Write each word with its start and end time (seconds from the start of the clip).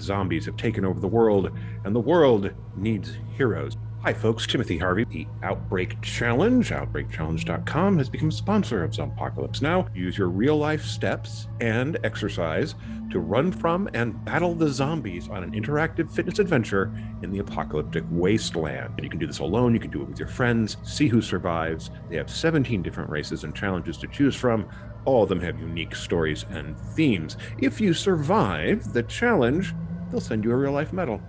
Zombies 0.00 0.46
have 0.46 0.56
taken 0.56 0.84
over 0.84 1.00
the 1.00 1.08
world, 1.08 1.50
and 1.84 1.94
the 1.94 2.00
world 2.00 2.50
needs 2.76 3.16
heroes. 3.36 3.76
Hi, 4.02 4.14
folks. 4.14 4.46
Timothy 4.46 4.78
Harvey. 4.78 5.04
The 5.04 5.26
Outbreak 5.42 6.00
Challenge, 6.02 6.70
outbreakchallenge.com, 6.70 7.98
has 7.98 8.08
become 8.08 8.28
a 8.28 8.32
sponsor 8.32 8.84
of 8.84 8.92
Zombpocalypse 8.92 9.60
Now. 9.60 9.88
Use 9.92 10.16
your 10.16 10.28
real 10.28 10.56
life 10.56 10.84
steps 10.84 11.48
and 11.60 11.98
exercise 12.04 12.76
to 13.10 13.18
run 13.18 13.50
from 13.50 13.88
and 13.94 14.24
battle 14.24 14.54
the 14.54 14.68
zombies 14.68 15.28
on 15.28 15.42
an 15.42 15.50
interactive 15.50 16.10
fitness 16.12 16.38
adventure 16.38 16.92
in 17.22 17.32
the 17.32 17.40
apocalyptic 17.40 18.04
wasteland. 18.08 18.94
And 18.96 19.02
you 19.02 19.10
can 19.10 19.18
do 19.18 19.26
this 19.26 19.40
alone, 19.40 19.74
you 19.74 19.80
can 19.80 19.90
do 19.90 20.02
it 20.02 20.08
with 20.08 20.20
your 20.20 20.28
friends, 20.28 20.76
see 20.84 21.08
who 21.08 21.20
survives. 21.20 21.90
They 22.08 22.16
have 22.16 22.30
17 22.30 22.82
different 22.82 23.10
races 23.10 23.42
and 23.42 23.54
challenges 23.54 23.98
to 23.98 24.06
choose 24.06 24.36
from. 24.36 24.68
All 25.06 25.24
of 25.24 25.28
them 25.28 25.40
have 25.40 25.58
unique 25.58 25.96
stories 25.96 26.44
and 26.50 26.78
themes. 26.78 27.36
If 27.58 27.80
you 27.80 27.92
survive 27.92 28.92
the 28.92 29.02
challenge, 29.02 29.74
they'll 30.10 30.20
send 30.20 30.44
you 30.44 30.52
a 30.52 30.56
real 30.56 30.72
life 30.72 30.92
medal. 30.92 31.20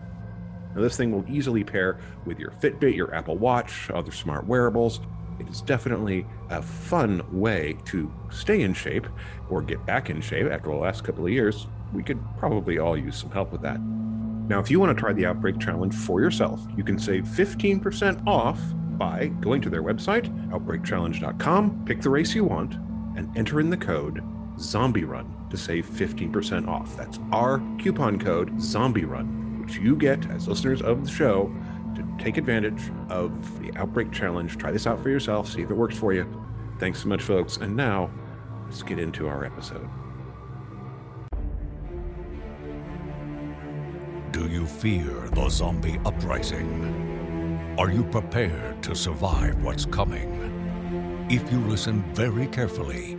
Now, 0.75 0.81
this 0.81 0.97
thing 0.97 1.11
will 1.11 1.25
easily 1.29 1.63
pair 1.63 1.99
with 2.25 2.39
your 2.39 2.51
Fitbit, 2.51 2.95
your 2.95 3.13
Apple 3.13 3.37
Watch, 3.37 3.89
other 3.91 4.11
smart 4.11 4.45
wearables. 4.45 4.99
It 5.39 5.47
is 5.47 5.61
definitely 5.61 6.25
a 6.49 6.61
fun 6.61 7.23
way 7.31 7.77
to 7.85 8.11
stay 8.29 8.61
in 8.61 8.73
shape 8.73 9.07
or 9.49 9.61
get 9.61 9.83
back 9.85 10.09
in 10.09 10.21
shape 10.21 10.47
after 10.47 10.69
the 10.69 10.75
last 10.75 11.03
couple 11.03 11.25
of 11.25 11.31
years. 11.31 11.67
We 11.93 12.03
could 12.03 12.19
probably 12.37 12.77
all 12.77 12.97
use 12.97 13.17
some 13.17 13.31
help 13.31 13.51
with 13.51 13.61
that. 13.61 13.79
Now, 13.79 14.59
if 14.59 14.69
you 14.69 14.79
want 14.79 14.95
to 14.95 14.99
try 14.99 15.13
the 15.13 15.25
Outbreak 15.25 15.59
Challenge 15.59 15.93
for 15.93 16.21
yourself, 16.21 16.61
you 16.75 16.83
can 16.83 16.99
save 16.99 17.23
15% 17.23 18.27
off 18.27 18.59
by 18.97 19.27
going 19.39 19.61
to 19.61 19.69
their 19.69 19.83
website, 19.83 20.27
outbreakchallenge.com, 20.51 21.85
pick 21.85 22.01
the 22.01 22.09
race 22.09 22.35
you 22.35 22.43
want, 22.43 22.75
and 23.15 23.35
enter 23.37 23.59
in 23.59 23.69
the 23.69 23.77
code 23.77 24.21
Zombie 24.59 25.05
Run 25.05 25.33
to 25.49 25.57
save 25.57 25.85
15% 25.87 26.67
off. 26.67 26.95
That's 26.95 27.19
our 27.31 27.61
coupon 27.79 28.19
code 28.19 28.61
Zombie 28.61 29.05
Run 29.05 29.39
which 29.69 29.77
you 29.77 29.95
get 29.95 30.25
as 30.31 30.47
listeners 30.47 30.81
of 30.81 31.05
the 31.05 31.11
show 31.11 31.53
to 31.95 32.03
take 32.17 32.37
advantage 32.37 32.81
of 33.09 33.61
the 33.61 33.71
Outbreak 33.77 34.11
Challenge. 34.11 34.57
Try 34.57 34.71
this 34.71 34.87
out 34.87 34.99
for 35.03 35.09
yourself, 35.09 35.47
see 35.47 35.61
if 35.61 35.69
it 35.69 35.75
works 35.75 35.95
for 35.95 36.11
you. 36.11 36.25
Thanks 36.79 37.03
so 37.03 37.07
much, 37.07 37.21
folks. 37.21 37.57
And 37.57 37.75
now, 37.75 38.09
let's 38.65 38.81
get 38.81 38.97
into 38.97 39.27
our 39.27 39.45
episode. 39.45 39.87
Do 44.31 44.47
you 44.47 44.65
fear 44.65 45.29
the 45.33 45.49
zombie 45.49 45.99
uprising? 46.03 47.75
Are 47.77 47.91
you 47.91 48.03
prepared 48.05 48.81
to 48.83 48.95
survive 48.95 49.63
what's 49.63 49.85
coming? 49.85 51.27
If 51.29 51.51
you 51.51 51.59
listen 51.59 52.01
very 52.15 52.47
carefully, 52.47 53.18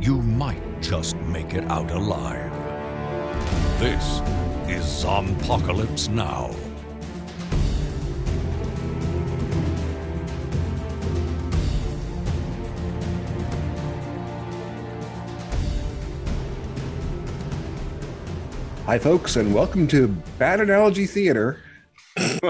you 0.00 0.22
might 0.22 0.80
just 0.80 1.14
make 1.16 1.52
it 1.52 1.62
out 1.64 1.90
alive. 1.90 2.50
This 3.78 4.20
is 4.66 4.82
Zombpocalypse 4.82 6.08
Now. 6.08 6.54
Hi, 18.86 18.98
folks, 18.98 19.36
and 19.36 19.54
welcome 19.54 19.86
to 19.88 20.08
Bad 20.38 20.62
Analogy 20.62 21.04
Theater, 21.06 21.60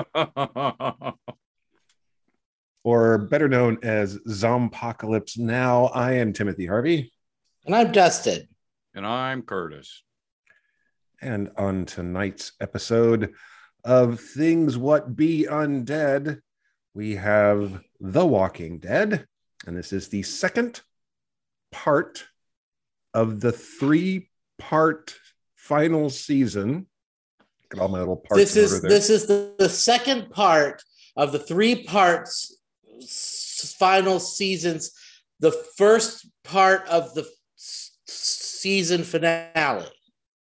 or 2.85 3.19
better 3.19 3.49
known 3.49 3.79
as 3.83 4.19
Zombpocalypse 4.19 5.37
Now. 5.37 5.87
I 5.87 6.13
am 6.13 6.33
Timothy 6.33 6.67
Harvey. 6.67 7.13
And 7.67 7.75
I'm 7.75 7.93
Dustin. 7.93 8.49
And 8.95 9.07
I'm 9.07 9.43
Curtis. 9.43 10.03
And 11.23 11.51
on 11.57 11.85
tonight's 11.85 12.53
episode 12.61 13.35
of 13.85 14.21
Things 14.21 14.77
What 14.79 15.15
Be 15.15 15.47
Undead, 15.49 16.41
we 16.95 17.17
have 17.17 17.81
The 18.01 18.25
Walking 18.25 18.79
Dead. 18.79 19.27
And 19.67 19.77
this 19.77 19.93
is 19.93 20.09
the 20.09 20.23
second 20.23 20.81
part 21.71 22.27
of 23.13 23.41
the 23.41 23.53
three 23.53 24.31
part 24.59 25.15
final 25.55 26.09
season. 26.09 26.87
Look 27.65 27.75
at 27.75 27.79
all 27.81 27.89
my 27.89 27.99
little 27.99 28.17
parts. 28.17 28.37
This 28.55 28.57
is 28.57 28.81
this 28.81 29.11
is 29.11 29.27
the, 29.27 29.55
the 29.59 29.69
second 29.69 30.31
part 30.31 30.83
of 31.17 31.33
the 31.33 31.39
three 31.39 31.85
parts 31.85 32.57
final 33.79 34.19
seasons. 34.19 34.93
The 35.41 35.53
first 35.77 36.27
part 36.43 36.87
of 36.89 37.15
the 37.15 37.23
s- 37.23 37.29
season 38.61 39.05
finale. 39.05 39.87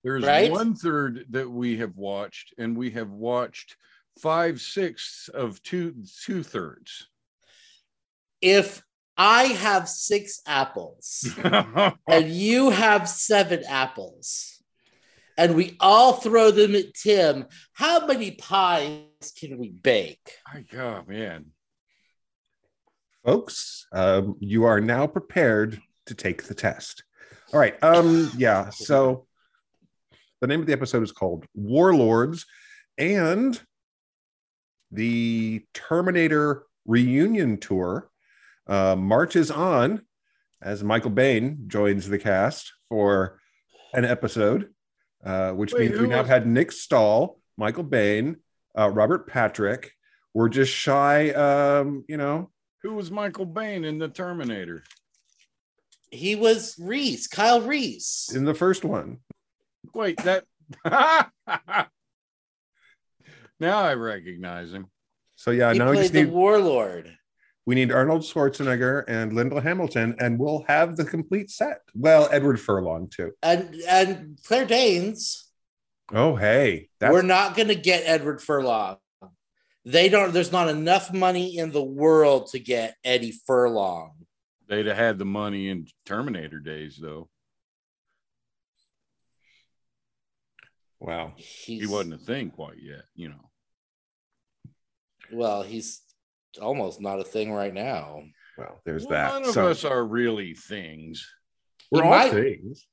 There's 0.02 0.24
Right? 0.24 0.50
one 0.50 0.74
third 0.74 1.26
that 1.30 1.50
we 1.50 1.76
have 1.78 1.96
watched, 1.96 2.54
and 2.58 2.76
we 2.76 2.90
have 2.90 3.10
watched 3.10 3.76
five 4.20 4.60
sixths 4.60 5.28
of 5.28 5.62
two 5.62 5.94
two 6.24 6.42
thirds. 6.42 7.08
If 8.40 8.82
I 9.16 9.44
have 9.44 9.88
six 9.88 10.40
apples 10.46 11.28
and 12.08 12.30
you 12.30 12.70
have 12.70 13.08
seven 13.08 13.62
apples, 13.68 14.62
and 15.36 15.54
we 15.54 15.76
all 15.80 16.14
throw 16.14 16.50
them 16.50 16.74
at 16.74 16.94
Tim, 16.94 17.46
how 17.74 18.06
many 18.06 18.30
pies 18.32 19.32
can 19.38 19.58
we 19.58 19.68
bake? 19.70 20.32
oh 20.78 21.02
man, 21.06 21.46
folks. 23.24 23.86
Um, 23.92 24.36
you 24.40 24.64
are 24.64 24.80
now 24.80 25.06
prepared 25.06 25.80
to 26.06 26.14
take 26.14 26.44
the 26.44 26.54
test. 26.54 27.04
All 27.52 27.60
right. 27.60 27.80
Um, 27.82 28.30
yeah. 28.36 28.70
So 28.70 29.26
the 30.40 30.46
name 30.46 30.60
of 30.60 30.66
the 30.66 30.72
episode 30.72 31.02
is 31.02 31.12
called 31.12 31.46
Warlords, 31.54 32.46
and 32.98 33.60
the 34.90 35.64
Terminator 35.74 36.64
reunion 36.86 37.58
tour 37.58 38.10
uh, 38.66 38.96
marches 38.96 39.50
on 39.50 40.02
as 40.62 40.82
Michael 40.84 41.10
Biehn 41.10 41.66
joins 41.66 42.08
the 42.08 42.18
cast 42.18 42.72
for 42.88 43.38
an 43.94 44.04
episode, 44.04 44.72
uh, 45.24 45.52
which 45.52 45.72
Wait, 45.72 45.90
means 45.90 46.00
we 46.00 46.06
now 46.08 46.20
was- 46.20 46.28
had 46.28 46.46
Nick 46.46 46.72
Stahl, 46.72 47.40
Michael 47.56 47.84
Biehn, 47.84 48.36
uh, 48.78 48.90
Robert 48.90 49.26
Patrick. 49.26 49.92
We're 50.34 50.48
just 50.48 50.72
shy, 50.72 51.30
um, 51.30 52.04
you 52.08 52.16
know, 52.16 52.50
who 52.82 52.94
was 52.94 53.10
Michael 53.10 53.46
Biehn 53.46 53.84
in 53.84 53.98
the 53.98 54.08
Terminator? 54.08 54.84
He 56.10 56.34
was 56.34 56.76
Reese, 56.78 57.26
Kyle 57.28 57.60
Reese. 57.60 58.30
in 58.34 58.44
the 58.44 58.54
first 58.54 58.84
one. 58.84 59.18
Wait, 59.94 60.18
that. 60.24 60.44
now 63.60 63.78
I 63.78 63.94
recognize 63.94 64.72
him. 64.72 64.86
So 65.36 65.52
yeah, 65.52 65.72
he 65.72 65.78
now 65.78 65.90
we 65.90 65.96
just 65.96 66.12
the 66.12 66.24
need 66.24 66.32
warlord. 66.32 67.16
we 67.64 67.74
need 67.74 67.92
Arnold 67.92 68.22
Schwarzenegger 68.22 69.04
and 69.08 69.32
Linda 69.32 69.60
Hamilton, 69.60 70.16
and 70.18 70.38
we'll 70.38 70.64
have 70.68 70.96
the 70.96 71.04
complete 71.04 71.50
set. 71.50 71.80
Well, 71.94 72.28
Edward 72.30 72.60
Furlong 72.60 73.08
too. 73.08 73.32
And 73.42 73.74
and 73.88 74.38
Claire 74.44 74.66
Danes. 74.66 75.50
Oh 76.12 76.36
hey, 76.36 76.88
that's 76.98 77.12
We're 77.12 77.22
not 77.22 77.56
going 77.56 77.68
to 77.68 77.74
get 77.74 78.02
Edward 78.04 78.42
Furlong. 78.42 78.96
They 79.84 80.08
don't. 80.08 80.32
There's 80.32 80.52
not 80.52 80.68
enough 80.68 81.12
money 81.12 81.56
in 81.56 81.70
the 81.70 81.82
world 81.82 82.48
to 82.48 82.58
get 82.58 82.96
Eddie 83.02 83.34
Furlong. 83.46 84.12
They'd 84.70 84.86
have 84.86 84.96
had 84.96 85.18
the 85.18 85.24
money 85.24 85.68
in 85.68 85.86
Terminator 86.06 86.60
days, 86.60 86.96
though. 87.02 87.28
wow. 91.00 91.32
He's, 91.36 91.80
He 91.82 91.86
wasn't 91.86 92.14
a 92.14 92.18
thing 92.18 92.50
quite 92.50 92.78
yet, 92.80 93.02
you 93.16 93.30
know. 93.30 93.50
Well, 95.32 95.62
he's 95.62 96.02
almost 96.62 97.00
not 97.00 97.18
a 97.20 97.24
thing 97.24 97.52
right 97.52 97.74
now. 97.74 98.22
Well, 98.56 98.80
there's 98.84 99.06
Well, 99.06 99.10
that. 99.10 99.32
None 99.40 99.48
of 99.48 99.54
So 99.54 99.68
us 99.68 99.84
are 99.84 100.04
really 100.04 100.54
things. 100.54 101.26
we're 101.90 102.04
all 102.04 102.10
might- 102.10 102.30
things. 102.32 102.86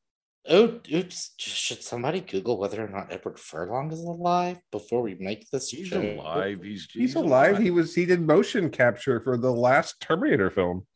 Oh, 0.50 0.80
oops. 0.94 1.34
Should 1.38 1.84
somebody 1.84 2.22
Google 2.22 2.58
whether 2.58 2.82
or 2.84 2.88
not 2.88 3.12
Edward 3.12 3.38
Furlong 3.38 3.92
is 3.92 4.00
alive 4.00 4.58
before 4.72 5.02
we 5.02 5.14
make 5.16 5.48
this? 5.52 5.70
He's 5.70 5.90
joke? 5.90 6.04
alive. 6.18 6.64
He's 6.64 6.88
He's 6.90 7.16
alive. 7.16 7.58
He 7.60 7.70
was 7.70 7.94
he 7.94 8.06
did 8.06 8.22
motion 8.22 8.70
capture 8.70 9.20
for 9.20 9.38
the 9.38 9.52
last 9.52 10.00
Terminator 10.00 10.50
film, 10.50 10.88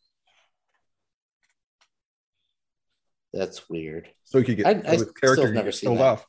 That's 3.33 3.69
weird. 3.69 4.10
so 4.24 4.39
he 4.39 4.45
could 4.45 4.57
get 4.57 4.66
I- 4.68 4.81
so 4.81 4.88
I 4.88 4.92
his 4.92 5.01
still 5.01 5.13
character 5.13 5.54
never 5.54 5.66
get 5.68 5.75
seen 5.75 5.88
killed 5.89 6.00
that. 6.00 6.04
off. 6.06 6.25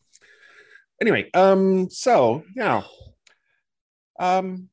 Anyway, 1.00 1.28
um, 1.34 1.90
so 1.90 2.44
now, 2.54 2.84
um, 4.18 4.68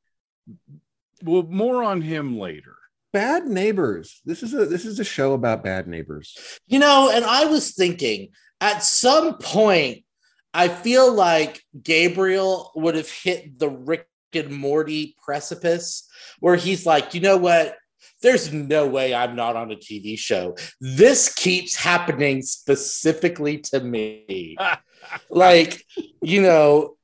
Well, 1.24 1.44
more 1.44 1.84
on 1.84 2.02
him 2.02 2.38
later. 2.38 2.76
bad 3.12 3.48
neighbors. 3.48 4.22
This 4.26 4.44
is 4.44 4.54
a 4.54 4.66
this 4.68 4.86
is 4.86 5.00
a 5.00 5.04
show 5.04 5.34
about 5.34 5.64
bad 5.64 5.88
neighbors. 5.88 6.38
You 6.68 6.78
know, 6.80 7.10
and 7.12 7.26
I 7.26 7.46
was 7.46 7.74
thinking 7.74 8.30
at 8.62 8.84
some 8.84 9.38
point, 9.40 10.06
I 10.54 10.68
feel 10.68 11.12
like 11.14 11.64
Gabriel 11.82 12.72
would 12.76 12.94
have 12.96 13.10
hit 13.10 13.58
the 13.58 13.70
Rick 13.70 14.08
and 14.34 14.52
Morty 14.56 15.16
precipice 15.24 16.08
where 16.40 16.56
he's 16.56 16.86
like, 16.86 17.14
you 17.16 17.22
know 17.22 17.38
what? 17.38 17.76
There's 18.22 18.52
no 18.52 18.88
way 18.88 19.14
I'm 19.14 19.36
not 19.36 19.56
on 19.56 19.72
a 19.72 19.76
TV 19.76 20.18
show. 20.18 20.56
This 20.82 21.34
keeps 21.34 21.76
happening 21.76 22.42
specifically 22.42 23.60
to 23.60 23.80
me. 23.80 24.58
like, 25.30 25.86
you 26.22 26.42
know, 26.42 26.98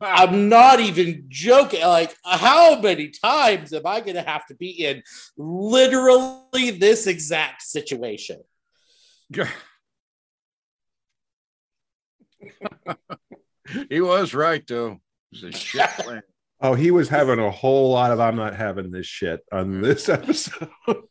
I'm 0.00 0.48
not 0.48 0.80
even 0.80 1.24
joking. 1.28 1.80
Like, 1.82 2.14
how 2.24 2.80
many 2.80 3.08
times 3.08 3.72
am 3.72 3.86
I 3.86 4.00
going 4.00 4.16
to 4.16 4.22
have 4.22 4.46
to 4.46 4.54
be 4.54 4.84
in 4.84 5.02
literally 5.36 6.70
this 6.72 7.06
exact 7.06 7.62
situation? 7.62 8.40
he 13.88 14.00
was 14.00 14.34
right 14.34 14.66
though. 14.66 15.00
It 15.32 15.42
was 15.42 15.44
a 15.44 15.52
shit 15.52 15.88
plan. 15.90 16.22
Oh, 16.64 16.72
he 16.72 16.90
was 16.90 17.10
having 17.10 17.38
a 17.38 17.50
whole 17.50 17.90
lot 17.90 18.10
of 18.10 18.20
I'm 18.20 18.36
not 18.36 18.56
having 18.56 18.90
this 18.90 19.04
shit 19.06 19.40
on 19.52 19.82
this 19.82 20.08
episode. 20.18 20.68
it 20.88 21.02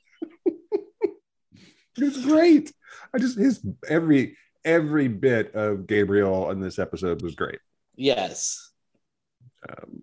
was 1.99 2.25
great. 2.25 2.73
I 3.13 3.19
just 3.19 3.37
his 3.37 3.63
every 3.87 4.35
every 4.65 5.07
bit 5.07 5.53
of 5.53 5.85
Gabriel 5.85 6.49
in 6.49 6.59
this 6.59 6.79
episode 6.79 7.21
was 7.21 7.35
great. 7.35 7.59
Yes. 7.95 8.71
Um, 9.69 10.01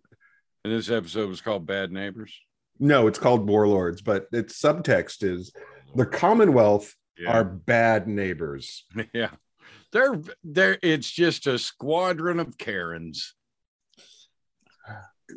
And 0.64 0.72
this 0.72 0.88
episode 0.88 1.28
was 1.28 1.40
called 1.40 1.66
Bad 1.66 1.90
Neighbors. 1.90 2.32
no, 2.78 3.08
it's 3.08 3.18
called 3.18 3.48
Warlords, 3.48 4.02
but 4.02 4.26
its 4.32 4.60
subtext 4.60 5.24
is 5.24 5.52
the 5.96 6.06
Commonwealth 6.06 6.94
are 7.26 7.44
bad 7.44 8.06
neighbors. 8.06 8.84
yeah. 9.12 9.30
They're 9.92 10.20
they're 10.44 10.78
it's 10.80 11.10
just 11.10 11.48
a 11.48 11.58
squadron 11.58 12.38
of 12.38 12.56
Karens. 12.56 13.34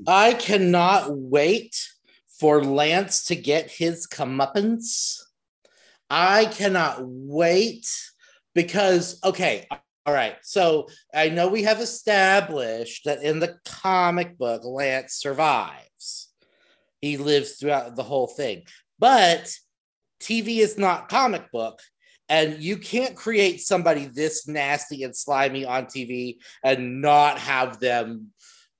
I 0.08 0.34
cannot 0.34 1.08
wait 1.10 1.76
for 2.40 2.64
Lance 2.64 3.26
to 3.26 3.36
get 3.36 3.72
his 3.72 4.08
comeuppance. 4.08 5.22
I 6.10 6.46
cannot 6.46 7.00
wait 7.02 7.88
because, 8.54 9.20
okay, 9.24 9.68
all 10.06 10.14
right. 10.14 10.36
So 10.42 10.88
I 11.14 11.30
know 11.30 11.48
we 11.48 11.64
have 11.64 11.80
established 11.80 13.06
that 13.06 13.24
in 13.24 13.40
the 13.40 13.58
comic 13.66 14.38
book, 14.38 14.64
Lance 14.66 15.14
survives. 15.14 16.30
He 17.02 17.18
lives 17.18 17.54
throughout 17.54 17.96
the 17.96 18.04
whole 18.04 18.28
thing. 18.28 18.64
But 19.00 19.54
TV 20.22 20.60
is 20.60 20.78
not 20.78 21.10
comic 21.10 21.52
book. 21.52 21.80
And 22.30 22.62
you 22.62 22.78
can't 22.78 23.16
create 23.16 23.62
somebody 23.62 24.06
this 24.06 24.48
nasty 24.48 25.04
and 25.04 25.16
slimy 25.16 25.66
on 25.66 25.86
TV 25.86 26.38
and 26.64 27.02
not 27.02 27.38
have 27.38 27.80
them 27.80 28.32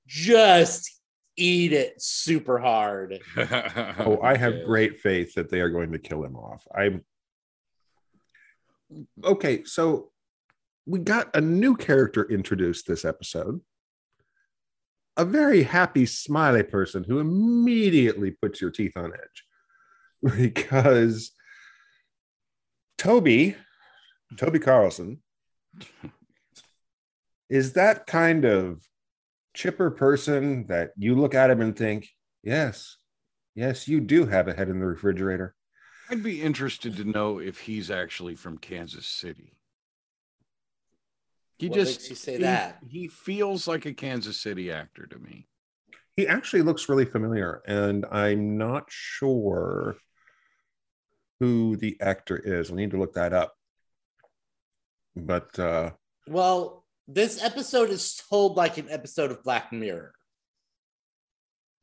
just 0.06 0.93
eat 1.36 1.72
it 1.72 2.00
super 2.00 2.58
hard. 2.58 3.18
Oh, 3.98 4.20
I 4.22 4.36
have 4.36 4.64
great 4.64 5.00
faith 5.00 5.34
that 5.34 5.50
they 5.50 5.60
are 5.60 5.70
going 5.70 5.92
to 5.92 5.98
kill 5.98 6.24
him 6.24 6.36
off. 6.36 6.66
I'm 6.74 7.04
okay. 9.22 9.64
So 9.64 10.10
we 10.86 10.98
got 10.98 11.34
a 11.34 11.40
new 11.40 11.76
character 11.76 12.24
introduced 12.30 12.86
this 12.86 13.04
episode. 13.04 13.60
A 15.16 15.24
very 15.24 15.62
happy, 15.62 16.06
smiley 16.06 16.64
person 16.64 17.04
who 17.04 17.20
immediately 17.20 18.32
puts 18.32 18.60
your 18.60 18.70
teeth 18.70 18.96
on 18.96 19.12
edge 19.12 20.36
because 20.36 21.30
Toby, 22.98 23.56
Toby 24.36 24.58
Carlson, 24.58 25.22
is 27.48 27.74
that 27.74 28.06
kind 28.06 28.44
of 28.44 28.82
chipper 29.54 29.90
person 29.90 30.66
that 30.66 30.90
you 30.96 31.14
look 31.14 31.34
at 31.34 31.50
him 31.50 31.60
and 31.60 31.76
think, 31.76 32.08
yes, 32.42 32.96
yes, 33.54 33.88
you 33.88 34.00
do 34.00 34.26
have 34.26 34.48
a 34.48 34.54
head 34.54 34.68
in 34.68 34.80
the 34.80 34.86
refrigerator. 34.86 35.54
I'd 36.10 36.22
be 36.22 36.42
interested 36.42 36.96
to 36.96 37.04
know 37.04 37.38
if 37.38 37.60
he's 37.60 37.90
actually 37.90 38.34
from 38.34 38.58
Kansas 38.58 39.06
City. 39.06 39.56
He 41.58 41.68
What 41.68 41.76
just 41.76 42.00
makes 42.00 42.10
you 42.10 42.16
say 42.16 42.36
he- 42.36 42.42
that? 42.42 42.78
He 42.86 43.08
feels 43.08 43.66
like 43.66 43.86
a 43.86 43.94
Kansas 43.94 44.38
City 44.38 44.70
actor 44.70 45.06
to 45.06 45.18
me. 45.18 45.46
He 46.16 46.28
actually 46.28 46.62
looks 46.62 46.88
really 46.88 47.06
familiar, 47.06 47.62
and 47.66 48.04
I'm 48.10 48.56
not 48.58 48.84
sure 48.88 49.96
who 51.40 51.76
the 51.76 51.96
actor 52.00 52.36
is. 52.36 52.70
I 52.70 52.74
need 52.74 52.90
to 52.92 52.98
look 52.98 53.14
that 53.14 53.32
up. 53.32 53.54
But 55.16 55.58
uh, 55.58 55.92
Well, 56.28 56.83
this 57.06 57.42
episode 57.42 57.90
is 57.90 58.14
told 58.30 58.56
like 58.56 58.78
an 58.78 58.88
episode 58.90 59.30
of 59.30 59.42
Black 59.42 59.72
Mirror. 59.72 60.12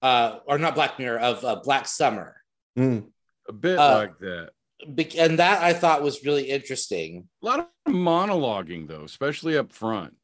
Uh, 0.02 0.40
or 0.48 0.58
not 0.58 0.74
Black 0.76 0.98
Mirror, 0.98 1.20
of 1.20 1.46
uh, 1.46 1.56
Black 1.64 1.88
Summer. 1.88 2.38
mm, 2.78 3.08
A 3.48 3.54
bit 3.54 3.78
Uh, 3.78 3.96
like 3.98 4.18
that. 4.20 4.50
Be- 4.96 5.20
and 5.20 5.38
that 5.38 5.62
I 5.62 5.74
thought 5.74 6.02
was 6.02 6.26
really 6.26 6.50
interesting. 6.50 7.28
A 7.44 7.46
lot 7.46 7.60
of 7.86 7.94
monologuing 7.94 8.88
though, 8.88 9.04
especially 9.04 9.56
up 9.58 9.72
front. 9.72 10.16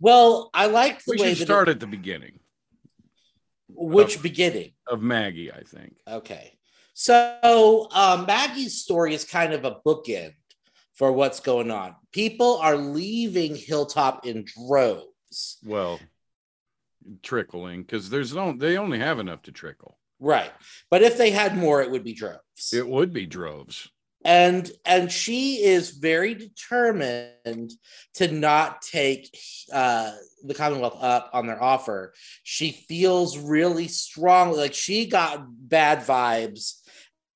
Well, 0.00 0.50
I 0.52 0.66
like 0.66 0.98
the 1.04 1.12
We 1.16 1.22
way 1.22 1.34
should 1.34 1.46
start 1.46 1.68
it, 1.68 1.72
at 1.72 1.80
the 1.80 1.86
beginning 1.86 2.40
which 3.74 4.18
Oh. 4.18 4.22
beginning. 4.22 4.72
of 4.86 5.00
Maggie, 5.00 5.50
I 5.50 5.62
think. 5.62 5.96
Okay. 6.06 6.58
So 6.92 7.88
um, 7.92 8.26
Maggie's 8.26 8.82
story 8.82 9.14
is 9.14 9.24
kind 9.24 9.54
of 9.54 9.64
a 9.64 9.76
bookend 9.86 10.34
for 10.94 11.12
what's 11.12 11.40
going 11.40 11.70
on. 11.70 11.94
People 12.12 12.58
are 12.58 12.76
leaving 12.76 13.56
Hilltop 13.56 14.26
in 14.26 14.44
droves. 14.68 15.58
Well, 15.64 16.00
trickling 17.22 17.82
because 17.82 18.10
there's 18.10 18.34
no 18.34 18.52
they 18.52 18.76
only 18.78 18.98
have 18.98 19.18
enough 19.18 19.42
to 19.42 19.52
trickle. 19.52 19.98
Right. 20.20 20.52
But 20.90 21.02
if 21.02 21.18
they 21.18 21.30
had 21.30 21.56
more, 21.56 21.82
it 21.82 21.90
would 21.90 22.04
be 22.04 22.12
droves. 22.14 22.72
It 22.72 22.86
would 22.86 23.12
be 23.12 23.26
droves. 23.26 23.88
and 24.24 24.70
and 24.84 25.10
she 25.10 25.64
is 25.64 25.90
very 25.90 26.34
determined 26.34 27.72
to 28.14 28.30
not 28.30 28.80
take 28.82 29.36
uh 29.72 30.12
the 30.44 30.54
commonwealth 30.54 30.96
up 31.02 31.30
on 31.32 31.46
their 31.48 31.60
offer 31.60 32.12
she 32.44 32.70
feels 32.70 33.36
really 33.38 33.88
strongly 33.88 34.58
like 34.58 34.74
she 34.74 35.06
got 35.06 35.44
bad 35.68 36.00
vibes 36.06 36.81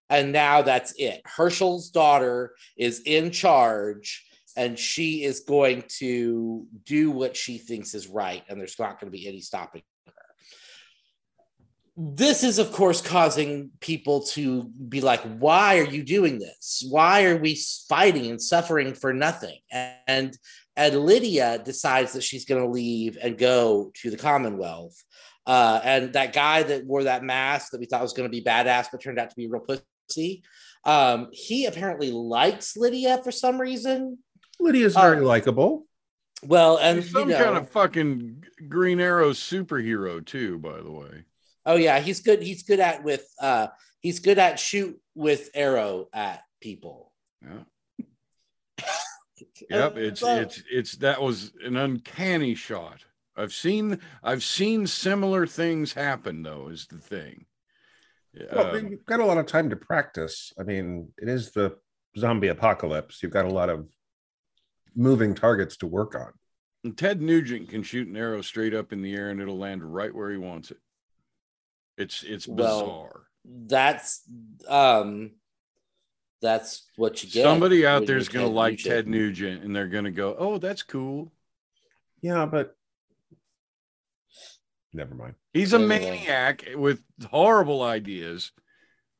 and 0.09 0.33
now 0.33 0.63
that's 0.63 0.95
it. 0.97 1.21
Hershel's 1.25 1.91
daughter 1.91 2.55
is 2.77 3.03
in 3.05 3.31
charge 3.31 4.25
and 4.57 4.79
she 4.79 5.25
is 5.25 5.41
going 5.41 5.85
to 5.99 6.67
do 6.85 7.11
what 7.11 7.37
she 7.37 7.59
thinks 7.59 7.95
is 7.95 8.09
right 8.09 8.43
and 8.49 8.59
there's 8.59 8.79
not 8.79 9.01
going 9.01 9.13
to 9.13 9.17
be 9.17 9.29
any 9.29 9.41
stopping 9.41 9.83
her. 10.07 10.13
This 11.97 12.45
is 12.45 12.59
of 12.59 12.73
course 12.73 13.01
causing 13.01 13.71
people 13.81 14.23
to 14.29 14.65
be 14.89 15.01
like 15.01 15.21
why 15.39 15.79
are 15.79 15.85
you 15.85 16.03
doing 16.03 16.39
this? 16.39 16.85
Why 16.89 17.25
are 17.25 17.37
we 17.37 17.59
fighting 17.89 18.31
and 18.31 18.41
suffering 18.41 18.95
for 18.95 19.13
nothing? 19.13 19.59
And 20.07 20.37
and 20.77 20.95
lydia 20.95 21.59
decides 21.65 22.13
that 22.13 22.23
she's 22.23 22.45
going 22.45 22.63
to 22.63 22.69
leave 22.69 23.19
and 23.21 23.39
go 23.39 23.93
to 24.03 24.11
the 24.11 24.17
commonwealth. 24.17 25.03
Uh, 25.47 25.81
and 25.85 26.13
that 26.13 26.33
guy 26.33 26.63
that 26.63 26.85
wore 26.85 27.05
that 27.05 27.23
mask 27.23 27.71
that 27.71 27.81
we 27.81 27.87
thought 27.87 28.03
was 28.03 28.13
going 28.13 28.29
to 28.29 28.37
be 28.37 28.43
badass 28.43 28.89
but 28.91 29.01
turned 29.01 29.19
out 29.19 29.31
to 29.31 29.37
be 29.37 29.47
a 29.47 29.49
real 29.49 29.61
pussy 29.61 29.83
um, 30.85 31.29
he 31.33 31.67
apparently 31.67 32.11
likes 32.13 32.77
lydia 32.77 33.21
for 33.23 33.31
some 33.33 33.61
reason 33.61 34.19
Lydia's 34.61 34.97
Uh, 34.97 35.03
very 35.03 35.21
likable. 35.25 35.87
well 36.45 36.77
and 36.79 37.01
He's 37.03 37.11
some 37.13 37.29
you 37.31 37.37
know, 37.37 37.45
kind 37.45 37.57
of 37.59 37.69
fucking 37.71 38.45
Green 38.69 39.01
Arrow 39.01 39.31
superhero 39.33 40.25
too, 40.25 40.59
by 40.59 40.81
the 40.81 40.91
way. 40.93 41.25
oh 41.67 41.77
yeah 41.77 41.99
he's 42.01 42.21
good 42.21 42.43
he's 42.43 42.63
good 42.63 42.81
at 42.81 43.03
with 43.05 43.27
uh 43.41 43.67
he's 44.01 44.21
good 44.21 44.39
at 44.39 44.59
shoot 44.59 45.01
with 45.15 45.51
arrow 45.55 46.09
at 46.13 46.43
people 46.61 47.13
Yeah. 47.43 47.65
Yep, 49.71 49.97
it's 49.97 50.21
so- 50.21 50.37
it's 50.41 50.63
it's 50.71 50.93
that 50.99 51.21
was 51.21 51.53
an 51.65 51.77
uncanny 51.77 52.55
shot. 52.55 53.05
I've 53.37 53.53
seen 53.53 54.01
I've 54.23 54.43
seen 54.43 54.87
similar 54.87 55.47
things 55.47 55.93
happen 55.93 56.43
though. 56.43 56.69
Is 56.69 56.87
the 56.87 56.99
thing. 56.99 57.45
Well, 58.53 58.77
Um, 58.77 58.89
you've 58.89 59.05
got 59.07 59.21
a 59.21 59.25
lot 59.25 59.39
of 59.39 59.47
time 59.47 59.71
to 59.71 59.77
practice. 59.77 60.53
I 60.59 60.63
mean, 60.63 61.13
it 61.19 61.29
is 61.29 61.53
the 61.53 61.79
zombie 62.19 62.49
apocalypse. 62.49 63.23
You've 63.23 63.33
got 63.33 63.45
a 63.45 63.51
lot 63.53 63.71
of 63.71 63.89
moving 64.95 65.35
targets 65.35 65.77
to 65.79 65.87
work 65.87 66.15
on. 66.15 66.33
and 66.85 66.97
Ted 66.97 67.21
Nugent 67.21 67.69
can 67.69 67.83
shoot 67.83 68.07
an 68.09 68.17
arrow 68.17 68.43
straight 68.43 68.73
up 68.75 68.93
in 68.93 69.03
the 69.03 69.15
air 69.15 69.31
and 69.31 69.41
it'll 69.41 69.59
land 69.59 69.83
right 69.83 70.15
where 70.15 70.31
he 70.31 70.37
wants 70.37 70.71
it. 70.71 70.79
It's 71.99 72.23
it's 72.23 72.47
bizarre. 72.47 72.85
Well, 72.85 73.03
bizarre. 73.03 73.27
that's 73.67 74.23
um 74.69 75.33
that's 76.43 76.85
what 76.97 77.23
you 77.25 77.31
get 77.31 77.43
Somebody 77.43 77.87
out 77.87 78.07
there's 78.07 78.29
going 78.29 78.47
to 78.47 78.53
like 78.53 78.73
Nugent. 78.75 78.95
Ted 78.95 79.09
Nugent 79.09 79.65
and 79.65 79.75
they're 79.75 79.89
going 79.89 80.05
to 80.05 80.11
go, 80.11 80.37
"Oh, 80.39 80.59
that's 80.59 80.83
cool." 80.83 81.33
Yeah, 82.21 82.45
but 82.47 82.77
never 84.97 85.15
mind. 85.15 85.35
He's 85.53 85.73
a 85.73 85.77
Anyway. 85.77 85.99
maniac 86.01 86.65
with 86.75 87.03
horrible 87.31 87.83
ideas. 87.83 88.53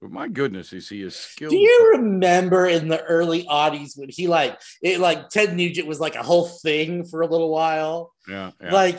But 0.01 0.11
my 0.11 0.29
goodness, 0.29 0.73
is 0.73 0.89
he 0.89 1.03
a 1.05 1.11
skilled? 1.11 1.53
Do 1.53 1.57
you 1.57 1.93
remember 1.97 2.67
in 2.67 2.89
the 2.89 3.03
early 3.03 3.45
oddies 3.47 3.97
when 3.97 4.09
he 4.11 4.27
like 4.29 4.59
it 4.83 5.01
like 5.01 5.31
Ted 5.31 5.55
Nugent 5.57 5.87
was 5.89 6.01
like 6.01 6.17
a 6.17 6.23
whole 6.23 6.47
thing 6.49 7.05
for 7.05 7.23
a 7.23 7.27
little 7.27 7.51
while? 7.51 8.13
Yeah, 8.29 8.51
yeah. 8.61 8.73
Like 8.75 8.99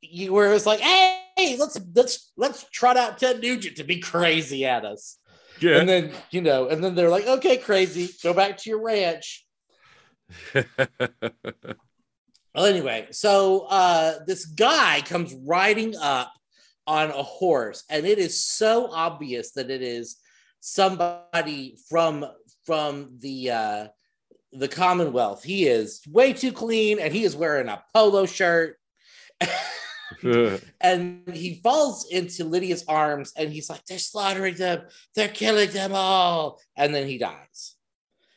you 0.00 0.32
where 0.32 0.48
it 0.48 0.52
was 0.54 0.64
like, 0.64 0.80
hey, 0.80 1.56
let's 1.58 1.78
let's 1.94 2.32
let's 2.38 2.64
trot 2.70 2.96
out 2.96 3.18
Ted 3.18 3.40
Nugent 3.42 3.76
to 3.76 3.84
be 3.84 4.00
crazy 4.00 4.64
at 4.64 4.84
us. 4.86 5.18
yeah. 5.60 5.76
And 5.78 5.86
then, 5.88 6.12
you 6.30 6.40
know, 6.40 6.68
and 6.68 6.82
then 6.82 6.94
they're 6.94 7.10
like, 7.10 7.26
okay, 7.26 7.58
crazy, 7.58 8.08
go 8.22 8.32
back 8.32 8.56
to 8.58 8.70
your 8.70 8.82
ranch. 8.82 9.44
Well, 12.54 12.64
anyway, 12.64 13.08
so 13.12 13.66
uh, 13.68 14.24
this 14.26 14.44
guy 14.44 15.02
comes 15.02 15.34
riding 15.34 15.96
up 15.96 16.32
on 16.86 17.10
a 17.10 17.22
horse, 17.22 17.84
and 17.88 18.04
it 18.04 18.18
is 18.18 18.44
so 18.44 18.90
obvious 18.90 19.52
that 19.52 19.70
it 19.70 19.82
is 19.82 20.16
somebody 20.58 21.76
from 21.88 22.26
from 22.64 23.16
the 23.20 23.50
uh, 23.50 23.88
the 24.52 24.68
Commonwealth. 24.68 25.44
He 25.44 25.66
is 25.66 26.02
way 26.08 26.32
too 26.32 26.52
clean, 26.52 26.98
and 26.98 27.14
he 27.14 27.24
is 27.24 27.36
wearing 27.36 27.68
a 27.68 27.82
polo 27.94 28.26
shirt. 28.26 28.76
and 30.80 31.22
he 31.32 31.60
falls 31.62 32.10
into 32.10 32.44
Lydia's 32.44 32.84
arms, 32.88 33.32
and 33.36 33.52
he's 33.52 33.70
like, 33.70 33.84
"They're 33.86 33.98
slaughtering 33.98 34.56
them. 34.56 34.82
They're 35.14 35.28
killing 35.28 35.70
them 35.70 35.92
all." 35.94 36.60
And 36.76 36.92
then 36.92 37.06
he 37.06 37.18
dies. 37.18 37.76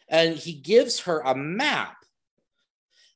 And 0.08 0.36
he 0.36 0.54
gives 0.54 1.02
her 1.02 1.22
a 1.22 1.34
map 1.34 1.96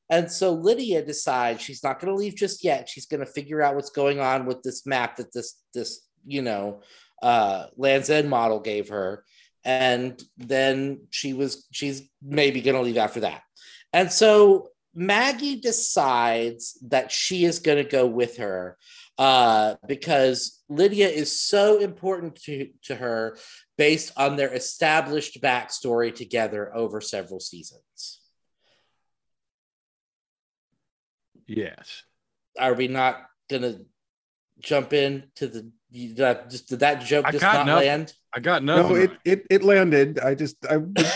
and 0.10 0.32
so 0.32 0.54
Lydia 0.54 1.04
decides 1.04 1.62
she's 1.62 1.84
not 1.84 2.00
going 2.00 2.14
to 2.14 2.18
leave 2.18 2.36
just 2.36 2.64
yet. 2.64 2.88
She's 2.88 3.06
going 3.06 3.20
to 3.20 3.32
figure 3.32 3.62
out 3.62 3.76
what's 3.76 3.90
going 3.90 4.20
on 4.20 4.46
with 4.46 4.64
this 4.64 4.86
map 4.86 5.18
that 5.18 5.34
this 5.34 5.62
this 5.74 6.08
you 6.26 6.42
know 6.42 6.82
uh, 7.22 7.66
Land's 7.76 8.10
End 8.10 8.30
model 8.30 8.60
gave 8.60 8.90
her, 8.90 9.24
and 9.66 10.22
then 10.38 11.02
she 11.10 11.34
was 11.34 11.68
she's 11.72 12.04
maybe 12.22 12.62
going 12.62 12.76
to 12.76 12.82
leave 12.82 12.98
after 12.98 13.22
that. 13.22 13.42
And 13.94 14.12
so 14.12 14.70
Maggie 14.94 15.60
decides 15.60 16.78
that 16.88 17.12
she 17.12 17.46
is 17.46 17.60
going 17.60 17.78
to 17.78 17.90
go 17.90 18.08
with 18.08 18.38
her 18.38 18.78
uh, 19.18 19.76
because 19.88 20.64
Lydia 20.70 21.08
is 21.08 21.40
so 21.40 21.80
important 21.80 22.36
to, 22.44 22.70
to 22.84 22.96
her 22.96 23.38
based 23.78 24.12
on 24.18 24.36
their 24.36 24.54
established 24.54 25.42
backstory 25.42 26.14
together 26.14 26.76
over 26.76 27.02
several 27.02 27.40
seasons. 27.40 28.17
Yes. 31.48 32.04
Are 32.60 32.74
we 32.74 32.88
not 32.88 33.26
gonna 33.50 33.80
jump 34.60 34.94
into 34.94 35.48
the? 35.48 35.72
Did, 35.92 36.22
I, 36.22 36.34
just, 36.50 36.68
did 36.68 36.80
that 36.82 37.02
joke 37.02 37.26
I 37.26 37.32
just 37.32 37.44
not 37.44 37.66
nothing. 37.66 37.88
land? 37.88 38.14
I 38.36 38.40
got 38.42 38.62
nothing. 38.64 38.90
No, 38.90 38.96
it, 38.96 39.12
it 39.24 39.46
it 39.50 39.64
landed. 39.64 40.20
I 40.20 40.36
just 40.36 40.58
I 40.70 40.78
was 40.78 41.14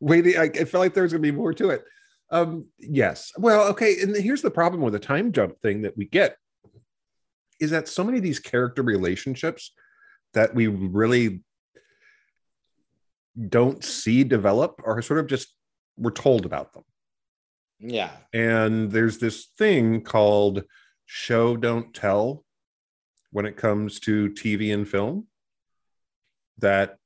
waiting. 0.00 0.38
I, 0.38 0.44
I 0.44 0.64
felt 0.64 0.82
like 0.82 0.94
there 0.94 1.02
was 1.02 1.12
gonna 1.12 1.22
be 1.22 1.32
more 1.32 1.52
to 1.54 1.70
it. 1.70 1.84
Um, 2.30 2.66
yes. 2.78 3.32
Well, 3.36 3.68
okay. 3.68 4.00
And 4.00 4.16
here's 4.16 4.42
the 4.42 4.50
problem 4.50 4.80
with 4.82 4.92
the 4.92 4.98
time 4.98 5.32
jump 5.32 5.60
thing 5.60 5.82
that 5.82 5.96
we 5.96 6.06
get 6.06 6.36
is 7.60 7.70
that 7.70 7.88
so 7.88 8.04
many 8.04 8.18
of 8.18 8.24
these 8.24 8.40
character 8.40 8.82
relationships 8.82 9.72
that 10.32 10.54
we 10.54 10.66
really 10.66 11.42
don't 13.48 13.82
see 13.84 14.24
develop 14.24 14.80
are 14.84 15.02
sort 15.02 15.20
of 15.20 15.26
just 15.26 15.54
we're 15.96 16.10
told 16.10 16.44
about 16.44 16.72
them. 16.72 16.84
Yeah. 17.78 18.10
And 18.32 18.90
there's 18.90 19.18
this 19.18 19.46
thing 19.58 20.02
called 20.02 20.64
show 21.06 21.56
don't 21.56 21.92
tell 21.94 22.44
when 23.30 23.46
it 23.46 23.56
comes 23.56 24.00
to 24.00 24.30
TV 24.30 24.72
and 24.72 24.88
film 24.88 25.26
that 26.58 26.98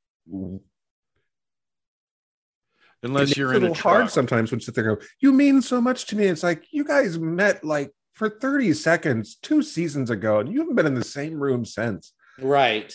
Unless 3.03 3.37
you're 3.37 3.53
a 3.53 3.57
in 3.57 3.63
a 3.65 3.69
little 3.69 3.83
hard 3.83 4.11
sometimes 4.11 4.51
when 4.51 4.61
sit 4.61 4.75
there 4.75 4.91
and 4.91 4.99
go, 4.99 5.07
you 5.21 5.33
mean 5.33 5.63
so 5.63 5.81
much 5.81 6.07
to 6.07 6.17
me. 6.17 6.27
It's 6.27 6.43
like 6.43 6.65
you 6.71 6.85
guys 6.85 7.19
met 7.19 7.65
like 7.65 7.93
for 8.15 8.29
30 8.29 8.73
seconds 8.75 9.37
two 9.41 9.63
seasons 9.63 10.11
ago, 10.11 10.41
and 10.41 10.53
you 10.53 10.59
haven't 10.59 10.75
been 10.75 10.87
in 10.87 10.95
the 10.95 11.05
same 11.05 11.41
room 11.41 11.65
since. 11.65 12.13
Right. 12.41 12.93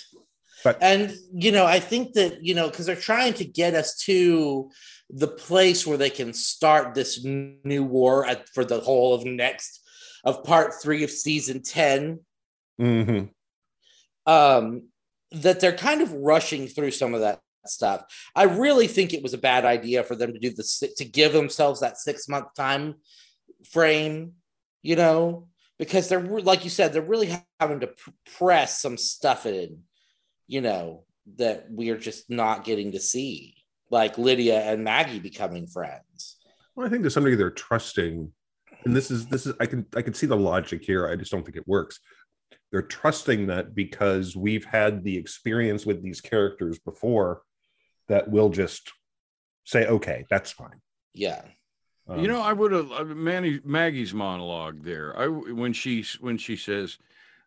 But- 0.64 0.78
and 0.82 1.16
you 1.34 1.52
know, 1.52 1.66
I 1.66 1.80
think 1.80 2.14
that 2.14 2.44
you 2.44 2.54
know 2.56 2.70
because 2.70 2.86
they're 2.86 2.96
trying 2.96 3.34
to 3.36 3.46
get 3.46 3.74
us 3.76 3.98
to 4.06 4.70
the 5.10 5.28
place 5.28 5.86
where 5.86 5.98
they 5.98 6.10
can 6.10 6.34
start 6.34 6.94
this 6.96 7.24
new 7.24 7.84
war 7.84 8.26
at, 8.26 8.50
for 8.50 8.64
the 8.66 8.80
whole 8.80 9.14
of 9.14 9.26
next 9.26 9.82
of 10.24 10.44
part 10.44 10.74
three 10.82 11.04
of 11.04 11.12
season 11.12 11.62
ten. 11.62 12.20
Mhm. 12.82 13.30
um, 14.26 14.88
that 15.32 15.60
they're 15.60 15.76
kind 15.78 16.02
of 16.02 16.12
rushing 16.14 16.68
through 16.68 16.92
some 16.92 17.14
of 17.14 17.22
that 17.22 17.40
stuff. 17.66 18.06
I 18.36 18.44
really 18.44 18.88
think 18.88 19.14
it 19.14 19.22
was 19.24 19.34
a 19.34 19.38
bad 19.38 19.66
idea 19.66 20.04
for 20.04 20.16
them 20.16 20.34
to 20.34 20.40
do 20.40 20.50
the 20.50 20.94
to 20.98 21.06
give 21.06 21.34
themselves 21.34 21.80
that 21.82 21.98
six 21.98 22.28
month 22.28 22.48
time 22.56 22.96
frame, 23.70 24.34
you 24.82 24.96
know, 24.96 25.50
because 25.78 26.08
they're 26.08 26.22
like 26.22 26.64
you 26.64 26.70
said, 26.70 26.94
they're 26.94 27.02
really 27.02 27.38
having 27.60 27.82
to 27.82 27.90
press 28.38 28.82
some 28.82 28.98
stuff 28.98 29.46
in, 29.46 29.80
you 30.48 30.62
know, 30.62 31.04
that 31.38 31.68
we 31.72 31.90
are 31.90 31.98
just 31.98 32.30
not 32.30 32.64
getting 32.64 32.92
to 32.92 33.00
see, 33.00 33.56
like 33.90 34.18
Lydia 34.18 34.60
and 34.62 34.84
Maggie 34.84 35.20
becoming 35.20 35.68
friends. 35.68 36.38
Well, 36.76 36.86
I 36.86 36.90
think 36.90 37.04
to 37.04 37.10
some 37.10 37.24
degree 37.24 37.38
they're 37.38 37.52
trusting, 37.52 38.32
and 38.86 38.96
this 38.96 39.12
is 39.12 39.28
this 39.28 39.46
is 39.46 39.54
I 39.60 39.66
can 39.66 39.86
I 39.96 40.02
can 40.02 40.14
see 40.14 40.28
the 40.28 40.36
logic 40.36 40.84
here. 40.84 41.08
I 41.08 41.16
just 41.16 41.32
don't 41.32 41.44
think 41.44 41.56
it 41.56 41.68
works. 41.68 42.00
They're 42.72 42.82
trusting 42.82 43.48
that 43.48 43.76
because 43.76 44.36
we've 44.36 44.66
had 44.66 45.04
the 45.04 45.16
experience 45.16 45.86
with 45.86 46.02
these 46.02 46.22
characters 46.22 46.80
before, 46.80 47.44
that 48.08 48.30
we'll 48.30 48.50
just 48.50 48.92
say, 49.64 49.86
okay, 49.86 50.26
that's 50.30 50.52
fine. 50.52 50.82
Yeah, 51.14 51.44
Um, 52.08 52.20
you 52.20 52.28
know, 52.28 52.42
I 52.42 52.52
would 52.52 52.72
have 52.72 53.08
Manny 53.16 53.62
Maggie's 53.64 54.14
monologue 54.14 54.84
there. 54.84 55.18
I 55.18 55.28
when 55.28 55.72
she 55.74 56.04
when 56.20 56.38
she 56.38 56.56
says, 56.56 56.98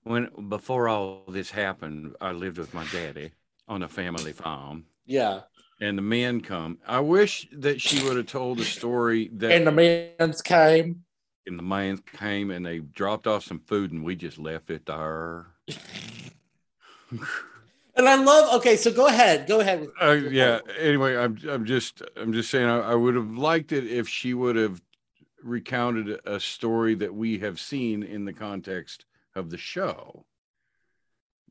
"When 0.06 0.48
before 0.48 0.88
all 0.88 1.24
this 1.28 1.50
happened, 1.50 2.14
I 2.20 2.32
lived 2.32 2.58
with 2.58 2.72
my 2.72 2.86
daddy 2.92 3.32
on 3.66 3.82
a 3.82 3.88
family 3.88 4.32
farm, 4.32 4.86
yeah. 5.04 5.40
and 5.80 5.98
the 5.98 6.02
men 6.02 6.40
come." 6.40 6.78
I 6.86 7.00
wish 7.00 7.48
that 7.52 7.80
she 7.80 8.02
would 8.04 8.16
have 8.16 8.26
told 8.26 8.58
the 8.58 8.64
story 8.64 9.28
that 9.34 9.52
And 9.52 9.66
the 9.66 9.72
man's 9.72 10.42
came. 10.42 11.04
and 11.46 11.58
the 11.58 11.62
men 11.62 11.98
came 11.98 12.50
and 12.50 12.64
they 12.64 12.78
dropped 12.78 13.26
off 13.26 13.44
some 13.44 13.60
food 13.60 13.92
and 13.92 14.04
we 14.04 14.16
just 14.16 14.38
left 14.38 14.70
it 14.70 14.86
to 14.86 14.92
her. 14.94 15.46
And 17.96 18.06
I 18.06 18.16
love. 18.16 18.56
Okay, 18.56 18.76
so 18.76 18.92
go 18.92 19.06
ahead. 19.06 19.48
Go 19.48 19.60
ahead. 19.60 19.88
Uh, 20.00 20.12
yeah. 20.12 20.58
Anyway, 20.78 21.16
I'm 21.16 21.38
I'm 21.48 21.64
just 21.64 22.02
I'm 22.14 22.32
just 22.32 22.50
saying 22.50 22.68
I, 22.68 22.92
I 22.92 22.94
would 22.94 23.14
have 23.14 23.30
liked 23.38 23.72
it 23.72 23.86
if 23.86 24.06
she 24.06 24.34
would 24.34 24.56
have 24.56 24.82
recounted 25.42 26.20
a 26.26 26.38
story 26.38 26.94
that 26.96 27.14
we 27.14 27.38
have 27.38 27.58
seen 27.58 28.02
in 28.02 28.26
the 28.26 28.34
context 28.34 29.06
of 29.36 29.50
the 29.50 29.58
show. 29.58 30.24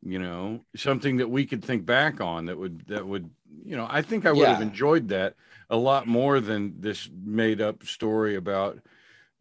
You 0.03 0.19
know, 0.19 0.65
something 0.75 1.17
that 1.17 1.29
we 1.29 1.45
could 1.45 1.63
think 1.63 1.85
back 1.85 2.21
on 2.21 2.45
that 2.45 2.57
would 2.57 2.85
that 2.87 3.07
would 3.07 3.29
you 3.65 3.75
know 3.75 3.87
I 3.89 4.01
think 4.01 4.25
I 4.25 4.31
would 4.31 4.47
have 4.47 4.61
enjoyed 4.61 5.07
that 5.09 5.35
a 5.69 5.77
lot 5.77 6.05
more 6.05 6.39
than 6.39 6.79
this 6.79 7.09
made 7.11 7.59
up 7.59 7.83
story 7.85 8.35
about 8.35 8.79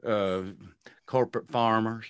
uh, 0.07 0.43
corporate 1.07 1.51
farmers. 1.51 2.07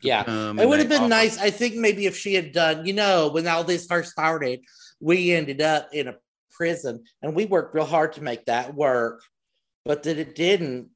Yeah. 0.00 0.20
Um, 0.22 0.58
It 0.58 0.68
would 0.68 0.78
have 0.78 0.88
been 0.88 1.02
offer- 1.02 1.08
nice. 1.08 1.38
I 1.38 1.50
think 1.50 1.74
maybe 1.74 2.06
if 2.06 2.16
she 2.16 2.34
had 2.34 2.52
done, 2.52 2.86
you 2.86 2.92
know, 2.94 3.28
when 3.28 3.46
all 3.46 3.64
this 3.64 3.86
first 3.86 4.12
started, 4.12 4.60
we 5.00 5.32
ended 5.32 5.60
up 5.60 5.88
in 5.92 6.08
a 6.08 6.16
prison 6.52 7.04
and 7.22 7.34
we 7.34 7.44
worked 7.44 7.74
real 7.74 7.84
hard 7.84 8.14
to 8.14 8.22
make 8.22 8.46
that 8.46 8.74
work, 8.74 9.22
but 9.84 10.02
that 10.04 10.18
it 10.18 10.34
didn't. 10.34 10.88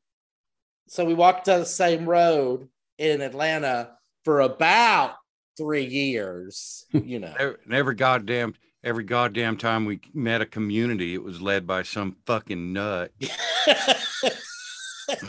So 0.88 1.04
we 1.04 1.14
walked 1.14 1.46
down 1.46 1.60
the 1.60 1.66
same 1.66 2.06
road 2.08 2.68
in 2.96 3.20
Atlanta 3.20 3.97
for 4.28 4.40
about 4.40 5.14
three 5.56 5.86
years, 5.86 6.84
you 6.92 7.18
know. 7.18 7.32
Every, 7.38 7.56
and 7.64 7.72
every 7.72 7.94
goddamn 7.94 8.52
every 8.84 9.04
goddamn 9.04 9.56
time 9.56 9.86
we 9.86 10.00
met 10.12 10.42
a 10.42 10.46
community, 10.46 11.14
it 11.14 11.22
was 11.22 11.40
led 11.40 11.66
by 11.66 11.82
some 11.82 12.14
fucking 12.26 12.74
nut. 12.74 13.10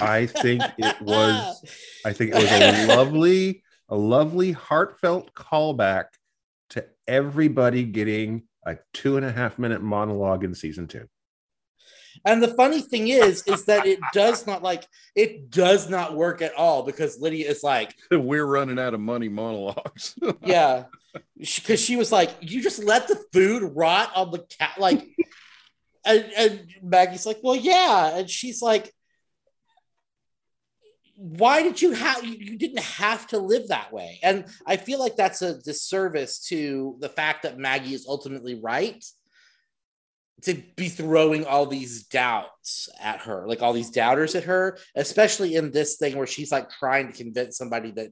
I 0.01 0.25
think 0.25 0.63
it 0.77 1.01
was 1.01 1.63
I 2.05 2.11
think 2.11 2.31
it 2.31 2.35
was 2.35 2.51
a 2.51 2.87
lovely, 2.97 3.63
a 3.87 3.95
lovely, 3.95 4.51
heartfelt 4.51 5.33
callback 5.33 6.07
to 6.71 6.85
everybody 7.07 7.85
getting 7.85 8.43
a 8.65 8.79
two 8.93 9.15
and 9.15 9.25
a 9.25 9.31
half 9.31 9.57
minute 9.57 9.81
monologue 9.81 10.43
in 10.43 10.53
season 10.53 10.89
two. 10.89 11.07
And 12.25 12.41
the 12.43 12.53
funny 12.55 12.81
thing 12.81 13.07
is, 13.07 13.43
is 13.43 13.65
that 13.65 13.85
it 13.85 13.99
does 14.13 14.45
not 14.45 14.61
like 14.61 14.85
it 15.15 15.49
does 15.51 15.89
not 15.89 16.15
work 16.15 16.41
at 16.41 16.53
all 16.55 16.83
because 16.83 17.19
Lydia 17.19 17.49
is 17.49 17.63
like, 17.63 17.95
We're 18.11 18.45
running 18.45 18.79
out 18.79 18.93
of 18.93 18.99
money 18.99 19.29
monologues. 19.29 20.15
yeah, 20.45 20.85
because 21.37 21.79
she 21.79 21.95
was 21.95 22.11
like, 22.11 22.31
you 22.41 22.61
just 22.61 22.83
let 22.83 23.07
the 23.07 23.21
food 23.33 23.71
rot 23.75 24.11
on 24.15 24.31
the 24.31 24.39
cat, 24.39 24.75
like, 24.77 25.07
and, 26.05 26.25
and 26.37 26.67
Maggie's 26.81 27.25
like, 27.25 27.39
well, 27.43 27.55
yeah, 27.55 28.17
and 28.17 28.29
she's 28.29 28.61
like, 28.61 28.93
why 31.15 31.61
did 31.61 31.81
you 31.81 31.91
have 31.91 32.23
you, 32.23 32.37
you 32.39 32.57
didn't 32.57 32.79
have 32.79 33.27
to 33.27 33.39
live 33.39 33.67
that 33.67 33.91
way? 33.91 34.19
And 34.23 34.45
i 34.65 34.77
feel 34.77 34.99
like 34.99 35.17
that's 35.17 35.41
a 35.41 35.61
disservice 35.61 36.39
to 36.47 36.95
the 37.01 37.09
fact 37.09 37.43
that 37.43 37.57
maggie 37.57 37.93
is 37.93 38.05
ultimately 38.07 38.55
right 38.55 39.03
to 40.43 40.61
be 40.75 40.89
throwing 40.89 41.45
all 41.45 41.65
these 41.65 42.03
doubts 42.03 42.89
at 43.01 43.21
her 43.21 43.47
like 43.47 43.61
all 43.61 43.73
these 43.73 43.89
doubters 43.89 44.35
at 44.35 44.43
her 44.43 44.77
especially 44.95 45.55
in 45.55 45.71
this 45.71 45.97
thing 45.97 46.17
where 46.17 46.27
she's 46.27 46.51
like 46.51 46.69
trying 46.69 47.07
to 47.07 47.17
convince 47.17 47.57
somebody 47.57 47.91
that 47.91 48.11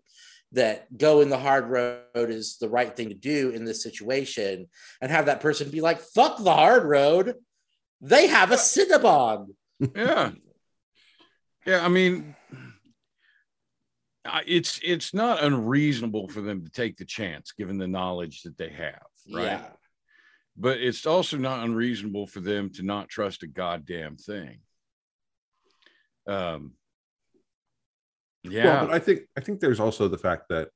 that 0.54 0.98
going 0.98 1.30
the 1.30 1.38
hard 1.38 1.68
road 1.68 2.02
is 2.16 2.58
the 2.60 2.70
right 2.70 2.96
thing 2.96 3.10
to 3.10 3.16
do 3.16 3.50
in 3.50 3.66
this 3.66 3.84
situation 3.84 4.68
and 5.02 5.12
have 5.12 5.26
that 5.26 5.42
person 5.42 5.70
be 5.70 5.82
like 5.82 6.00
fuck 6.00 6.38
the 6.38 6.54
hard 6.54 6.84
road 6.84 7.36
they 8.02 8.28
have 8.28 8.52
a 8.52 8.56
cinnabon 8.56 9.48
yeah. 9.96 10.32
Yeah, 11.66 11.84
I 11.84 11.90
mean 11.90 12.36
it's 14.46 14.80
it's 14.84 15.14
not 15.14 15.44
unreasonable 15.44 16.28
for 16.28 16.42
them 16.42 16.64
to 16.64 16.72
take 16.72 16.98
the 16.98 17.06
chance 17.06 17.52
given 17.52 17.78
the 17.78 17.88
knowledge 17.88 18.44
that 18.44 18.58
they 18.58 18.70
have, 18.70 19.06
right? 19.32 19.44
Yeah. 19.44 19.66
But 20.58 20.80
it's 20.80 21.06
also 21.06 21.38
not 21.38 21.64
unreasonable 21.64 22.28
for 22.28 22.40
them 22.40 22.72
to 22.74 22.84
not 22.84 23.10
trust 23.10 23.44
a 23.44 23.48
goddamn 23.48 24.18
thing. 24.18 24.60
Um. 26.28 26.74
Yeah, 28.44 28.66
Well, 28.66 28.88
but 28.88 28.96
I 28.96 29.00
think 29.00 29.22
I 29.38 29.42
think 29.42 29.60
there's 29.60 29.80
also 29.80 30.08
the 30.08 30.18
fact 30.18 30.50
that 30.50 30.70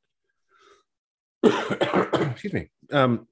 excuse 2.31 2.53
me. 2.53 2.69
Um, 2.91 3.27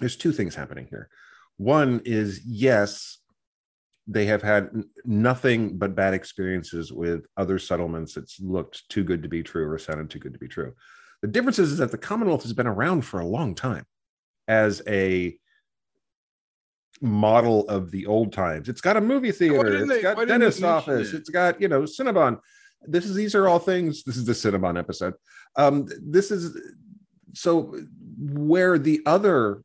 there's 0.00 0.16
two 0.16 0.32
things 0.32 0.54
happening 0.54 0.86
here. 0.88 1.08
One 1.56 2.00
is 2.04 2.40
yes, 2.46 3.18
they 4.06 4.26
have 4.26 4.42
had 4.42 4.70
nothing 5.04 5.76
but 5.76 5.94
bad 5.94 6.14
experiences 6.14 6.92
with 6.92 7.26
other 7.36 7.58
settlements 7.58 8.14
that's 8.14 8.40
looked 8.40 8.88
too 8.88 9.04
good 9.04 9.22
to 9.22 9.28
be 9.28 9.42
true 9.42 9.68
or 9.68 9.78
sounded 9.78 10.08
too 10.08 10.20
good 10.20 10.32
to 10.32 10.38
be 10.38 10.48
true. 10.48 10.72
The 11.20 11.28
difference 11.28 11.58
is, 11.58 11.72
is 11.72 11.78
that 11.78 11.90
the 11.90 11.98
Commonwealth 11.98 12.42
has 12.44 12.52
been 12.52 12.68
around 12.68 13.02
for 13.02 13.18
a 13.20 13.26
long 13.26 13.54
time 13.54 13.84
as 14.46 14.80
a 14.86 15.36
model 17.00 17.68
of 17.68 17.90
the 17.90 18.06
old 18.06 18.32
times. 18.32 18.68
It's 18.68 18.80
got 18.80 18.96
a 18.96 19.00
movie 19.00 19.32
theater, 19.32 19.64
didn't 19.70 19.90
it's 19.90 19.92
they- 19.94 20.02
got 20.02 20.26
dentist 20.28 20.62
office, 20.62 21.12
it? 21.12 21.18
it's 21.18 21.30
got 21.30 21.60
you 21.60 21.68
know 21.68 21.82
Cinnabon. 21.82 22.38
This 22.82 23.06
is 23.06 23.14
these 23.14 23.34
are 23.34 23.48
all 23.48 23.58
things. 23.58 24.04
This 24.04 24.16
is 24.16 24.24
the 24.24 24.32
Cinnabon 24.32 24.78
episode. 24.78 25.14
Um, 25.56 25.86
this 26.00 26.30
is 26.30 26.56
so 27.34 27.74
where 28.18 28.78
the 28.78 29.00
other 29.06 29.62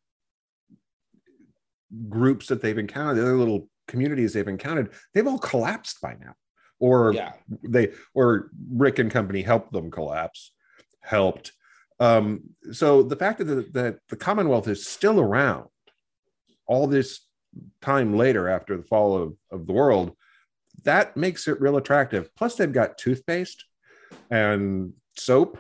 groups 2.09 2.47
that 2.47 2.61
they've 2.61 2.77
encountered, 2.77 3.17
the 3.17 3.23
other 3.23 3.37
little 3.37 3.69
communities 3.87 4.33
they've 4.33 4.47
encountered, 4.47 4.91
they've 5.13 5.27
all 5.27 5.39
collapsed 5.39 6.01
by 6.01 6.15
now, 6.19 6.33
or 6.79 7.13
Yeah. 7.13 7.33
they 7.63 7.91
or 8.13 8.49
Rick 8.71 8.99
and 8.99 9.11
company 9.11 9.41
helped 9.41 9.71
them 9.73 9.91
collapse, 9.91 10.53
helped. 11.01 11.51
Um, 11.99 12.41
so 12.71 13.03
the 13.03 13.15
fact 13.15 13.37
that 13.39 13.45
the, 13.45 13.67
that 13.73 13.99
the 14.09 14.15
Commonwealth 14.15 14.67
is 14.67 14.87
still 14.87 15.19
around 15.19 15.67
all 16.67 16.87
this 16.87 17.21
time 17.81 18.17
later 18.17 18.49
after 18.49 18.77
the 18.77 18.83
fall 18.83 19.17
of, 19.17 19.35
of 19.51 19.67
the 19.67 19.73
world, 19.73 20.15
that 20.83 21.15
makes 21.15 21.47
it 21.47 21.61
real 21.61 21.77
attractive. 21.77 22.33
Plus, 22.35 22.55
they've 22.55 22.71
got 22.71 22.97
toothpaste 22.97 23.65
and 24.29 24.93
soap 25.15 25.59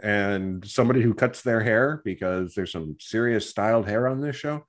and 0.00 0.66
somebody 0.66 1.00
who 1.00 1.14
cuts 1.14 1.42
their 1.42 1.60
hair 1.60 2.02
because 2.04 2.54
there's 2.54 2.72
some 2.72 2.96
serious 2.98 3.48
styled 3.48 3.86
hair 3.88 4.08
on 4.08 4.20
this 4.20 4.36
show. 4.36 4.64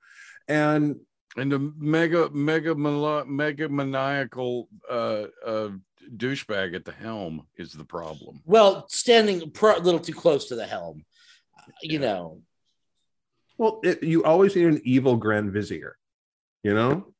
And 0.48 0.96
and 1.36 1.50
the 1.50 1.72
mega 1.78 2.30
mega 2.30 2.74
mega 2.74 3.68
maniacal 3.68 4.68
uh 4.88 5.24
uh 5.44 5.70
douchebag 6.16 6.74
at 6.76 6.84
the 6.84 6.92
helm 6.92 7.46
is 7.56 7.72
the 7.72 7.84
problem 7.84 8.40
Well, 8.44 8.86
standing 8.88 9.50
pro- 9.50 9.78
a 9.78 9.80
little 9.80 10.00
too 10.00 10.12
close 10.12 10.46
to 10.48 10.54
the 10.54 10.66
helm, 10.66 11.04
you 11.82 11.98
know. 11.98 12.42
Well, 13.56 13.80
it, 13.82 14.02
you 14.02 14.24
always 14.24 14.56
need 14.56 14.66
an 14.66 14.80
evil 14.84 15.16
grand 15.16 15.52
vizier, 15.52 15.96
you 16.62 16.74
know. 16.74 17.12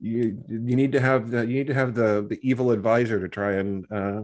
You 0.00 0.42
you 0.48 0.76
need 0.76 0.92
to 0.92 1.00
have 1.00 1.30
the 1.30 1.40
you 1.40 1.54
need 1.54 1.66
to 1.66 1.74
have 1.74 1.94
the 1.94 2.26
the 2.28 2.38
evil 2.42 2.70
advisor 2.70 3.20
to 3.20 3.28
try 3.28 3.54
and 3.54 3.84
uh, 3.92 4.22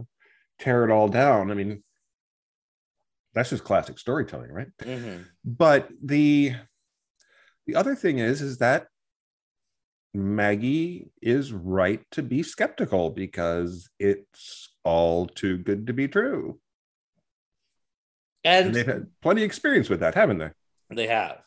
tear 0.59 0.83
it 0.85 0.91
all 0.91 1.07
down. 1.07 1.51
I 1.51 1.53
mean, 1.53 1.83
that's 3.33 3.51
just 3.51 3.63
classic 3.63 3.99
storytelling, 3.99 4.51
right? 4.51 4.69
Mhm. 4.79 5.25
but 5.45 5.89
the 6.03 6.55
the 7.67 7.75
other 7.75 7.95
thing 7.95 8.17
is 8.19 8.41
is 8.41 8.57
that 8.57 8.87
maggie 10.13 11.11
is 11.21 11.53
right 11.53 12.01
to 12.11 12.23
be 12.23 12.41
skeptical 12.41 13.11
because 13.11 13.87
it's 13.99 14.73
all 14.83 15.27
too 15.27 15.57
good 15.57 15.85
to 15.85 15.93
be 15.93 16.07
true 16.07 16.59
and 18.43 18.67
And 18.67 18.75
they've 18.75 18.85
had 18.87 19.07
plenty 19.21 19.41
of 19.41 19.45
experience 19.45 19.89
with 19.89 19.99
that 19.99 20.15
haven't 20.15 20.39
they 20.39 20.51
they 20.89 21.07
have. 21.07 21.39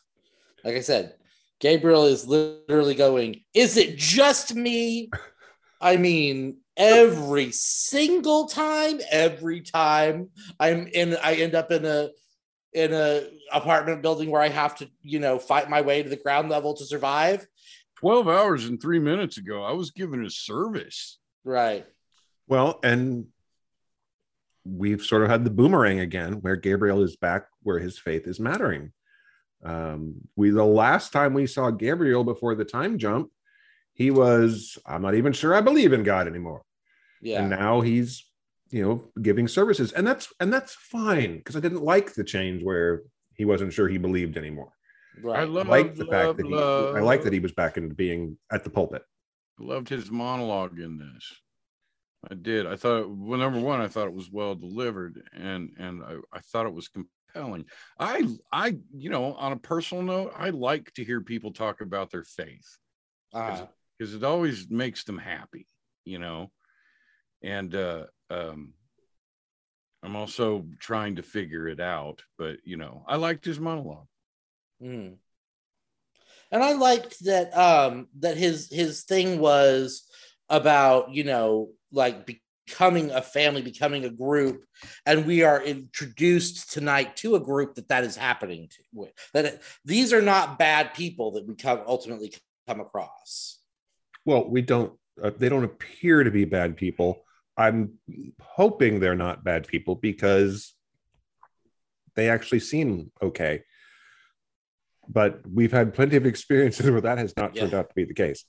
Like 0.63 0.75
I 0.75 0.81
said, 0.81 1.15
Gabriel 1.59 2.05
is 2.05 2.27
literally 2.27 2.95
going, 2.95 3.43
Is 3.53 3.77
it 3.77 3.97
just 3.97 4.53
me? 4.55 5.09
I 5.81 5.97
mean, 5.97 6.57
every 6.77 7.51
single 7.51 8.47
time, 8.47 8.99
every 9.09 9.61
time 9.61 10.29
I'm 10.59 10.87
in, 10.87 11.17
I 11.23 11.35
end 11.35 11.55
up 11.55 11.71
in 11.71 11.85
a 11.85 12.09
in 12.73 12.93
a 12.93 13.23
apartment 13.51 14.01
building 14.01 14.29
where 14.29 14.41
I 14.41 14.47
have 14.49 14.75
to, 14.77 14.89
you 15.01 15.19
know, 15.19 15.39
fight 15.39 15.69
my 15.69 15.81
way 15.81 16.03
to 16.03 16.09
the 16.09 16.15
ground 16.15 16.49
level 16.49 16.75
to 16.75 16.85
survive. 16.85 17.45
12 17.97 18.27
hours 18.27 18.65
and 18.65 18.81
three 18.81 18.97
minutes 18.97 19.37
ago 19.37 19.61
i 19.63 19.71
was 19.73 19.91
given 19.91 20.25
a 20.25 20.29
service 20.31 21.19
Right. 21.43 21.85
well 22.47 22.79
and 22.81 23.27
we've 24.65 25.03
sort 25.03 25.21
of 25.21 25.29
had 25.29 25.43
the 25.43 25.51
boomerang 25.51 25.99
again 25.99 26.41
where 26.41 26.55
gabriel 26.55 27.03
is 27.03 27.15
back 27.15 27.45
where 27.61 27.77
his 27.77 27.99
faith 27.99 28.25
is 28.25 28.39
mattering 28.39 28.91
um 29.63 30.15
we 30.35 30.49
the 30.49 30.63
last 30.63 31.11
time 31.13 31.33
we 31.33 31.45
saw 31.45 31.69
gabriel 31.69 32.23
before 32.23 32.55
the 32.55 32.65
time 32.65 32.97
jump 32.97 33.29
he 33.93 34.09
was 34.11 34.77
i'm 34.85 35.01
not 35.01 35.15
even 35.15 35.33
sure 35.33 35.53
i 35.53 35.61
believe 35.61 35.93
in 35.93 36.03
god 36.03 36.27
anymore. 36.27 36.63
Yeah. 37.21 37.41
and 37.41 37.49
now 37.51 37.81
he's 37.81 38.25
you 38.71 38.81
know 38.81 39.03
giving 39.21 39.47
services. 39.47 39.91
And 39.91 40.07
that's 40.07 40.33
and 40.39 40.51
that's 40.51 40.73
fine 40.73 41.37
because 41.37 41.55
i 41.55 41.59
didn't 41.59 41.83
like 41.83 42.13
the 42.13 42.23
change 42.23 42.63
where 42.63 43.03
he 43.35 43.45
wasn't 43.45 43.73
sure 43.73 43.87
he 43.87 43.97
believed 43.97 44.37
anymore. 44.37 44.71
I 45.17 45.21
right. 45.21 45.39
i 45.41 45.43
love 45.43 45.67
like 45.67 45.95
the 45.95 46.05
fact 46.05 46.27
love, 46.27 46.37
that 46.37 46.45
he 46.45 46.53
love, 46.53 46.95
i 46.95 47.01
like 47.01 47.23
that 47.23 47.33
he 47.33 47.39
was 47.39 47.51
back 47.51 47.77
into 47.77 47.93
being 47.93 48.37
at 48.51 48.63
the 48.63 48.69
pulpit. 48.69 49.03
loved 49.59 49.89
his 49.89 50.09
monologue 50.09 50.79
in 50.79 50.97
this. 50.97 51.35
I 52.29 52.35
did. 52.35 52.67
I 52.67 52.75
thought 52.75 53.09
well 53.09 53.39
number 53.39 53.59
one 53.59 53.81
i 53.81 53.87
thought 53.87 54.07
it 54.07 54.13
was 54.13 54.31
well 54.31 54.55
delivered 54.55 55.21
and 55.33 55.71
and 55.77 56.03
i, 56.03 56.15
I 56.33 56.39
thought 56.39 56.65
it 56.65 56.73
was 56.73 56.89
compelling 57.33 57.65
i 57.99 58.27
i 58.51 58.75
you 58.95 59.09
know 59.09 59.33
on 59.33 59.51
a 59.51 59.57
personal 59.57 60.03
note 60.03 60.33
i 60.37 60.49
like 60.49 60.91
to 60.93 61.03
hear 61.03 61.21
people 61.21 61.51
talk 61.51 61.81
about 61.81 62.11
their 62.11 62.23
faith 62.23 62.77
Uh, 63.33 63.65
because 63.97 64.15
it 64.15 64.23
always 64.23 64.67
makes 64.69 65.03
them 65.03 65.19
happy, 65.19 65.67
you 66.05 66.17
know. 66.17 66.51
And 67.43 67.73
uh, 67.75 68.05
um, 68.31 68.73
I'm 70.03 70.15
also 70.15 70.65
trying 70.79 71.17
to 71.17 71.23
figure 71.23 71.67
it 71.67 71.79
out, 71.79 72.23
but 72.37 72.57
you 72.63 72.77
know, 72.77 73.03
I 73.07 73.17
liked 73.17 73.45
his 73.45 73.59
monologue. 73.59 74.07
Mm. 74.81 75.17
And 76.51 76.63
I 76.63 76.73
liked 76.73 77.23
that 77.25 77.55
um 77.55 78.07
that 78.19 78.37
his 78.37 78.69
his 78.71 79.03
thing 79.03 79.39
was 79.39 80.03
about, 80.49 81.13
you 81.13 81.23
know, 81.23 81.69
like 81.91 82.41
becoming 82.65 83.11
a 83.11 83.21
family, 83.21 83.61
becoming 83.61 84.05
a 84.05 84.09
group, 84.09 84.63
and 85.05 85.25
we 85.25 85.43
are 85.43 85.61
introduced 85.61 86.71
tonight 86.71 87.15
to 87.17 87.35
a 87.35 87.39
group 87.39 87.75
that 87.75 87.89
that 87.89 88.03
is 88.03 88.15
happening 88.15 88.67
to 88.69 88.83
with 88.93 89.11
that 89.33 89.45
it, 89.45 89.61
these 89.85 90.13
are 90.13 90.21
not 90.21 90.59
bad 90.59 90.93
people 90.93 91.31
that 91.31 91.47
we 91.47 91.55
come 91.55 91.81
ultimately 91.85 92.33
come 92.67 92.79
across. 92.79 93.59
well 94.25 94.47
we 94.49 94.61
don't 94.61 94.93
uh, 95.21 95.31
they 95.37 95.49
don't 95.49 95.63
appear 95.63 96.23
to 96.23 96.31
be 96.31 96.45
bad 96.45 96.77
people. 96.77 97.23
I'm 97.57 97.93
hoping 98.41 98.99
they're 98.99 99.15
not 99.15 99.43
bad 99.43 99.67
people 99.67 99.95
because 99.95 100.73
they 102.15 102.29
actually 102.29 102.59
seem 102.59 103.11
okay. 103.21 103.63
But 105.07 105.41
we've 105.47 105.71
had 105.71 105.93
plenty 105.93 106.15
of 106.15 106.25
experiences 106.25 106.89
where 106.89 107.01
that 107.01 107.17
has 107.17 107.35
not 107.35 107.55
turned 107.55 107.73
out 107.73 107.89
to 107.89 107.95
be 107.95 108.05
the 108.05 108.13
case. 108.13 108.45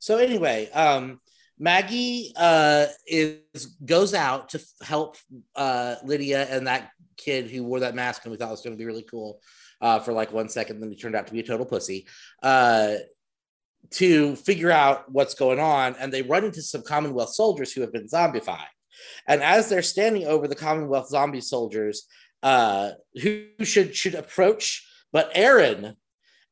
So 0.00 0.18
anyway, 0.18 0.68
um, 0.72 1.20
Maggie 1.58 2.32
uh, 2.36 2.86
is 3.06 3.66
goes 3.84 4.14
out 4.14 4.50
to 4.50 4.60
help 4.82 5.16
uh, 5.54 5.96
Lydia 6.04 6.46
and 6.50 6.66
that 6.66 6.90
kid 7.16 7.50
who 7.50 7.64
wore 7.64 7.80
that 7.80 7.94
mask 7.94 8.24
and 8.24 8.32
we 8.32 8.38
thought 8.38 8.50
was 8.50 8.62
going 8.62 8.74
to 8.74 8.78
be 8.78 8.86
really 8.86 9.04
cool 9.04 9.40
uh, 9.80 9.98
for 9.98 10.12
like 10.12 10.32
one 10.32 10.48
second, 10.48 10.80
then 10.80 10.90
he 10.90 10.96
turned 10.96 11.16
out 11.16 11.26
to 11.26 11.32
be 11.32 11.40
a 11.40 11.44
total 11.44 11.66
pussy. 11.66 12.06
Uh, 12.42 12.94
to 13.90 14.36
figure 14.36 14.70
out 14.70 15.10
what's 15.10 15.34
going 15.34 15.58
on, 15.58 15.96
and 15.98 16.12
they 16.12 16.22
run 16.22 16.44
into 16.44 16.62
some 16.62 16.82
Commonwealth 16.82 17.34
soldiers 17.34 17.72
who 17.72 17.80
have 17.80 17.92
been 17.92 18.06
zombified. 18.06 18.70
And 19.26 19.42
as 19.42 19.68
they're 19.68 19.82
standing 19.82 20.24
over 20.24 20.46
the 20.46 20.54
Commonwealth 20.54 21.08
zombie 21.08 21.40
soldiers, 21.40 22.06
uh, 22.44 22.90
who 23.20 23.46
should 23.64 23.94
should 23.96 24.14
approach 24.14 24.86
but 25.12 25.30
Aaron, 25.34 25.96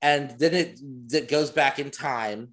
and 0.02 0.38
then 0.38 0.54
it 0.54 0.80
that 1.08 1.28
goes 1.28 1.50
back 1.50 1.78
in 1.78 1.90
time 1.90 2.50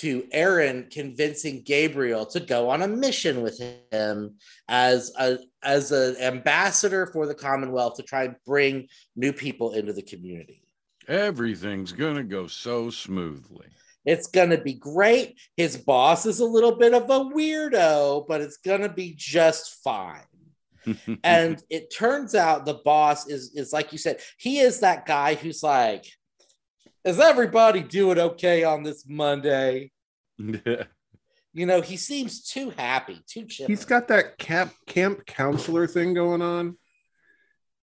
to 0.00 0.26
Aaron 0.32 0.88
convincing 0.90 1.62
Gabriel 1.62 2.26
to 2.26 2.40
go 2.40 2.68
on 2.68 2.82
a 2.82 2.88
mission 2.88 3.42
with 3.42 3.60
him 3.90 4.34
as 4.68 5.12
a 5.18 5.38
as 5.62 5.92
an 5.92 6.16
ambassador 6.18 7.06
for 7.06 7.26
the 7.26 7.34
Commonwealth 7.34 7.96
to 7.96 8.02
try 8.02 8.24
and 8.24 8.36
bring 8.44 8.88
new 9.14 9.32
people 9.32 9.72
into 9.72 9.92
the 9.92 10.02
community. 10.02 10.62
Everything's 11.08 11.92
gonna 11.92 12.24
go 12.24 12.46
so 12.46 12.90
smoothly. 12.90 13.68
It's 14.04 14.26
gonna 14.26 14.60
be 14.60 14.74
great. 14.74 15.38
His 15.56 15.76
boss 15.76 16.26
is 16.26 16.40
a 16.40 16.44
little 16.44 16.76
bit 16.76 16.92
of 16.92 17.04
a 17.04 17.30
weirdo, 17.34 18.26
but 18.28 18.40
it's 18.40 18.58
gonna 18.58 18.92
be 18.92 19.14
just 19.16 19.82
fine. 19.82 20.20
and 21.24 21.62
it 21.70 21.92
turns 21.96 22.34
out 22.34 22.64
the 22.64 22.80
boss 22.84 23.28
is 23.28 23.52
is 23.54 23.72
like 23.72 23.92
you 23.92 23.98
said, 23.98 24.20
he 24.38 24.58
is 24.58 24.80
that 24.80 25.06
guy 25.06 25.34
who's 25.34 25.62
like, 25.62 26.06
is 27.06 27.18
everybody 27.20 27.80
doing 27.82 28.18
okay 28.18 28.64
on 28.64 28.82
this 28.82 29.04
Monday? 29.08 29.90
You 30.38 31.64
know, 31.64 31.80
he 31.80 31.96
seems 31.96 32.42
too 32.42 32.70
happy, 32.76 33.22
too 33.26 33.46
chill. 33.46 33.66
He's 33.66 33.86
got 33.86 34.08
that 34.08 34.36
camp 34.36 34.72
camp 34.86 35.24
counselor 35.24 35.86
thing 35.86 36.12
going 36.12 36.42
on. 36.42 36.76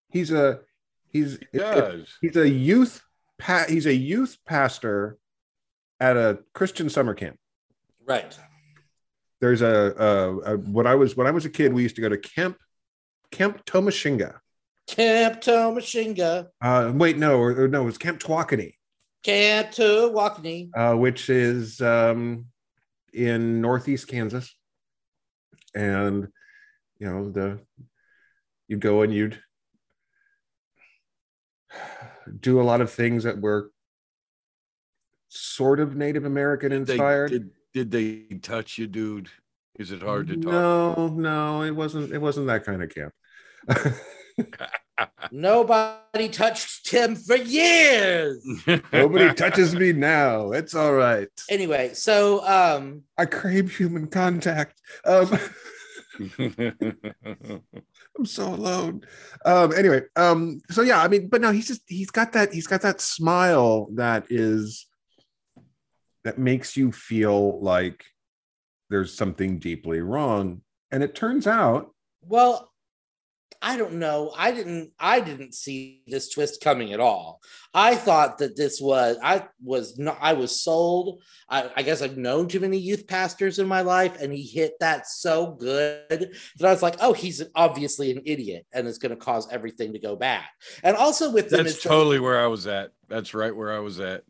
He's 0.10 0.32
a 0.32 0.60
he's 1.08 1.40
He 1.54 1.58
does. 1.60 2.18
he's 2.20 2.36
a 2.36 2.50
youth 2.50 3.02
pa- 3.40 3.66
he's 3.70 3.86
a 3.86 3.94
youth 3.96 4.38
pastor 4.46 5.18
at 6.02 6.18
a 6.18 6.40
Christian 6.54 6.90
summer 6.90 7.14
camp. 7.14 7.38
right. 8.06 8.38
There's 9.40 9.62
a, 9.62 9.96
a, 9.98 10.54
a 10.54 10.58
when 10.58 10.86
I 10.86 10.96
was 10.96 11.16
when 11.16 11.26
I 11.26 11.32
was 11.32 11.46
a 11.46 11.50
kid, 11.50 11.72
we 11.74 11.82
used 11.82 11.96
to 11.96 12.02
go 12.02 12.10
to 12.10 12.18
camp 12.18 12.58
Camp 13.32 13.64
Tomashinga. 13.66 14.36
Camp 14.88 15.40
Tomashinga, 15.42 16.48
Uh, 16.62 16.92
wait, 16.94 17.18
no, 17.18 17.40
or, 17.40 17.64
or 17.64 17.68
no, 17.70 17.84
it 17.84 17.86
was 17.86 17.98
Camp 17.98 18.20
Twakani, 18.20 18.74
Camp 19.24 19.70
Tawakoni. 19.72 20.70
uh, 20.76 20.96
which 20.96 21.30
is 21.30 21.80
um, 21.82 22.46
in 23.14 23.62
northeast 23.62 24.08
Kansas, 24.08 24.56
and 25.76 26.28
you 27.00 27.08
know 27.08 27.32
the 27.32 27.60
you'd 28.68 28.80
go 28.82 29.02
and 29.04 29.14
you'd 29.14 29.40
do 32.40 32.60
a 32.62 32.64
lot 32.64 32.82
of 32.82 32.92
things 32.92 33.24
that 33.24 33.40
were 33.40 33.72
sort 35.30 35.80
of 35.80 35.96
Native 35.96 36.26
American 36.26 36.70
They- 36.72 36.78
inspired. 36.78 37.32
did, 37.32 37.50
did 37.74 37.92
they 37.92 38.38
touch 38.42 38.78
you, 38.78 38.88
dude? 38.88 39.30
Is 39.80 39.92
it 39.92 40.02
hard 40.02 40.28
to 40.28 40.36
talk? 40.36 40.52
No, 40.52 41.08
no, 41.08 41.62
it 41.64 41.72
wasn't. 41.72 42.12
It 42.12 42.20
wasn't 42.20 42.48
that 42.48 42.66
kind 42.66 42.84
of 42.84 42.90
camp. 42.94 43.14
Nobody 45.32 46.30
touched 46.30 46.86
Tim 46.86 47.16
for 47.16 47.36
years. 47.36 48.46
Nobody 48.94 49.34
touches 49.34 49.76
me 49.76 49.94
now. 49.94 50.52
It's 50.52 50.76
all 50.76 50.94
right. 50.94 51.30
Anyway, 51.50 51.94
so 51.94 52.46
um, 52.46 53.04
I 53.18 53.26
crave 53.26 53.76
human 53.76 54.08
contact. 54.08 54.82
Um, 55.06 55.40
I'm 56.40 58.26
so 58.26 58.54
alone. 58.54 59.02
Um, 59.46 59.74
anyway, 59.74 60.02
um, 60.16 60.62
so 60.70 60.82
yeah, 60.82 61.02
I 61.02 61.08
mean, 61.08 61.30
but 61.30 61.42
no, 61.42 61.52
he's 61.52 61.68
just 61.68 61.82
he's 61.88 62.12
got 62.12 62.34
that 62.34 62.54
he's 62.54 62.68
got 62.68 62.82
that 62.82 63.02
smile 63.02 63.90
that 63.96 64.26
is 64.30 64.88
that 66.24 66.38
makes 66.38 66.78
you 66.78 66.92
feel 66.92 67.60
like 67.62 68.04
there's 68.90 69.14
something 69.14 69.58
deeply 69.58 70.02
wrong. 70.02 70.62
And 70.92 71.02
it 71.04 71.16
turns 71.16 71.48
out 71.48 71.92
well, 72.22 72.71
I 73.64 73.78
don't 73.78 73.94
know. 73.94 74.34
I 74.36 74.52
didn't. 74.52 74.92
I 75.00 75.20
didn't 75.20 75.54
see 75.54 76.02
this 76.08 76.30
twist 76.30 76.64
coming 76.64 76.94
at 76.94 77.00
all. 77.00 77.42
I 77.74 77.96
thought 77.96 78.40
that 78.40 78.58
this 78.58 78.82
was. 78.82 79.18
I 79.22 79.48
was 79.64 80.00
not. 80.00 80.18
I 80.20 80.34
was 80.34 80.60
sold. 80.60 81.22
I, 81.48 81.70
I 81.76 81.84
guess 81.84 82.02
I've 82.02 82.18
known 82.18 82.48
too 82.48 82.60
many 82.60 82.78
youth 82.78 83.06
pastors 83.06 83.60
in 83.60 83.68
my 83.68 83.82
life, 83.82 84.20
and 84.20 84.34
he 84.34 84.42
hit 84.42 84.74
that 84.80 85.08
so 85.08 85.52
good 85.52 86.36
that 86.58 86.68
I 86.68 86.72
was 86.72 86.82
like, 86.82 86.96
"Oh, 87.02 87.14
he's 87.14 87.44
obviously 87.54 88.10
an 88.10 88.24
idiot, 88.26 88.66
and 88.74 88.88
it's 88.88 88.98
going 88.98 89.12
to 89.12 89.16
cause 89.16 89.48
everything 89.52 89.94
to 89.94 90.00
go 90.00 90.16
bad." 90.16 90.46
And 90.84 90.98
also 90.98 91.32
with 91.32 91.50
them, 91.50 91.64
That's 91.64 91.84
totally 91.84 92.20
where 92.20 92.40
I 92.40 92.48
was 92.48 92.66
at. 92.66 92.92
That's 93.10 93.36
right 93.36 93.56
where 93.56 93.72
I 93.72 93.80
was 93.80 94.00
at. 94.00 94.24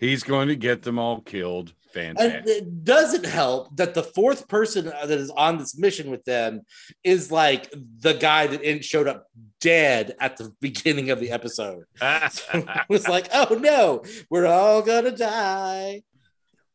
He's 0.00 0.24
going 0.24 0.48
to 0.48 0.56
get 0.56 0.82
them 0.82 0.98
all 0.98 1.20
killed. 1.20 1.72
And 1.96 2.46
it 2.46 2.84
doesn't 2.84 3.26
help 3.26 3.76
that 3.76 3.94
the 3.94 4.02
fourth 4.02 4.48
person 4.48 4.86
that 4.86 5.10
is 5.10 5.30
on 5.30 5.58
this 5.58 5.76
mission 5.76 6.10
with 6.10 6.24
them 6.24 6.62
is 7.04 7.30
like 7.30 7.72
the 7.98 8.14
guy 8.14 8.46
that 8.46 8.84
showed 8.84 9.08
up 9.08 9.26
dead 9.60 10.14
at 10.20 10.36
the 10.36 10.52
beginning 10.60 11.10
of 11.10 11.20
the 11.20 11.30
episode. 11.30 11.84
it 12.02 12.88
was 12.88 13.08
like, 13.08 13.28
oh 13.32 13.58
no, 13.60 14.02
we're 14.30 14.46
all 14.46 14.82
gonna 14.82 15.16
die. 15.16 16.02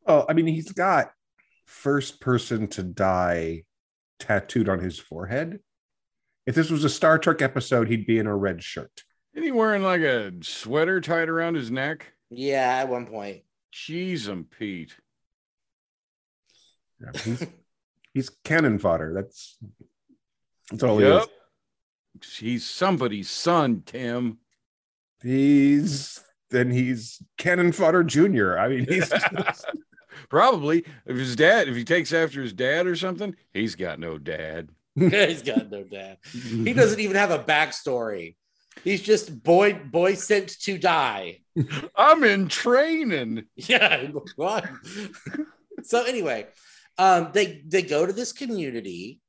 Oh, 0.06 0.26
I 0.28 0.34
mean, 0.34 0.48
he's 0.48 0.72
got 0.72 1.12
first 1.66 2.22
person 2.22 2.68
to 2.70 2.84
die 2.84 3.64
tattooed 4.20 4.70
on 4.70 4.80
his 4.80 4.98
forehead. 4.98 5.60
If 6.46 6.56
this 6.56 6.70
was 6.70 6.84
a 6.86 6.90
Star 6.90 7.20
Trek 7.20 7.42
episode, 7.42 7.90
he'd 7.90 8.08
be 8.08 8.20
in 8.20 8.28
a 8.28 8.36
red 8.36 8.64
shirt. 8.64 9.04
Isn't 9.34 9.44
he 9.44 9.52
wearing 9.52 9.84
like 9.84 10.02
a 10.02 10.32
sweater 10.42 11.02
tied 11.02 11.30
around 11.30 11.56
his 11.56 11.70
neck? 11.70 12.14
Yeah, 12.30 12.78
at 12.78 12.90
one 12.90 13.06
point. 13.06 13.44
Jeez, 13.74 14.28
and 14.30 14.50
Pete. 14.50 14.96
Yeah, 17.02 17.22
he's 17.22 17.48
he's 18.14 18.30
cannon 18.44 18.80
fodder. 18.80 19.14
That's 19.14 19.58
that's 20.72 20.84
all 20.84 20.98
he 20.98 21.06
is. 21.06 21.28
He's 22.40 22.66
somebody's 22.66 23.30
son, 23.30 23.84
Tim. 23.86 24.40
He's 25.22 26.22
then 26.50 26.72
he's 26.72 27.22
cannon 27.38 27.72
fodder 27.72 28.04
junior. 28.04 28.58
I 28.58 28.68
mean, 28.70 28.86
he's 28.88 29.12
Probably 30.30 30.84
if 31.06 31.18
his 31.18 31.36
dad, 31.36 31.68
if 31.68 31.76
he 31.76 31.84
takes 31.84 32.12
after 32.12 32.42
his 32.42 32.54
dad 32.54 32.88
or 32.88 32.96
something, 32.96 33.36
he's 33.54 33.76
got 33.76 34.00
no 34.00 34.18
dad. 34.18 34.70
He's 34.98 35.44
got 35.44 35.70
no 35.70 35.84
dad. 35.84 36.18
He 36.34 36.74
doesn't 36.74 37.00
even 37.00 37.18
have 37.18 37.30
a 37.30 37.38
backstory. 37.38 38.36
He's 38.84 39.00
just 39.00 39.44
boy 39.44 39.74
boy 39.74 40.16
sent 40.16 40.60
to 40.62 40.80
die. 40.80 41.42
I'm 41.96 42.24
in 42.24 42.48
training. 42.48 43.46
Yeah. 43.56 44.08
so 45.84 46.04
anyway, 46.04 46.48
um, 46.98 47.30
they 47.34 47.62
they 47.68 47.82
go 47.82 48.06
to 48.06 48.14
this 48.14 48.32
community, 48.32 49.22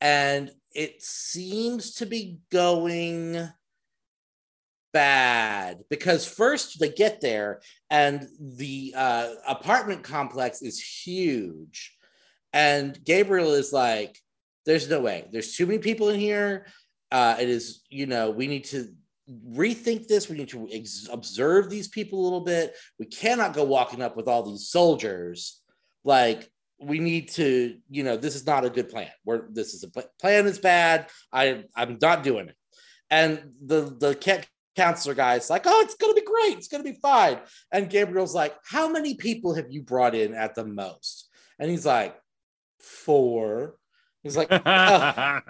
and 0.00 0.50
it 0.74 1.02
seems 1.02 1.94
to 1.94 2.06
be 2.06 2.38
going 2.50 3.48
bad 4.92 5.80
because 5.90 6.26
first 6.26 6.80
they 6.80 6.88
get 6.88 7.20
there 7.20 7.60
and 7.90 8.26
the 8.40 8.94
uh, 8.96 9.30
apartment 9.46 10.02
complex 10.02 10.62
is 10.62 10.80
huge, 10.80 11.96
and 12.52 13.02
Gabriel 13.04 13.54
is 13.54 13.72
like, 13.72 14.18
"There's 14.64 14.88
no 14.88 15.00
way. 15.00 15.26
There's 15.32 15.56
too 15.56 15.66
many 15.66 15.78
people 15.78 16.10
in 16.10 16.20
here. 16.20 16.66
Uh, 17.10 17.36
it 17.40 17.48
is, 17.48 17.82
you 17.90 18.06
know, 18.06 18.30
we 18.30 18.46
need 18.46 18.64
to." 18.66 18.88
rethink 19.54 20.06
this 20.06 20.30
we 20.30 20.38
need 20.38 20.48
to 20.48 20.66
ex- 20.72 21.06
observe 21.12 21.68
these 21.68 21.86
people 21.86 22.18
a 22.18 22.24
little 22.24 22.40
bit 22.40 22.74
we 22.98 23.04
cannot 23.04 23.52
go 23.52 23.62
walking 23.62 24.00
up 24.00 24.16
with 24.16 24.26
all 24.26 24.42
these 24.42 24.70
soldiers 24.70 25.60
like 26.02 26.50
we 26.80 26.98
need 26.98 27.28
to 27.28 27.76
you 27.90 28.04
know 28.04 28.16
this 28.16 28.36
is 28.36 28.46
not 28.46 28.64
a 28.64 28.70
good 28.70 28.88
plan. 28.88 29.10
Where 29.24 29.48
this 29.50 29.74
is 29.74 29.84
a 29.84 29.90
pl- 29.90 30.10
plan 30.20 30.46
is 30.46 30.58
bad. 30.58 31.08
I 31.32 31.64
i'm 31.76 31.98
not 32.00 32.22
doing 32.22 32.48
it. 32.48 32.56
And 33.10 33.52
the 33.64 33.96
the 33.98 34.44
counselor 34.76 35.14
guy 35.14 35.34
is 35.36 35.50
like 35.50 35.62
oh 35.66 35.80
it's 35.84 35.96
gonna 35.96 36.14
be 36.14 36.24
great. 36.24 36.56
It's 36.56 36.68
gonna 36.68 36.84
be 36.84 36.98
fine. 37.02 37.38
And 37.72 37.90
gabriel's 37.90 38.34
like 38.34 38.56
how 38.64 38.88
many 38.88 39.14
people 39.14 39.54
have 39.54 39.66
you 39.70 39.82
brought 39.82 40.14
in 40.14 40.34
at 40.34 40.54
the 40.54 40.64
most? 40.64 41.28
And 41.58 41.70
he's 41.70 41.86
like 41.86 42.16
four. 42.80 43.76
He's 44.22 44.36
like 44.36 44.48
"Oh, 44.50 45.40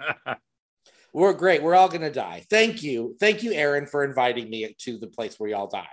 we're 1.13 1.33
great. 1.33 1.61
We're 1.61 1.75
all 1.75 1.89
gonna 1.89 2.11
die. 2.11 2.45
Thank 2.49 2.81
you. 2.81 3.15
Thank 3.19 3.43
you 3.43 3.53
aaron 3.53 3.85
for 3.85 4.03
inviting 4.03 4.49
me 4.49 4.75
to 4.79 4.97
the 4.97 5.07
place 5.07 5.39
where 5.39 5.49
y'all 5.49 5.67
die 5.67 5.85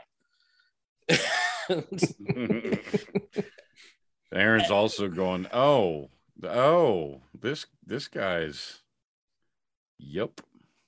Aaron's 4.32 4.70
also 4.70 5.08
going, 5.08 5.46
oh, 5.52 6.10
oh, 6.44 7.20
this 7.38 7.66
this 7.86 8.08
guy's 8.08 8.80
yep. 9.98 10.40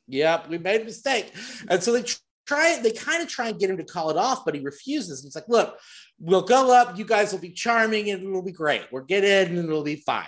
Yep, 0.09 0.49
we 0.49 0.59
made 0.59 0.81
a 0.81 0.85
mistake. 0.85 1.33
And 1.69 1.83
so 1.83 1.93
they 1.93 2.05
try 2.47 2.81
they 2.83 2.93
kind 2.93 3.23
of 3.23 3.29
try 3.29 3.49
and 3.49 3.59
get 3.59 3.71
him 3.71 3.77
to 3.77 3.85
call 3.85 4.11
it 4.11 4.17
off, 4.17 4.45
but 4.45 4.55
he 4.55 4.61
refuses. 4.61 5.21
And 5.21 5.29
he's 5.29 5.35
like, 5.35 5.49
look, 5.49 5.79
we'll 6.19 6.43
go 6.43 6.75
up, 6.75 6.99
you 6.99 7.05
guys 7.05 7.33
will 7.33 7.41
be 7.41 7.51
charming 7.51 8.11
and 8.11 8.23
it'll 8.23 8.43
be 8.43 8.53
great. 8.53 8.87
We'll 8.91 9.05
get 9.05 9.25
in 9.25 9.57
and 9.57 9.69
it'll 9.69 9.85
be 9.85 9.97
fine. 9.97 10.27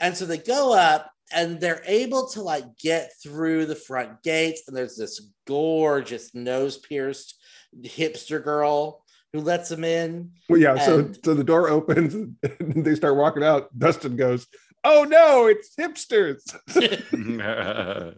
And 0.00 0.16
so 0.16 0.26
they 0.26 0.38
go 0.38 0.74
up 0.74 1.10
and 1.32 1.60
they're 1.60 1.82
able 1.86 2.28
to 2.30 2.42
like 2.42 2.64
get 2.78 3.12
through 3.22 3.66
the 3.66 3.76
front 3.76 4.22
gates. 4.22 4.62
And 4.66 4.76
there's 4.76 4.96
this 4.96 5.28
gorgeous 5.46 6.34
nose 6.34 6.76
pierced 6.78 7.40
hipster 7.80 8.42
girl 8.42 9.01
who 9.32 9.40
lets 9.40 9.68
them 9.68 9.84
in. 9.84 10.32
well, 10.48 10.60
yeah. 10.60 10.78
So 10.78 10.98
And- 11.00 11.18
so 11.24 11.34
the 11.34 11.44
door 11.44 11.68
opens 11.68 12.14
and 12.14 12.36
they 12.84 12.94
start 12.94 13.16
walking 13.16 13.42
out. 13.42 13.76
Dustin 13.78 14.16
goes, 14.16 14.46
"Oh 14.84 15.04
no, 15.04 15.46
it's 15.46 15.74
hipsters." 15.78 16.42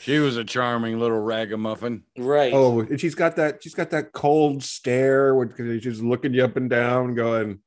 she 0.00 0.18
was 0.18 0.36
a 0.36 0.44
charming 0.44 0.98
little 0.98 1.20
ragamuffin. 1.20 2.02
right. 2.18 2.52
Oh, 2.52 2.80
and 2.80 3.00
she's 3.00 3.14
got 3.14 3.36
that. 3.36 3.62
She's 3.62 3.74
got 3.74 3.90
that 3.90 4.12
cold 4.12 4.62
stare 4.62 5.34
when 5.34 5.54
she's 5.80 6.02
looking 6.02 6.34
you 6.34 6.44
up 6.44 6.56
and 6.56 6.68
down, 6.68 7.14
going, 7.14 7.60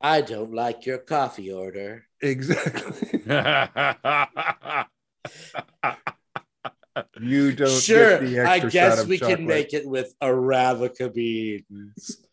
I 0.00 0.20
don't 0.22 0.52
like 0.52 0.86
your 0.86 0.98
coffee 0.98 1.52
order. 1.52 2.06
"Exactly. 2.20 3.22
You 7.20 7.52
don't 7.52 7.70
sure, 7.70 8.20
get 8.20 8.30
the 8.30 8.40
I 8.40 8.58
guess 8.60 9.04
we 9.04 9.18
chocolate. 9.18 9.38
can 9.38 9.46
make 9.46 9.74
it 9.74 9.86
with 9.86 10.14
Arabica 10.22 11.12
beans. 11.12 12.26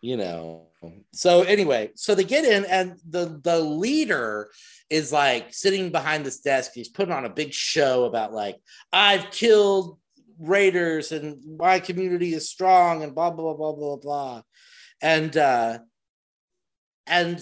you 0.00 0.16
know. 0.16 0.66
So 1.12 1.42
anyway, 1.42 1.90
so 1.96 2.14
they 2.14 2.24
get 2.24 2.44
in, 2.44 2.64
and 2.66 2.96
the 3.08 3.40
the 3.42 3.58
leader 3.58 4.50
is 4.90 5.12
like 5.12 5.52
sitting 5.52 5.90
behind 5.90 6.24
this 6.24 6.40
desk. 6.40 6.72
He's 6.74 6.88
putting 6.88 7.12
on 7.12 7.24
a 7.24 7.30
big 7.30 7.52
show 7.52 8.04
about 8.04 8.32
like 8.32 8.56
I've 8.92 9.30
killed 9.30 9.98
raiders 10.38 11.10
and 11.10 11.58
my 11.58 11.80
community 11.80 12.32
is 12.32 12.48
strong 12.48 13.02
and 13.02 13.14
blah 13.14 13.30
blah 13.30 13.54
blah 13.54 13.72
blah 13.72 13.96
blah 13.96 13.96
blah. 13.96 14.42
And 15.02 15.36
uh 15.36 15.78
and 17.06 17.40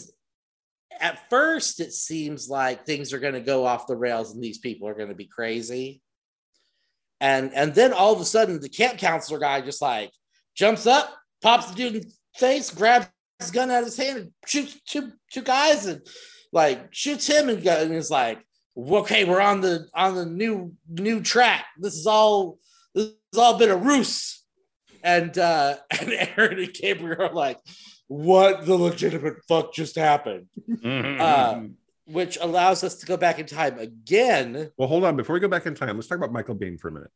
at 0.99 1.29
first 1.29 1.81
it 1.81 1.93
seems 1.93 2.49
like 2.49 2.87
things 2.87 3.13
are 3.13 3.19
going 3.19 3.35
to 3.35 3.41
go 3.41 3.67
off 3.67 3.87
the 3.87 3.97
rails 3.97 4.33
and 4.33 4.43
these 4.43 4.59
people 4.59 4.89
are 4.89 4.95
going 4.95 5.11
to 5.11 5.15
be 5.15 5.27
crazy 5.27 6.01
and 7.21 7.53
and 7.55 7.75
then 7.75 7.93
all 7.93 8.13
of 8.13 8.21
a 8.21 8.25
sudden 8.25 8.61
the 8.61 8.69
camp 8.69 8.99
counselor 8.99 9.39
guy 9.39 9.61
just 9.61 9.81
like 9.83 10.11
jumps 10.55 10.87
up 10.87 11.15
pops 11.43 11.67
the 11.67 11.75
dude 11.75 11.95
in 11.97 12.01
the 12.03 12.13
face 12.37 12.71
grabs 12.71 13.09
his 13.39 13.51
gun 13.51 13.71
out 13.71 13.81
of 13.81 13.87
his 13.87 13.97
hand 13.97 14.19
and 14.19 14.33
shoots 14.47 14.79
two 14.87 15.13
two 15.31 15.43
guys 15.43 15.87
and 15.87 16.01
like 16.53 16.89
shoots 16.93 17.27
him 17.27 17.49
and, 17.49 17.65
and 17.67 17.95
is 17.95 18.11
like 18.11 18.43
okay 18.77 19.25
we're 19.25 19.41
on 19.41 19.61
the 19.61 19.89
on 19.95 20.15
the 20.15 20.27
new 20.27 20.75
new 20.89 21.21
track. 21.21 21.67
This 21.79 21.95
is 21.95 22.07
all 22.07 22.59
this 22.95 23.13
has 23.33 23.39
all 23.39 23.59
been 23.59 23.71
a 23.71 23.77
ruse. 23.77 24.43
And 25.03 25.37
uh 25.39 25.77
and 26.01 26.13
aaron 26.13 26.59
and 26.59 26.73
gabriel 26.73 27.23
are 27.23 27.33
like 27.33 27.59
what 28.09 28.67
the 28.67 28.77
legitimate 28.77 29.45
fuck 29.49 29.75
just 29.75 29.97
happened? 29.97 30.47
Uh, 30.85 31.63
which 32.07 32.39
allows 32.41 32.83
us 32.85 32.97
to 32.97 33.07
go 33.07 33.17
back 33.17 33.39
in 33.39 33.47
time 33.47 33.79
again. 33.79 34.71
Well, 34.77 34.89
hold 34.89 35.05
on. 35.05 35.17
Before 35.17 35.35
we 35.35 35.41
go 35.41 35.49
back 35.49 35.67
in 35.67 35.75
time, 35.75 35.97
let's 35.97 36.09
talk 36.09 36.19
about 36.19 36.33
Michael 36.33 36.55
Biehn 36.55 36.79
for 36.79 36.89
a 36.89 36.93
minute, 36.93 37.11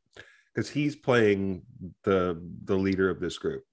because 0.55 0.69
he's 0.69 0.97
playing 0.97 1.63
the 2.05 2.41
the 2.65 2.77
leader 2.77 3.09
of 3.09 3.21
this 3.21 3.39
group. 3.39 3.65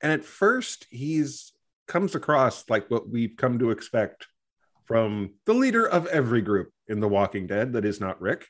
And 0.00 0.12
at 0.12 0.24
first, 0.24 0.86
he's 0.90 1.52
comes 1.86 2.14
across 2.14 2.68
like 2.70 2.90
what 2.90 3.08
we've 3.08 3.36
come 3.36 3.58
to 3.58 3.70
expect 3.70 4.26
from 4.86 5.34
the 5.46 5.54
leader 5.54 5.86
of 5.86 6.06
every 6.06 6.40
group 6.40 6.72
in 6.88 7.00
The 7.00 7.08
Walking 7.08 7.46
Dead 7.46 7.72
that 7.74 7.84
is 7.84 8.00
not 8.00 8.20
Rick, 8.20 8.46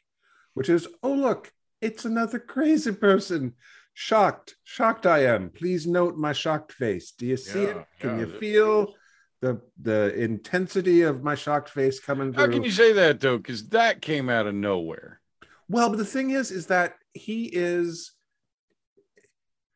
which 0.54 0.68
is, 0.68 0.86
oh 1.02 1.12
look, 1.12 1.52
it's 1.80 2.04
another 2.04 2.38
crazy 2.38 2.92
person. 2.92 3.54
Shocked, 3.94 4.56
shocked 4.64 5.06
I 5.06 5.26
am. 5.26 5.50
Please 5.50 5.86
note 5.86 6.16
my 6.16 6.32
shocked 6.32 6.72
face. 6.72 7.12
Do 7.12 7.26
you 7.26 7.36
see 7.36 7.64
Yeah, 7.64 7.68
it? 7.68 7.86
Can 8.00 8.18
yeah. 8.18 8.26
you 8.26 8.38
feel 8.38 8.94
the 9.42 9.60
the 9.82 10.14
intensity 10.14 11.02
of 11.02 11.22
my 11.22 11.34
shocked 11.34 11.68
face 11.68 12.00
coming 12.00 12.32
through? 12.32 12.42
How 12.46 12.50
can 12.50 12.62
you 12.62 12.70
say 12.70 12.92
that 12.94 13.20
though? 13.20 13.36
Because 13.36 13.68
that 13.68 14.00
came 14.00 14.30
out 14.30 14.46
of 14.46 14.54
nowhere. 14.54 15.20
Well, 15.68 15.90
but 15.90 15.98
the 15.98 16.04
thing 16.06 16.30
is, 16.30 16.50
is 16.50 16.68
that 16.68 16.94
he 17.12 17.44
is 17.52 18.12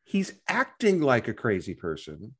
he's 0.05 0.33
acting 0.47 1.01
like 1.01 1.27
a 1.27 1.33
crazy 1.33 1.73
person, 1.75 2.33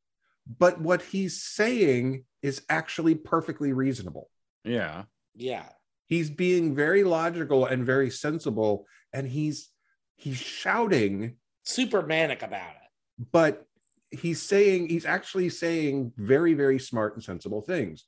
but 0.58 0.80
what 0.82 1.02
he's 1.02 1.44
saying 1.44 2.24
is 2.42 2.62
actually 2.70 3.16
perfectly 3.16 3.74
reasonable. 3.74 4.30
Yeah. 4.64 5.04
Yeah. 5.36 5.66
He's 6.08 6.30
being 6.30 6.76
very 6.76 7.04
logical 7.04 7.66
and 7.66 7.86
very 7.86 8.10
sensible, 8.10 8.86
and 9.14 9.28
he's 9.28 9.70
he's 10.16 10.38
shouting, 10.38 11.36
Super 11.64 12.02
manic 12.02 12.42
about 12.44 12.70
it. 12.72 13.28
but 13.32 13.66
he's 14.12 14.42
saying 14.42 14.90
he's 14.90 15.06
actually 15.06 15.50
saying 15.50 16.14
very, 16.18 16.54
very 16.54 16.80
smart 16.80 17.16
and 17.16 17.24
sensible 17.24 17.62
things. 17.62 18.06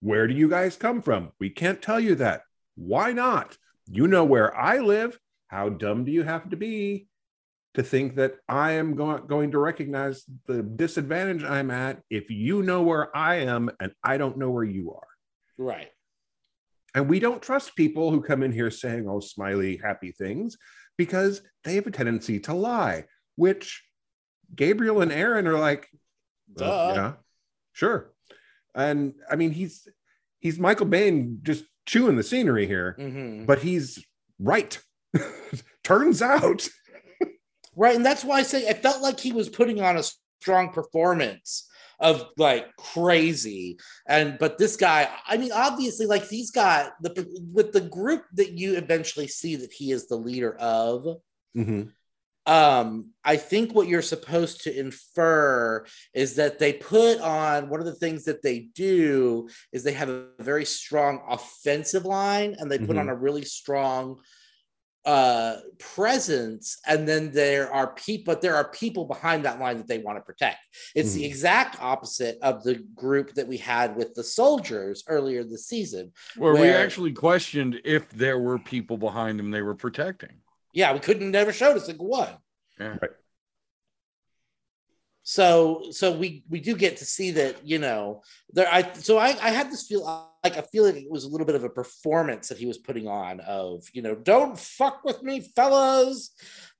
Where 0.00 0.26
do 0.26 0.34
you 0.34 0.48
guys 0.48 0.76
come 0.76 1.02
from? 1.02 1.32
We 1.38 1.50
can't 1.50 1.82
tell 1.82 2.00
you 2.00 2.14
that. 2.16 2.42
Why 2.74 3.12
not? 3.12 3.56
You 3.90 4.06
know 4.06 4.24
where 4.24 4.56
I 4.56 4.78
live. 4.78 5.18
How 5.48 5.68
dumb 5.68 6.04
do 6.04 6.12
you 6.12 6.22
have 6.22 6.48
to 6.50 6.56
be 6.56 7.08
to 7.74 7.82
think 7.82 8.16
that 8.16 8.36
I 8.48 8.72
am 8.72 8.94
go- 8.94 9.18
going 9.18 9.50
to 9.50 9.58
recognize 9.58 10.24
the 10.46 10.62
disadvantage 10.62 11.44
I'm 11.44 11.70
at 11.70 12.00
if 12.08 12.30
you 12.30 12.62
know 12.62 12.82
where 12.82 13.14
I 13.16 13.36
am 13.36 13.70
and 13.80 13.92
I 14.02 14.16
don't 14.16 14.38
know 14.38 14.50
where 14.50 14.64
you 14.64 14.92
are? 14.92 15.08
Right. 15.58 15.90
And 16.94 17.08
we 17.08 17.20
don't 17.20 17.42
trust 17.42 17.76
people 17.76 18.10
who 18.10 18.22
come 18.22 18.42
in 18.42 18.52
here 18.52 18.70
saying, 18.70 19.06
oh, 19.08 19.20
smiley, 19.20 19.76
happy 19.76 20.12
things, 20.12 20.56
because 20.96 21.42
they 21.62 21.74
have 21.76 21.86
a 21.86 21.90
tendency 21.90 22.40
to 22.40 22.54
lie, 22.54 23.04
which 23.36 23.82
Gabriel 24.54 25.00
and 25.00 25.12
Aaron 25.12 25.46
are 25.46 25.58
like, 25.58 25.88
well, 26.54 26.94
yeah, 26.94 27.12
sure. 27.72 28.12
And 28.74 29.14
I 29.30 29.36
mean, 29.36 29.50
he's 29.52 29.88
he's 30.40 30.58
Michael 30.58 30.86
Biehn 30.86 31.42
just 31.42 31.64
chewing 31.86 32.16
the 32.16 32.22
scenery 32.22 32.66
here, 32.66 32.96
Mhm. 32.98 33.46
but 33.46 33.60
he's 33.60 34.04
right. 34.38 34.78
Turns 35.84 36.22
out. 36.22 36.68
Right. 37.76 37.96
And 37.96 38.04
that's 38.04 38.24
why 38.24 38.38
I 38.38 38.42
say 38.42 38.68
I 38.68 38.74
felt 38.74 39.00
like 39.02 39.18
he 39.20 39.32
was 39.32 39.48
putting 39.48 39.80
on 39.80 39.96
a 39.96 40.02
strong 40.40 40.70
performance 40.72 41.68
of 41.98 42.24
like 42.36 42.66
crazy. 42.76 43.78
And 44.08 44.38
but 44.38 44.58
this 44.58 44.76
guy, 44.76 45.08
I 45.26 45.36
mean, 45.36 45.52
obviously, 45.52 46.06
like 46.06 46.26
he's 46.28 46.50
got 46.50 46.92
the 47.02 47.26
with 47.52 47.72
the 47.72 47.80
group 47.80 48.24
that 48.34 48.52
you 48.52 48.76
eventually 48.76 49.28
see 49.28 49.56
that 49.56 49.72
he 49.72 49.92
is 49.92 50.08
the 50.08 50.16
leader 50.16 50.54
of. 50.56 51.06
Mhm. 51.56 51.92
Um 52.46 53.10
i 53.24 53.36
think 53.36 53.74
what 53.74 53.86
you're 53.86 54.00
supposed 54.00 54.62
to 54.62 54.78
infer 54.78 55.84
is 56.14 56.36
that 56.36 56.58
they 56.58 56.72
put 56.72 57.20
on 57.20 57.68
one 57.68 57.80
of 57.80 57.86
the 57.86 57.94
things 57.94 58.24
that 58.24 58.42
they 58.42 58.60
do 58.74 59.46
is 59.72 59.82
they 59.84 59.92
have 59.92 60.08
a 60.08 60.24
very 60.40 60.64
strong 60.64 61.20
offensive 61.28 62.04
line 62.06 62.56
and 62.58 62.70
they 62.70 62.78
put 62.78 62.96
Mhm. 62.96 63.00
on 63.00 63.08
a 63.10 63.14
really 63.14 63.44
strong 63.44 64.20
uh 65.06 65.56
presence 65.78 66.78
and 66.86 67.08
then 67.08 67.30
there 67.30 67.72
are 67.72 67.94
people 67.94 68.34
but 68.34 68.42
there 68.42 68.54
are 68.54 68.68
people 68.70 69.06
behind 69.06 69.44
that 69.46 69.58
line 69.58 69.78
that 69.78 69.88
they 69.88 69.98
want 69.98 70.18
to 70.18 70.22
protect 70.22 70.58
it's 70.94 71.14
the 71.14 71.22
Mhm. 71.22 71.26
exact 71.26 71.80
opposite 71.80 72.38
of 72.42 72.62
the 72.64 72.74
group 72.94 73.32
that 73.34 73.48
we 73.48 73.56
had 73.56 73.96
with 73.96 74.12
the 74.14 74.22
soldiers 74.24 75.02
earlier 75.08 75.42
this 75.42 75.66
season 75.66 76.12
Where, 76.36 76.52
we 76.54 76.68
actually 76.68 77.12
questioned 77.12 77.80
if 77.84 78.10
there 78.10 78.38
were 78.38 78.58
people 78.58 78.98
behind 78.98 79.38
them 79.38 79.50
they 79.50 79.62
were 79.62 79.74
protecting. 79.74 80.36
Yeah, 80.72 80.92
we 80.92 81.00
couldn't 81.00 81.30
never 81.30 81.52
showed 81.52 81.76
a 81.76 81.80
single 81.80 82.06
one. 82.08 82.30
Yeah. 82.78 82.96
Right. 83.00 83.10
So 85.22 85.84
so 85.90 86.12
we 86.16 86.44
we 86.48 86.60
do 86.60 86.74
get 86.76 86.96
to 86.96 87.04
see 87.04 87.32
that 87.32 87.64
you 87.64 87.78
know 87.78 88.22
there 88.52 88.66
I 88.72 88.92
so 88.94 89.18
I 89.18 89.28
I 89.40 89.50
had 89.50 89.70
this 89.70 89.86
feel 89.86 90.02
like 90.42 90.56
I 90.56 90.62
feel 90.62 90.84
like 90.84 90.96
it 90.96 91.10
was 91.10 91.24
a 91.24 91.28
little 91.28 91.46
bit 91.46 91.54
of 91.54 91.62
a 91.62 91.68
performance 91.68 92.48
that 92.48 92.58
he 92.58 92.66
was 92.66 92.78
putting 92.78 93.06
on 93.06 93.40
of 93.40 93.84
you 93.92 94.02
know 94.02 94.14
don't 94.14 94.58
fuck 94.58 95.04
with 95.04 95.22
me 95.22 95.40
fellas 95.54 96.30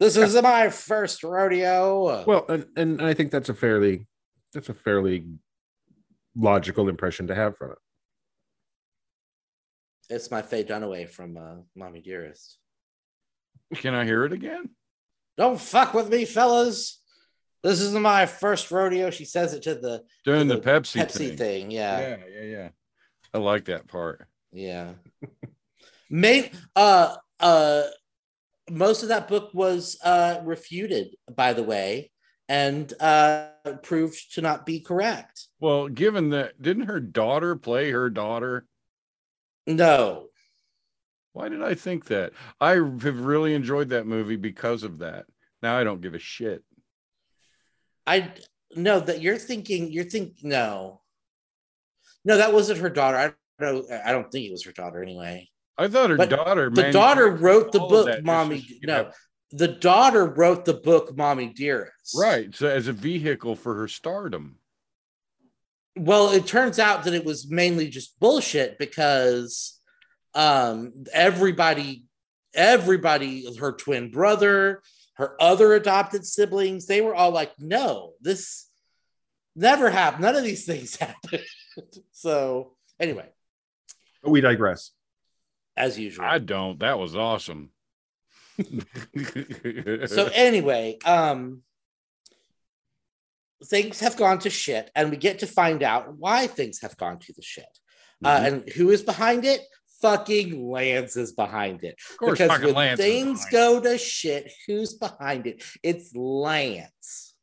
this 0.00 0.16
is 0.16 0.34
my 0.42 0.70
first 0.70 1.22
rodeo 1.22 2.24
Well, 2.24 2.46
and, 2.48 2.66
and 2.76 3.02
I 3.02 3.12
think 3.12 3.30
that's 3.30 3.50
a 3.50 3.54
fairly 3.54 4.08
that's 4.54 4.70
a 4.70 4.74
fairly 4.74 5.26
logical 6.34 6.88
impression 6.88 7.26
to 7.26 7.34
have 7.34 7.56
from 7.58 7.72
it. 7.72 7.78
it's 10.08 10.30
my 10.30 10.42
Faye 10.42 10.64
Dunaway 10.64 11.08
from 11.08 11.36
uh, 11.36 11.56
Mommy 11.76 12.00
Dearest 12.00 12.56
Can 13.74 13.94
I 13.94 14.04
hear 14.04 14.24
it 14.24 14.32
again? 14.32 14.70
don't 15.36 15.60
fuck 15.60 15.94
with 15.94 16.10
me 16.10 16.26
fellas 16.26 17.00
this 17.62 17.80
is 17.80 17.94
my 17.94 18.26
first 18.26 18.70
rodeo 18.70 19.08
she 19.10 19.24
says 19.24 19.54
it 19.54 19.62
to 19.62 19.74
the 19.74 20.02
Doing 20.24 20.48
the, 20.48 20.56
the 20.56 20.60
Pepsi, 20.60 21.00
Pepsi 21.02 21.28
thing. 21.28 21.36
thing 21.36 21.70
yeah. 21.70 22.00
Yeah, 22.00 22.16
yeah, 22.34 22.42
yeah. 22.42 22.68
I 23.32 23.38
like 23.38 23.66
that 23.66 23.86
part. 23.86 24.26
Yeah. 24.52 24.92
Main 26.10 26.50
uh 26.74 27.14
uh 27.38 27.82
most 28.68 29.02
of 29.02 29.10
that 29.10 29.28
book 29.28 29.50
was 29.54 29.98
uh 30.02 30.40
refuted, 30.42 31.14
by 31.34 31.52
the 31.52 31.62
way, 31.62 32.10
and 32.48 32.92
uh 33.00 33.48
proved 33.82 34.34
to 34.34 34.42
not 34.42 34.66
be 34.66 34.80
correct. 34.80 35.46
Well, 35.60 35.88
given 35.88 36.30
that, 36.30 36.60
didn't 36.60 36.86
her 36.88 37.00
daughter 37.00 37.54
play 37.56 37.90
her 37.92 38.10
daughter? 38.10 38.66
No. 39.66 40.29
Why 41.32 41.48
did 41.48 41.62
I 41.62 41.74
think 41.74 42.06
that? 42.06 42.32
I 42.60 42.72
have 42.72 43.20
really 43.24 43.54
enjoyed 43.54 43.90
that 43.90 44.06
movie 44.06 44.36
because 44.36 44.82
of 44.82 44.98
that. 44.98 45.26
Now 45.62 45.76
I 45.78 45.84
don't 45.84 46.00
give 46.00 46.14
a 46.14 46.18
shit. 46.18 46.64
I 48.06 48.32
no 48.74 49.00
that 49.00 49.20
you're 49.20 49.38
thinking 49.38 49.90
you're 49.92 50.04
thinking 50.04 50.48
no. 50.48 51.00
No, 52.24 52.36
that 52.36 52.52
wasn't 52.52 52.80
her 52.80 52.90
daughter. 52.90 53.16
I 53.16 53.32
don't 53.62 53.88
know. 53.88 54.00
I 54.04 54.12
don't 54.12 54.30
think 54.30 54.46
it 54.46 54.52
was 54.52 54.64
her 54.64 54.72
daughter 54.72 55.02
anyway. 55.02 55.48
I 55.78 55.88
thought 55.88 56.10
her 56.10 56.16
But 56.16 56.28
daughter. 56.30 56.68
The 56.70 56.90
daughter 56.92 57.28
wrote 57.30 57.72
the 57.72 57.78
book, 57.80 58.12
so 58.12 58.20
Mommy. 58.22 58.60
could 58.62 58.76
No, 58.82 58.94
have- 58.94 59.14
the 59.52 59.68
daughter 59.68 60.26
wrote 60.26 60.64
the 60.64 60.74
book, 60.74 61.16
Mommy 61.16 61.48
Dearest. 61.52 62.16
right. 62.16 62.54
So 62.54 62.68
as 62.68 62.86
a 62.88 62.92
vehicle 62.92 63.56
for 63.56 63.74
her 63.76 63.88
stardom. 63.88 64.58
well 65.96 66.30
it 66.30 66.46
turns 66.46 66.78
out 66.78 67.04
that 67.04 67.14
it 67.14 67.24
was 67.24 67.50
mainly 67.50 67.88
just 67.88 68.18
bullshit 68.20 68.78
because 68.78 69.79
um 70.34 70.92
everybody 71.12 72.04
everybody 72.54 73.56
her 73.56 73.72
twin 73.72 74.10
brother 74.10 74.82
her 75.14 75.36
other 75.40 75.72
adopted 75.74 76.24
siblings 76.24 76.86
they 76.86 77.00
were 77.00 77.14
all 77.14 77.30
like 77.30 77.52
no 77.58 78.12
this 78.20 78.66
never 79.56 79.90
happened 79.90 80.22
none 80.22 80.36
of 80.36 80.44
these 80.44 80.64
things 80.64 80.96
happened 81.00 81.42
so 82.12 82.76
anyway 82.98 83.28
But 84.22 84.30
we 84.30 84.40
digress. 84.40 84.90
as 85.76 85.98
usual 85.98 86.24
I 86.24 86.38
don't. 86.38 86.78
That 86.80 86.98
was 86.98 87.16
awesome. 87.16 87.70
so 90.06 90.28
anyway 90.34 90.98
um 91.04 91.62
things 93.64 94.00
have 94.00 94.16
gone 94.16 94.38
to 94.40 94.50
shit 94.50 94.90
and 94.94 95.10
we 95.10 95.16
get 95.16 95.40
to 95.40 95.46
find 95.46 95.82
out 95.82 96.16
why 96.16 96.46
things 96.46 96.80
have 96.80 96.96
gone 96.96 97.18
to 97.18 97.32
the 97.34 97.42
shit 97.42 97.64
uh, 98.24 98.36
Mm-hmm. 98.38 98.44
and 98.46 98.68
who 98.70 98.90
is 98.90 99.02
behind 99.02 99.44
it 99.44 99.60
fucking 100.00 100.68
lance 100.68 101.16
is 101.16 101.32
behind 101.32 101.84
it 101.84 101.96
of 102.10 102.16
course, 102.18 102.38
because 102.38 102.60
when 102.60 102.74
Lance 102.74 103.00
things 103.00 103.44
go 103.50 103.80
to 103.80 103.98
shit 103.98 104.50
who's 104.66 104.94
behind 104.94 105.46
it 105.46 105.62
it's 105.82 106.14
lance 106.14 107.34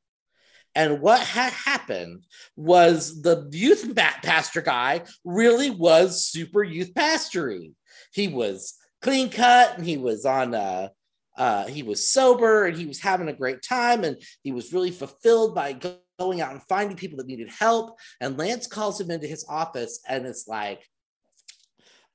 And 0.75 1.01
what 1.01 1.19
had 1.21 1.53
happened 1.53 2.25
was 2.55 3.23
the 3.23 3.49
youth 3.51 3.95
pastor 3.95 4.61
guy 4.61 5.05
really 5.25 5.71
was 5.71 6.23
super 6.23 6.63
youth 6.63 6.93
pastory. 6.93 7.73
He 8.13 8.27
was 8.27 8.75
clean 9.01 9.31
cut 9.31 9.77
and 9.77 9.85
he 9.85 9.97
was 9.97 10.23
on 10.23 10.53
uh, 10.53 10.89
uh, 11.35 11.65
he 11.65 11.81
was 11.81 12.07
sober 12.07 12.65
and 12.65 12.77
he 12.77 12.85
was 12.85 12.99
having 12.99 13.27
a 13.27 13.33
great 13.33 13.63
time 13.63 14.03
and 14.03 14.17
he 14.43 14.51
was 14.51 14.71
really 14.71 14.91
fulfilled 14.91 15.55
by 15.55 15.73
going 16.19 16.41
out 16.41 16.51
and 16.51 16.61
finding 16.63 16.97
people 16.97 17.17
that 17.17 17.27
needed 17.27 17.49
help. 17.49 17.97
And 18.21 18.37
Lance 18.37 18.67
calls 18.67 19.01
him 19.01 19.09
into 19.09 19.27
his 19.27 19.45
office 19.49 19.99
and 20.07 20.27
it's 20.27 20.47
like, 20.47 20.83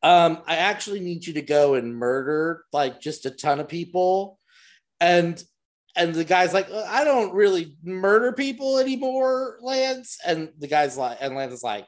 um, 0.02 0.42
I 0.46 0.56
actually 0.56 1.00
need 1.00 1.26
you 1.26 1.34
to 1.34 1.42
go 1.42 1.74
and 1.74 1.94
murder 1.94 2.64
like 2.72 3.00
just 3.00 3.26
a 3.26 3.30
ton 3.30 3.60
of 3.60 3.68
people. 3.68 4.38
And 5.00 5.42
and 5.94 6.14
the 6.14 6.24
guy's 6.24 6.54
like, 6.54 6.70
I 6.72 7.04
don't 7.04 7.34
really 7.34 7.76
murder 7.84 8.32
people 8.32 8.78
anymore, 8.78 9.58
Lance. 9.60 10.18
And 10.26 10.50
the 10.58 10.66
guy's 10.66 10.96
like, 10.96 11.18
and 11.20 11.34
Lance 11.34 11.52
is 11.52 11.62
like, 11.62 11.86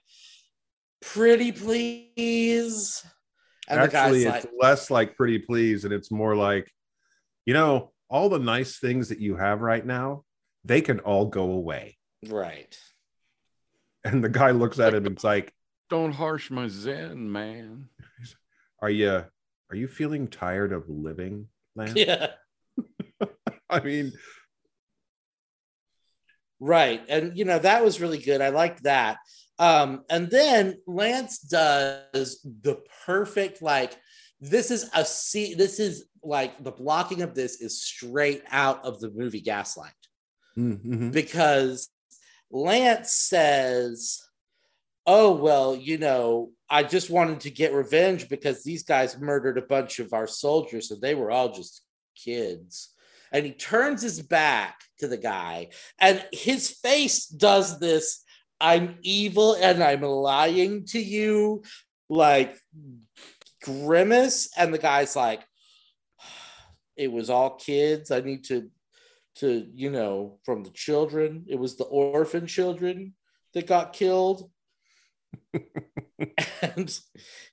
pretty 1.00 1.53
please. 1.53 3.05
And 3.66 3.81
Actually, 3.81 4.24
it's 4.24 4.44
like, 4.44 4.53
less 4.61 4.90
like 4.90 5.16
pretty 5.16 5.38
please, 5.38 5.85
and 5.85 5.92
it's 5.92 6.11
more 6.11 6.37
like, 6.37 6.70
you 7.46 7.55
know, 7.55 7.92
all 8.11 8.29
the 8.29 8.38
nice 8.38 8.79
things 8.79 9.09
that 9.09 9.20
you 9.20 9.37
have 9.37 9.62
right 9.62 9.85
now, 9.85 10.24
they 10.64 10.83
can 10.83 11.00
all 11.00 11.27
go 11.27 11.50
away. 11.50 11.96
Right. 12.27 12.79
And 14.05 14.22
the 14.22 14.29
guy 14.29 14.50
looks 14.50 14.79
at 14.79 14.92
him 14.92 15.07
and 15.07 15.14
it's 15.14 15.24
like, 15.24 15.50
Don't 15.88 16.12
harsh 16.12 16.50
my 16.50 16.68
zen, 16.68 17.33
man. 17.33 17.88
Are 18.85 18.90
you 18.90 19.25
are 19.70 19.77
you 19.77 19.88
feeling 19.88 20.29
tired 20.29 20.70
of 20.70 20.90
living, 20.90 21.49
Lance? 21.75 21.94
Yeah. 21.97 22.33
I 23.70 23.81
mean, 23.81 24.12
right. 26.61 27.03
And, 27.09 27.35
you 27.35 27.47
know, 27.47 27.59
that 27.59 27.83
was 27.83 27.99
really 27.99 28.18
good. 28.18 28.42
I 28.42 28.51
liked 28.51 28.83
that. 28.83 29.16
Um, 29.59 30.05
and 30.11 30.31
then 30.31 30.83
Lance 30.87 31.38
does 31.38 32.42
the 32.42 32.83
perfect, 33.07 33.62
like, 33.62 33.97
this 34.38 34.70
is 34.70 34.90
a 34.92 35.03
see, 35.03 35.55
this 35.55 35.81
is 35.81 36.05
like 36.23 36.62
the 36.62 36.73
blocking 36.73 37.23
of 37.23 37.35
this 37.35 37.62
is 37.62 37.83
straight 37.83 38.42
out 38.51 38.85
of 38.85 39.01
the 39.01 39.11
movie 39.12 39.40
Gaslight. 39.40 39.92
Mm-hmm. 40.59 41.09
Because 41.09 41.88
Lance 42.51 43.12
says, 43.12 44.20
Oh, 45.07 45.33
well, 45.33 45.75
you 45.75 45.97
know, 45.97 46.51
I 46.70 46.83
just 46.83 47.11
wanted 47.11 47.40
to 47.40 47.50
get 47.50 47.72
revenge 47.72 48.29
because 48.29 48.62
these 48.62 48.83
guys 48.83 49.18
murdered 49.18 49.59
a 49.59 49.62
bunch 49.62 49.98
of 49.98 50.12
our 50.12 50.27
soldiers 50.27 50.90
and 50.90 51.00
they 51.00 51.14
were 51.14 51.31
all 51.31 51.53
just 51.53 51.83
kids. 52.16 52.90
And 53.33 53.44
he 53.44 53.53
turns 53.53 54.03
his 54.03 54.22
back 54.22 54.81
to 55.00 55.09
the 55.09 55.16
guy 55.16 55.70
and 55.98 56.24
his 56.33 56.70
face 56.70 57.27
does 57.27 57.81
this 57.81 58.22
i'm 58.61 58.96
evil 59.03 59.55
and 59.55 59.83
i'm 59.83 60.03
lying 60.03 60.85
to 60.87 61.00
you 61.00 61.61
like 62.09 62.57
grimace. 63.64 64.50
And 64.57 64.72
the 64.72 64.79
guy's 64.79 65.16
like 65.16 65.42
it 66.96 67.11
was 67.11 67.31
all 67.31 67.57
kids. 67.57 68.11
I 68.11 68.20
need 68.20 68.44
to 68.44 68.70
to 69.37 69.66
you 69.74 69.90
know 69.90 70.38
from 70.44 70.62
the 70.62 70.70
children. 70.70 71.44
It 71.48 71.59
was 71.59 71.77
the 71.77 71.85
orphan 71.85 72.46
children 72.46 73.14
that 73.55 73.66
got 73.66 73.92
killed 73.92 74.50
and 76.62 76.99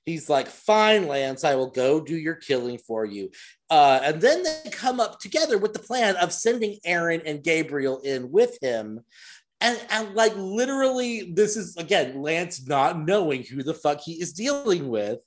he's 0.04 0.28
like, 0.28 0.48
Fine, 0.48 1.08
Lance, 1.08 1.44
I 1.44 1.54
will 1.54 1.70
go 1.70 2.00
do 2.00 2.16
your 2.16 2.34
killing 2.34 2.78
for 2.78 3.04
you. 3.04 3.30
Uh, 3.70 4.00
and 4.02 4.20
then 4.20 4.42
they 4.42 4.70
come 4.70 5.00
up 5.00 5.18
together 5.20 5.58
with 5.58 5.72
the 5.72 5.78
plan 5.78 6.16
of 6.16 6.32
sending 6.32 6.78
Aaron 6.84 7.22
and 7.24 7.42
Gabriel 7.42 7.98
in 8.00 8.30
with 8.30 8.58
him. 8.60 9.00
And, 9.60 9.80
and 9.90 10.14
like 10.14 10.34
literally, 10.36 11.32
this 11.32 11.56
is 11.56 11.76
again 11.76 12.20
Lance 12.20 12.66
not 12.66 13.00
knowing 13.00 13.44
who 13.44 13.62
the 13.62 13.74
fuck 13.74 14.00
he 14.00 14.20
is 14.20 14.32
dealing 14.32 14.88
with. 14.88 15.20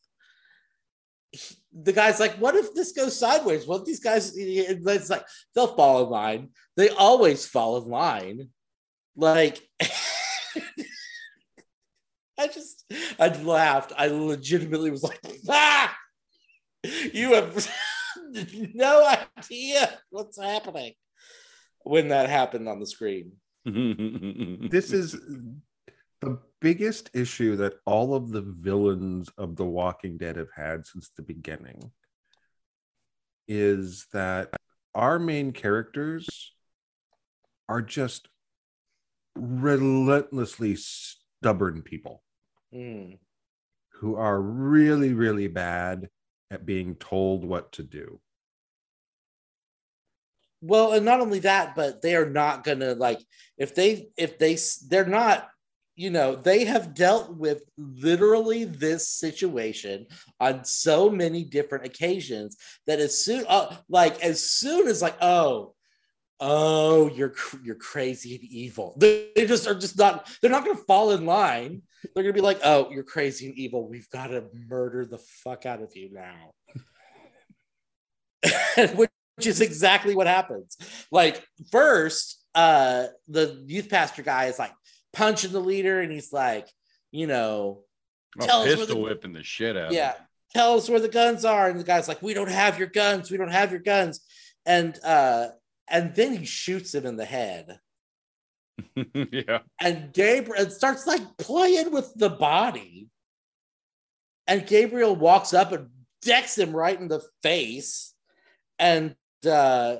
He, 1.31 1.55
the 1.73 1.93
guy's 1.93 2.19
like, 2.19 2.35
what 2.35 2.55
if 2.55 2.73
this 2.73 2.91
goes 2.91 3.17
sideways? 3.17 3.65
What 3.65 3.81
if 3.81 3.85
these 3.85 3.99
guys? 3.99 4.33
It's 4.35 5.09
like 5.09 5.25
they'll 5.53 5.75
fall 5.75 6.03
in 6.03 6.09
line. 6.09 6.49
They 6.75 6.89
always 6.89 7.45
fall 7.45 7.77
in 7.77 7.89
line. 7.89 8.49
Like 9.15 9.61
I 12.39 12.47
just, 12.47 12.85
I 13.19 13.29
laughed. 13.29 13.93
I 13.97 14.07
legitimately 14.07 14.91
was 14.91 15.03
like, 15.03 15.19
ah, 15.49 15.95
you 17.13 17.33
have 17.33 17.69
no 18.73 19.17
idea 19.37 19.99
what's 20.09 20.41
happening 20.41 20.93
when 21.83 22.09
that 22.09 22.29
happened 22.29 22.67
on 22.67 22.79
the 22.79 22.85
screen. 22.85 23.33
this 23.65 24.91
is 24.91 25.13
the 26.21 26.39
biggest 26.61 27.09
issue 27.13 27.55
that 27.55 27.75
all 27.85 28.13
of 28.13 28.29
the 28.31 28.41
villains 28.41 29.29
of 29.37 29.55
The 29.55 29.65
Walking 29.65 30.17
Dead 30.17 30.35
have 30.35 30.51
had 30.55 30.85
since 30.85 31.09
the 31.15 31.23
beginning 31.23 31.91
is 33.47 34.07
that 34.13 34.49
our 34.93 35.19
main 35.19 35.51
characters 35.51 36.53
are 37.69 37.81
just 37.81 38.27
relentlessly 39.35 40.75
stubborn 40.75 41.81
people 41.81 42.23
mm. 42.73 43.17
who 43.93 44.15
are 44.15 44.41
really, 44.41 45.13
really 45.13 45.47
bad 45.47 46.09
at 46.51 46.65
being 46.65 46.95
told 46.95 47.43
what 47.43 47.71
to 47.73 47.83
do. 47.83 48.19
Well, 50.61 50.93
and 50.93 51.05
not 51.05 51.21
only 51.21 51.39
that, 51.39 51.75
but 51.75 52.01
they 52.01 52.15
are 52.15 52.29
not 52.29 52.63
gonna 52.63 52.95
like 52.95 53.19
if 53.57 53.75
they 53.75 54.07
if 54.17 54.39
they 54.39 54.57
they're 54.89 55.05
not 55.05 55.47
you 55.95 56.09
know 56.09 56.35
they 56.35 56.65
have 56.65 56.95
dealt 56.95 57.35
with 57.35 57.63
literally 57.77 58.63
this 58.63 59.07
situation 59.07 60.07
on 60.39 60.65
so 60.65 61.09
many 61.09 61.43
different 61.43 61.85
occasions 61.85 62.57
that 62.87 62.99
as 62.99 63.23
soon 63.23 63.45
uh, 63.47 63.75
like 63.89 64.19
as 64.23 64.41
soon 64.49 64.87
as 64.87 65.03
like 65.03 65.15
oh 65.21 65.74
oh 66.39 67.09
you're 67.09 67.33
you're 67.63 67.75
crazy 67.75 68.35
and 68.35 68.43
evil. 68.43 68.95
They, 68.97 69.29
they 69.35 69.45
just 69.45 69.67
are 69.67 69.75
just 69.75 69.97
not 69.97 70.29
they're 70.41 70.51
not 70.51 70.65
going 70.65 70.77
to 70.77 70.83
fall 70.83 71.11
in 71.11 71.25
line. 71.25 71.81
They're 72.03 72.23
going 72.23 72.33
to 72.33 72.39
be 72.39 72.45
like 72.45 72.59
oh 72.63 72.89
you're 72.91 73.03
crazy 73.03 73.47
and 73.47 73.55
evil. 73.55 73.87
We've 73.87 74.09
got 74.09 74.27
to 74.27 74.45
murder 74.67 75.05
the 75.05 75.17
fuck 75.17 75.65
out 75.65 75.81
of 75.81 75.95
you 75.95 76.11
now. 76.11 76.53
Which 78.95 79.09
is 79.45 79.61
exactly 79.61 80.15
what 80.15 80.27
happens. 80.27 80.77
Like 81.11 81.45
first 81.71 82.41
uh 82.53 83.07
the 83.27 83.63
youth 83.65 83.89
pastor 83.89 84.21
guy 84.21 84.45
is 84.45 84.59
like 84.59 84.71
punching 85.13 85.51
the 85.51 85.59
leader 85.59 85.99
and 85.99 86.11
he's 86.11 86.31
like 86.31 86.69
you 87.11 87.27
know 87.27 87.81
tell 88.39 88.61
us 88.61 88.75
pistol 88.75 88.95
the, 88.95 89.01
whipping 89.01 89.33
the 89.33 89.43
shit 89.43 89.75
out 89.75 89.91
yeah 89.91 90.13
tell 90.55 90.77
us 90.77 90.89
where 90.89 91.01
the 91.01 91.09
guns 91.09 91.43
are. 91.43 91.67
And 91.69 91.79
the 91.79 91.83
guy's 91.83 92.07
like 92.07 92.21
we 92.21 92.33
don't 92.33 92.49
have 92.49 92.79
your 92.79 92.87
guns. 92.87 93.29
We 93.29 93.37
don't 93.37 93.51
have 93.51 93.71
your 93.71 93.81
guns. 93.81 94.21
And 94.65 94.97
uh 95.03 95.47
and 95.87 96.15
then 96.15 96.35
he 96.35 96.45
shoots 96.45 96.93
him 96.93 97.05
in 97.05 97.15
the 97.15 97.25
head. 97.25 97.79
yeah. 99.13 99.59
And 99.79 100.13
Gabriel 100.13 100.69
starts 100.69 101.07
like 101.07 101.37
playing 101.37 101.91
with 101.91 102.11
the 102.15 102.29
body. 102.29 103.09
And 104.47 104.67
Gabriel 104.67 105.15
walks 105.15 105.53
up 105.53 105.71
and 105.71 105.89
decks 106.21 106.57
him 106.57 106.75
right 106.75 106.99
in 106.99 107.07
the 107.07 107.23
face. 107.41 108.13
And 108.79 109.15
uh 109.47 109.97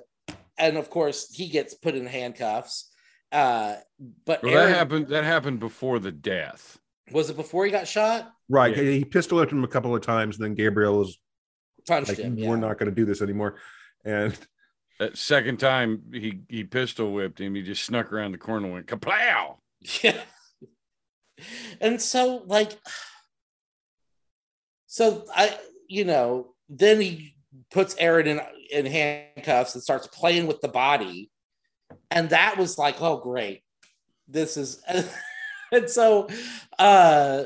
and 0.58 0.78
of 0.78 0.90
course 0.90 1.34
he 1.34 1.48
gets 1.48 1.74
put 1.74 1.96
in 1.96 2.06
handcuffs. 2.06 2.92
Uh 3.32 3.76
but 4.26 4.44
well, 4.44 4.54
Aaron, 4.54 4.72
that 4.72 4.78
happened 4.78 5.08
that 5.10 5.24
happened 5.24 5.60
before 5.60 6.00
the 6.00 6.12
death. 6.12 6.78
Was 7.12 7.30
it 7.30 7.36
before 7.36 7.66
he 7.66 7.72
got 7.72 7.88
shot? 7.88 8.32
Right. 8.50 8.76
Yeah. 8.76 8.84
He 8.84 9.06
pistol 9.06 9.38
whipped 9.38 9.52
him 9.52 9.64
a 9.64 9.68
couple 9.68 9.96
of 9.96 10.02
times, 10.02 10.38
and 10.38 10.46
then 10.46 10.56
Gabriel 10.56 10.98
was 10.98 11.20
punched 11.88 12.10
like, 12.10 12.18
him. 12.18 12.36
We're 12.36 12.58
not 12.58 12.80
going 12.80 12.90
to 12.90 12.96
do 12.96 13.06
this 13.06 13.22
anymore. 13.22 13.56
And 14.04 14.38
that 15.00 15.18
second 15.18 15.58
time 15.58 16.02
he 16.14 16.40
he 16.48 16.64
pistol 16.64 17.12
whipped 17.12 17.40
him, 17.40 17.56
he 17.56 17.62
just 17.62 17.84
snuck 17.84 18.12
around 18.12 18.32
the 18.32 18.38
corner 18.38 18.66
and 18.66 18.74
went 18.74 18.88
kaplow. 18.88 19.58
Yeah. 20.02 20.22
And 21.82 22.02
so 22.02 22.44
like 22.46 22.72
so 24.88 25.26
I 25.36 25.58
you 25.88 26.06
know, 26.06 26.54
then 26.70 27.02
he 27.02 27.36
puts 27.72 27.96
Aaron 28.00 28.28
in 28.28 28.42
in 28.72 28.86
handcuffs 28.86 29.76
and 29.76 29.84
starts 29.84 30.08
playing 30.08 30.48
with 30.48 30.62
the 30.62 30.68
body. 30.68 31.30
And 32.10 32.30
that 32.30 32.58
was 32.58 32.78
like, 32.78 33.02
oh 33.02 33.18
great. 33.18 33.64
This 34.28 34.58
is 34.58 34.82
and 35.72 35.90
so 35.90 36.28
uh 36.80 37.44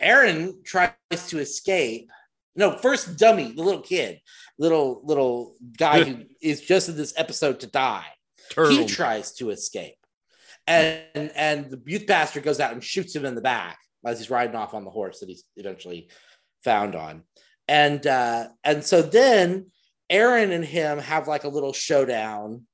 Aaron 0.00 0.60
tries 0.64 0.92
to 1.28 1.38
escape. 1.38 2.10
No, 2.56 2.76
first 2.78 3.18
dummy, 3.18 3.52
the 3.52 3.62
little 3.62 3.82
kid 3.82 4.20
little 4.58 5.00
little 5.04 5.54
guy 5.76 6.04
who 6.04 6.24
is 6.42 6.60
just 6.60 6.88
in 6.88 6.96
this 6.96 7.14
episode 7.16 7.60
to 7.60 7.66
die. 7.66 8.06
Turtle. 8.50 8.76
He 8.76 8.86
tries 8.86 9.32
to 9.36 9.50
escape, 9.50 9.96
and 10.66 11.32
and 11.34 11.70
the 11.70 11.80
youth 11.86 12.06
pastor 12.06 12.40
goes 12.40 12.60
out 12.60 12.72
and 12.72 12.84
shoots 12.84 13.14
him 13.14 13.24
in 13.24 13.34
the 13.34 13.40
back 13.40 13.78
as 14.04 14.18
he's 14.18 14.30
riding 14.30 14.54
off 14.54 14.74
on 14.74 14.84
the 14.84 14.90
horse 14.90 15.20
that 15.20 15.30
he's 15.30 15.44
eventually 15.56 16.10
found 16.62 16.94
on, 16.94 17.22
and 17.68 18.06
uh, 18.06 18.48
and 18.62 18.84
so 18.84 19.00
then 19.00 19.66
Aaron 20.10 20.52
and 20.52 20.64
him 20.64 20.98
have 20.98 21.26
like 21.26 21.44
a 21.44 21.48
little 21.48 21.72
showdown, 21.72 22.66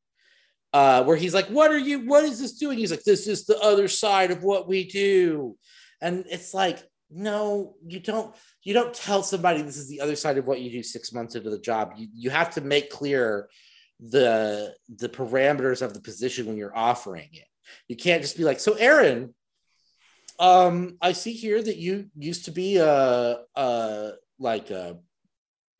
uh, 0.72 1.04
where 1.04 1.16
he's 1.16 1.34
like, 1.34 1.46
"What 1.46 1.70
are 1.70 1.78
you? 1.78 2.00
What 2.00 2.24
is 2.24 2.40
this 2.40 2.58
doing?" 2.58 2.76
He's 2.76 2.90
like, 2.90 3.04
"This 3.04 3.28
is 3.28 3.46
the 3.46 3.60
other 3.60 3.86
side 3.86 4.32
of 4.32 4.42
what 4.42 4.66
we 4.66 4.88
do," 4.88 5.56
and 6.00 6.24
it's 6.28 6.52
like, 6.52 6.82
no, 7.10 7.74
you 7.86 8.00
don't. 8.00 8.34
You 8.62 8.74
don't 8.74 8.94
tell 8.94 9.22
somebody 9.22 9.62
this 9.62 9.76
is 9.76 9.88
the 9.88 10.00
other 10.00 10.16
side 10.16 10.38
of 10.38 10.46
what 10.46 10.60
you 10.60 10.70
do 10.70 10.82
six 10.82 11.12
months 11.12 11.34
into 11.34 11.50
the 11.50 11.58
job. 11.58 11.92
You 11.96 12.08
you 12.14 12.30
have 12.30 12.50
to 12.54 12.60
make 12.60 12.90
clear 12.90 13.48
the 14.00 14.74
the 14.96 15.08
parameters 15.08 15.82
of 15.82 15.94
the 15.94 16.00
position 16.00 16.46
when 16.46 16.56
you're 16.56 16.76
offering 16.76 17.28
it. 17.32 17.46
You 17.88 17.96
can't 17.96 18.22
just 18.22 18.36
be 18.36 18.44
like, 18.44 18.60
"So, 18.60 18.74
Aaron, 18.74 19.34
um, 20.38 20.96
I 21.02 21.12
see 21.12 21.32
here 21.32 21.62
that 21.62 21.76
you 21.76 22.10
used 22.16 22.46
to 22.46 22.50
be 22.50 22.78
a, 22.78 23.40
a 23.54 24.12
like 24.38 24.70
a 24.70 24.98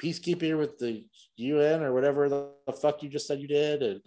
peacekeeper 0.03 0.59
with 0.59 0.79
the 0.79 1.07
UN 1.37 1.83
or 1.83 1.93
whatever 1.93 2.29
the 2.29 2.51
fuck 2.81 3.03
you 3.03 3.09
just 3.09 3.27
said 3.27 3.41
you 3.41 3.49
did, 3.49 3.83
and 3.83 4.01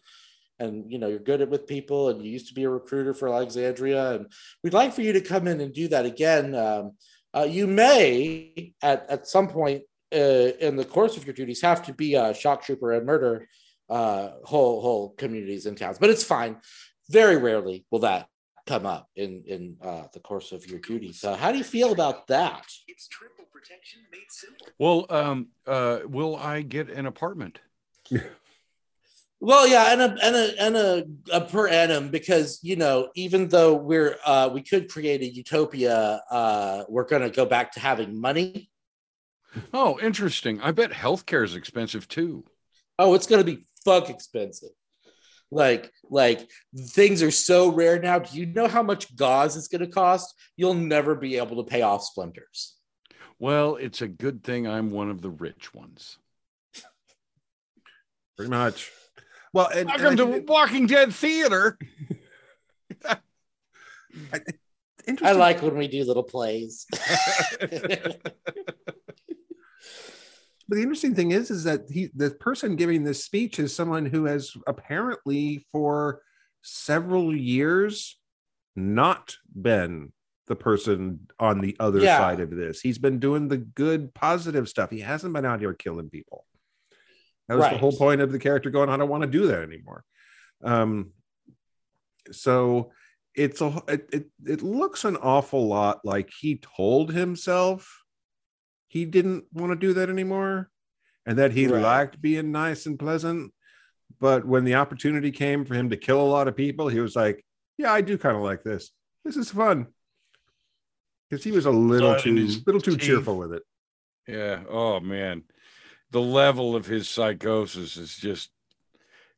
and 0.59 0.91
you 0.91 0.99
know 0.99 1.07
you're 1.07 1.19
good 1.19 1.41
at 1.41 1.49
with 1.49 1.67
people, 1.67 2.09
and 2.09 2.23
you 2.23 2.31
used 2.31 2.49
to 2.49 2.53
be 2.53 2.63
a 2.63 2.69
recruiter 2.69 3.13
for 3.13 3.29
Alexandria, 3.29 4.13
and 4.13 4.31
we'd 4.63 4.73
like 4.73 4.93
for 4.93 5.01
you 5.01 5.13
to 5.13 5.21
come 5.21 5.47
in 5.47 5.59
and 5.59 5.73
do 5.73 5.87
that 5.87 6.05
again. 6.05 6.53
Um, 6.53 6.91
uh, 7.35 7.47
you 7.49 7.67
may 7.67 8.73
at 8.81 9.09
at 9.09 9.27
some 9.27 9.47
point 9.47 9.83
uh, 10.13 10.51
in 10.59 10.75
the 10.75 10.85
course 10.85 11.17
of 11.17 11.25
your 11.25 11.33
duties 11.33 11.61
have 11.61 11.85
to 11.85 11.93
be 11.93 12.15
a 12.15 12.33
shock 12.33 12.63
trooper 12.63 12.91
and 12.91 13.05
murder 13.05 13.47
uh, 13.89 14.31
whole 14.43 14.81
whole 14.81 15.09
communities 15.17 15.65
and 15.65 15.77
towns, 15.77 15.99
but 15.99 16.09
it's 16.09 16.23
fine. 16.23 16.57
Very 17.09 17.37
rarely 17.37 17.85
will 17.91 17.99
that 17.99 18.27
come 18.65 18.85
up 18.85 19.09
in 19.15 19.43
in 19.45 19.77
uh, 19.81 20.03
the 20.13 20.19
course 20.19 20.51
of 20.51 20.65
your 20.67 20.79
duties. 20.79 21.19
So, 21.19 21.33
how 21.35 21.51
do 21.51 21.57
you 21.57 21.63
feel 21.63 21.91
about 21.91 22.27
that? 22.27 22.65
It's 22.87 23.07
triple 23.07 23.45
protection 23.51 24.01
made 24.11 24.29
simple. 24.29 24.67
Well, 24.79 25.05
um, 25.09 25.47
uh, 25.67 25.99
will 26.05 26.35
I 26.35 26.61
get 26.61 26.89
an 26.89 27.05
apartment? 27.05 27.59
Well, 29.45 29.67
yeah, 29.67 29.91
and 29.91 30.01
a 30.01 30.17
and 30.23 30.35
a 30.37 30.63
and 30.63 30.77
a, 30.77 31.03
a 31.33 31.41
per 31.41 31.67
annum 31.67 32.07
because 32.07 32.61
you 32.63 32.77
know 32.77 33.09
even 33.13 33.49
though 33.49 33.73
we're 33.73 34.15
uh, 34.25 34.49
we 34.53 34.61
could 34.61 34.89
create 34.89 35.19
a 35.19 35.25
utopia, 35.25 36.21
uh, 36.31 36.85
we're 36.87 37.03
going 37.03 37.23
to 37.23 37.29
go 37.29 37.45
back 37.45 37.73
to 37.73 37.81
having 37.81 38.17
money. 38.17 38.71
Oh, 39.73 39.99
interesting. 39.99 40.61
I 40.61 40.71
bet 40.71 40.91
healthcare 40.91 41.43
is 41.43 41.55
expensive 41.55 42.07
too. 42.07 42.45
Oh, 42.97 43.15
it's 43.15 43.27
going 43.27 43.45
to 43.45 43.51
be 43.55 43.65
fuck 43.83 44.09
expensive. 44.09 44.69
Like 45.51 45.91
like 46.09 46.49
things 46.77 47.21
are 47.21 47.29
so 47.29 47.69
rare 47.69 47.99
now. 47.99 48.19
Do 48.19 48.39
you 48.39 48.45
know 48.45 48.69
how 48.69 48.81
much 48.81 49.13
gauze 49.13 49.57
is 49.57 49.67
going 49.67 49.81
to 49.81 49.87
cost? 49.87 50.33
You'll 50.55 50.73
never 50.73 51.15
be 51.15 51.35
able 51.35 51.61
to 51.61 51.69
pay 51.69 51.81
off 51.81 52.05
splinters. 52.05 52.77
Well, 53.39 53.75
it's 53.75 54.01
a 54.01 54.07
good 54.07 54.41
thing 54.45 54.69
I'm 54.69 54.89
one 54.89 55.09
of 55.09 55.21
the 55.21 55.29
rich 55.29 55.73
ones. 55.73 56.17
Pretty 58.37 58.49
much. 58.49 58.89
Well, 59.53 59.67
and, 59.67 59.81
and 59.81 59.91
I 59.91 59.95
Welcome 59.97 60.17
to 60.17 60.33
think 60.33 60.49
Walking 60.49 60.87
Dead 60.87 61.13
Theater. 61.13 61.77
it- 63.05 63.19
I 65.21 65.33
like 65.33 65.61
when 65.61 65.77
we 65.77 65.87
do 65.87 66.03
little 66.05 66.23
plays. 66.23 66.85
But 70.69 70.75
the 70.77 70.81
interesting 70.81 71.13
thing 71.13 71.31
is, 71.31 71.51
is 71.51 71.65
that 71.65 71.81
he, 71.91 72.09
the 72.15 72.31
person 72.31 72.77
giving 72.77 73.03
this 73.03 73.21
speech 73.21 73.59
is 73.59 73.75
someone 73.75 74.05
who 74.05 74.23
has 74.25 74.55
apparently 74.65 75.65
for 75.73 76.21
several 76.61 77.35
years 77.35 78.17
not 78.77 79.35
been 79.61 80.13
the 80.47 80.55
person 80.55 81.27
on 81.37 81.59
the 81.59 81.75
other 81.81 81.99
Yeah. 81.99 82.17
side 82.17 82.39
of 82.39 82.49
this. 82.49 82.79
He's 82.79 82.97
been 82.97 83.19
doing 83.19 83.49
the 83.49 83.57
good, 83.57 84.13
positive 84.13 84.69
stuff. 84.69 84.89
He 84.89 85.01
hasn't 85.01 85.33
been 85.33 85.43
out 85.45 85.59
here 85.59 85.73
killing 85.73 86.09
people. 86.09 86.45
That 87.47 87.57
was 87.57 87.65
the 87.69 87.77
whole 87.77 87.91
point 87.91 88.21
of 88.21 88.31
the 88.31 88.39
character 88.39 88.69
going, 88.69 88.89
I 88.89 88.97
don't 88.97 89.09
want 89.09 89.23
to 89.23 89.27
do 89.29 89.47
that 89.47 89.63
anymore. 89.63 90.03
Um, 90.63 91.11
so 92.31 92.91
it's 93.35 93.61
a 93.61 93.81
it, 93.87 94.09
it 94.13 94.25
it 94.45 94.61
looks 94.61 95.03
an 95.05 95.17
awful 95.17 95.67
lot 95.67 95.99
like 96.05 96.29
he 96.39 96.57
told 96.57 97.11
himself 97.11 98.01
he 98.87 99.05
didn't 99.05 99.45
want 99.51 99.71
to 99.71 99.75
do 99.75 99.93
that 99.93 100.09
anymore 100.09 100.69
and 101.25 101.37
that 101.39 101.51
he 101.51 101.67
Right. 101.67 101.81
liked 101.81 102.21
being 102.21 102.51
nice 102.51 102.85
and 102.85 102.97
pleasant 102.97 103.51
but 104.21 104.45
when 104.45 104.63
the 104.63 104.75
opportunity 104.75 105.31
came 105.31 105.65
for 105.65 105.73
him 105.73 105.89
to 105.89 105.97
kill 105.97 106.21
a 106.21 106.29
lot 106.29 106.47
of 106.47 106.55
people 106.55 106.87
he 106.87 106.99
was 106.99 107.15
like 107.15 107.43
yeah 107.77 107.91
i 107.91 108.01
do 108.01 108.17
kind 108.17 108.37
of 108.37 108.43
like 108.43 108.63
this 108.63 108.91
this 109.25 109.35
is 109.35 109.49
fun 109.49 109.87
because 111.29 111.43
he 111.43 111.51
was 111.51 111.65
a 111.65 111.71
little 111.71 112.11
Blood 112.11 112.21
too 112.23 112.35
little 112.67 112.79
too 112.81 112.91
teeth. 112.91 113.01
cheerful 113.01 113.37
with 113.37 113.51
it 113.53 113.63
Yeah. 114.27 114.63
Oh 114.69 114.99
man, 115.01 115.43
the 116.13 116.21
level 116.21 116.75
of 116.75 116.85
his 116.85 117.09
psychosis 117.09 117.97
is 117.97 118.15
just. 118.15 118.49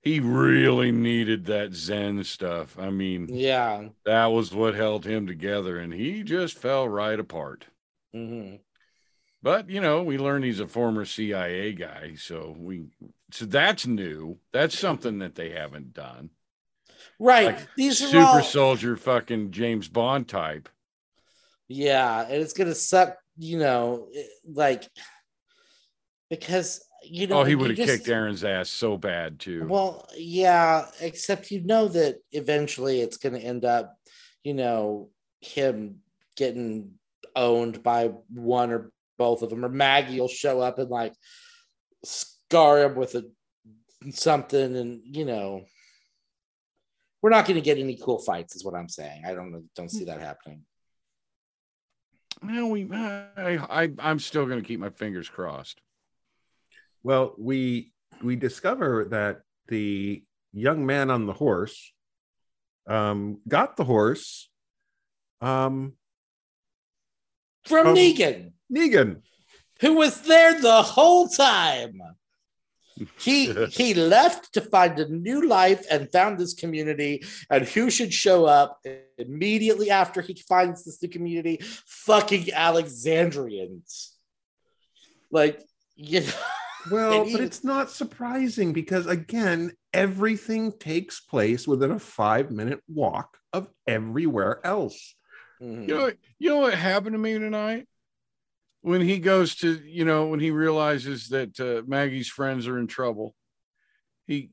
He 0.01 0.19
really 0.19 0.91
needed 0.91 1.45
that 1.45 1.73
Zen 1.73 2.23
stuff. 2.25 2.77
I 2.77 2.91
mean, 2.91 3.27
yeah. 3.27 3.87
that 4.05 4.27
was 4.27 4.53
what 4.53 4.75
held 4.75 5.03
him 5.03 5.25
together, 5.25 5.79
and 5.79 5.91
he 5.91 6.21
just 6.21 6.59
fell 6.59 6.87
right 6.87 7.19
apart. 7.19 7.65
Mhm. 8.13 8.59
But 9.41 9.67
you 9.67 9.81
know, 9.81 10.03
we 10.03 10.19
learned 10.19 10.45
he's 10.45 10.59
a 10.59 10.67
former 10.67 11.05
CIA 11.05 11.73
guy, 11.73 12.15
so 12.17 12.55
we 12.55 12.85
so 13.31 13.45
that's 13.45 13.87
new. 13.87 14.37
That's 14.51 14.77
something 14.77 15.19
that 15.19 15.33
they 15.33 15.49
haven't 15.49 15.93
done. 15.93 16.29
Right. 17.19 17.47
Like 17.47 17.75
These 17.75 18.01
are 18.03 18.07
Super 18.07 18.19
all 18.25 18.43
soldier, 18.43 18.97
fucking 18.97 19.51
James 19.51 19.87
Bond 19.87 20.27
type. 20.27 20.69
Yeah, 21.67 22.23
and 22.23 22.41
it's 22.43 22.53
gonna 22.53 22.75
suck, 22.75 23.17
you 23.37 23.57
know, 23.57 24.07
like 24.47 24.87
because 26.39 26.85
you 27.03 27.27
know 27.27 27.41
Oh, 27.41 27.43
he 27.43 27.55
would 27.55 27.77
have 27.77 27.87
kicked 27.87 28.07
Aaron's 28.07 28.43
ass 28.43 28.69
so 28.69 28.97
bad 28.97 29.39
too. 29.39 29.65
Well, 29.67 30.07
yeah, 30.15 30.87
except 31.01 31.51
you 31.51 31.61
know 31.61 31.87
that 31.89 32.17
eventually 32.31 33.01
it's 33.01 33.17
gonna 33.17 33.39
end 33.39 33.65
up, 33.65 33.95
you 34.43 34.53
know, 34.53 35.09
him 35.41 36.01
getting 36.35 36.91
owned 37.35 37.83
by 37.83 38.11
one 38.29 38.71
or 38.71 38.91
both 39.17 39.41
of 39.41 39.49
them, 39.49 39.63
or 39.63 39.69
Maggie 39.69 40.19
will 40.19 40.27
show 40.27 40.61
up 40.61 40.79
and 40.79 40.89
like 40.89 41.13
scar 42.03 42.83
him 42.83 42.95
with 42.95 43.15
a 43.15 43.25
something, 44.11 44.75
and 44.75 45.01
you 45.03 45.25
know, 45.25 45.63
we're 47.21 47.29
not 47.29 47.45
gonna 47.45 47.61
get 47.61 47.77
any 47.77 47.97
cool 47.97 48.19
fights, 48.19 48.55
is 48.55 48.65
what 48.65 48.75
I'm 48.75 48.89
saying. 48.89 49.23
I 49.25 49.33
don't 49.33 49.69
don't 49.75 49.91
see 49.91 50.05
that 50.05 50.21
happening. 50.21 50.63
Well, 52.43 52.69
we, 52.69 52.87
I, 52.91 53.57
I, 53.83 53.91
I'm 53.99 54.19
still 54.19 54.45
going 54.45 54.61
to 54.61 54.67
keep 54.67 54.79
my 54.79 54.89
fingers 54.89 55.29
crossed. 55.29 55.81
Well 57.05 57.25
we 57.37 57.91
we 58.27 58.35
discover 58.35 58.91
that 59.05 59.35
the 59.67 60.23
young 60.53 60.85
man 60.85 61.07
on 61.15 61.21
the 61.27 61.37
horse 61.43 61.77
um 62.87 63.19
got 63.47 63.77
the 63.77 63.83
horse 63.93 64.49
um 65.41 65.93
From 67.71 67.87
Um, 67.87 67.95
Negan. 67.95 68.37
negan 68.77 69.11
who 69.81 69.93
was 69.93 70.21
there 70.21 70.53
the 70.61 70.81
whole 70.81 71.27
time. 71.27 72.01
He 73.19 73.39
he 73.79 73.93
left 73.93 74.53
to 74.53 74.61
find 74.61 74.97
a 74.99 75.09
new 75.09 75.39
life 75.47 75.83
and 75.91 76.11
found 76.11 76.37
this 76.37 76.53
community. 76.53 77.13
And 77.49 77.67
who 77.67 77.89
should 77.89 78.13
show 78.13 78.45
up 78.45 78.79
immediately 79.17 79.89
after 79.91 80.21
he 80.21 80.33
finds 80.53 80.85
this 80.85 81.01
new 81.01 81.09
community? 81.09 81.59
Fucking 82.07 82.53
Alexandrians. 82.53 83.89
Like, 85.29 85.61
you 85.95 86.21
know, 86.21 86.31
Well, 86.89 87.23
And 87.23 87.31
but 87.31 87.41
it's 87.41 87.63
not 87.63 87.89
surprising 87.89 88.73
because 88.73 89.07
again, 89.07 89.71
everything 89.93 90.71
takes 90.71 91.19
place 91.19 91.67
within 91.67 91.91
a 91.91 91.99
five 91.99 92.51
minute 92.51 92.81
walk 92.87 93.37
of 93.53 93.69
everywhere 93.87 94.59
else. 94.65 95.15
mhm. 95.61 95.87
You 95.87 95.95
know, 95.95 96.11
you 96.39 96.49
know 96.49 96.57
what 96.57 96.73
happened 96.73 97.13
to 97.13 97.19
me 97.19 97.37
tonight 97.39 97.87
when 98.81 99.01
he 99.01 99.17
goes 99.19 99.55
to, 99.55 99.81
you 99.83 100.05
know, 100.05 100.27
when 100.27 100.39
he 100.39 100.51
realizes 100.51 101.29
that 101.29 101.59
uh, 101.59 101.81
Maggie's 101.87 102.29
friends 102.29 102.67
are 102.67 102.77
in 102.77 102.87
trouble. 102.87 103.33
He 104.27 104.51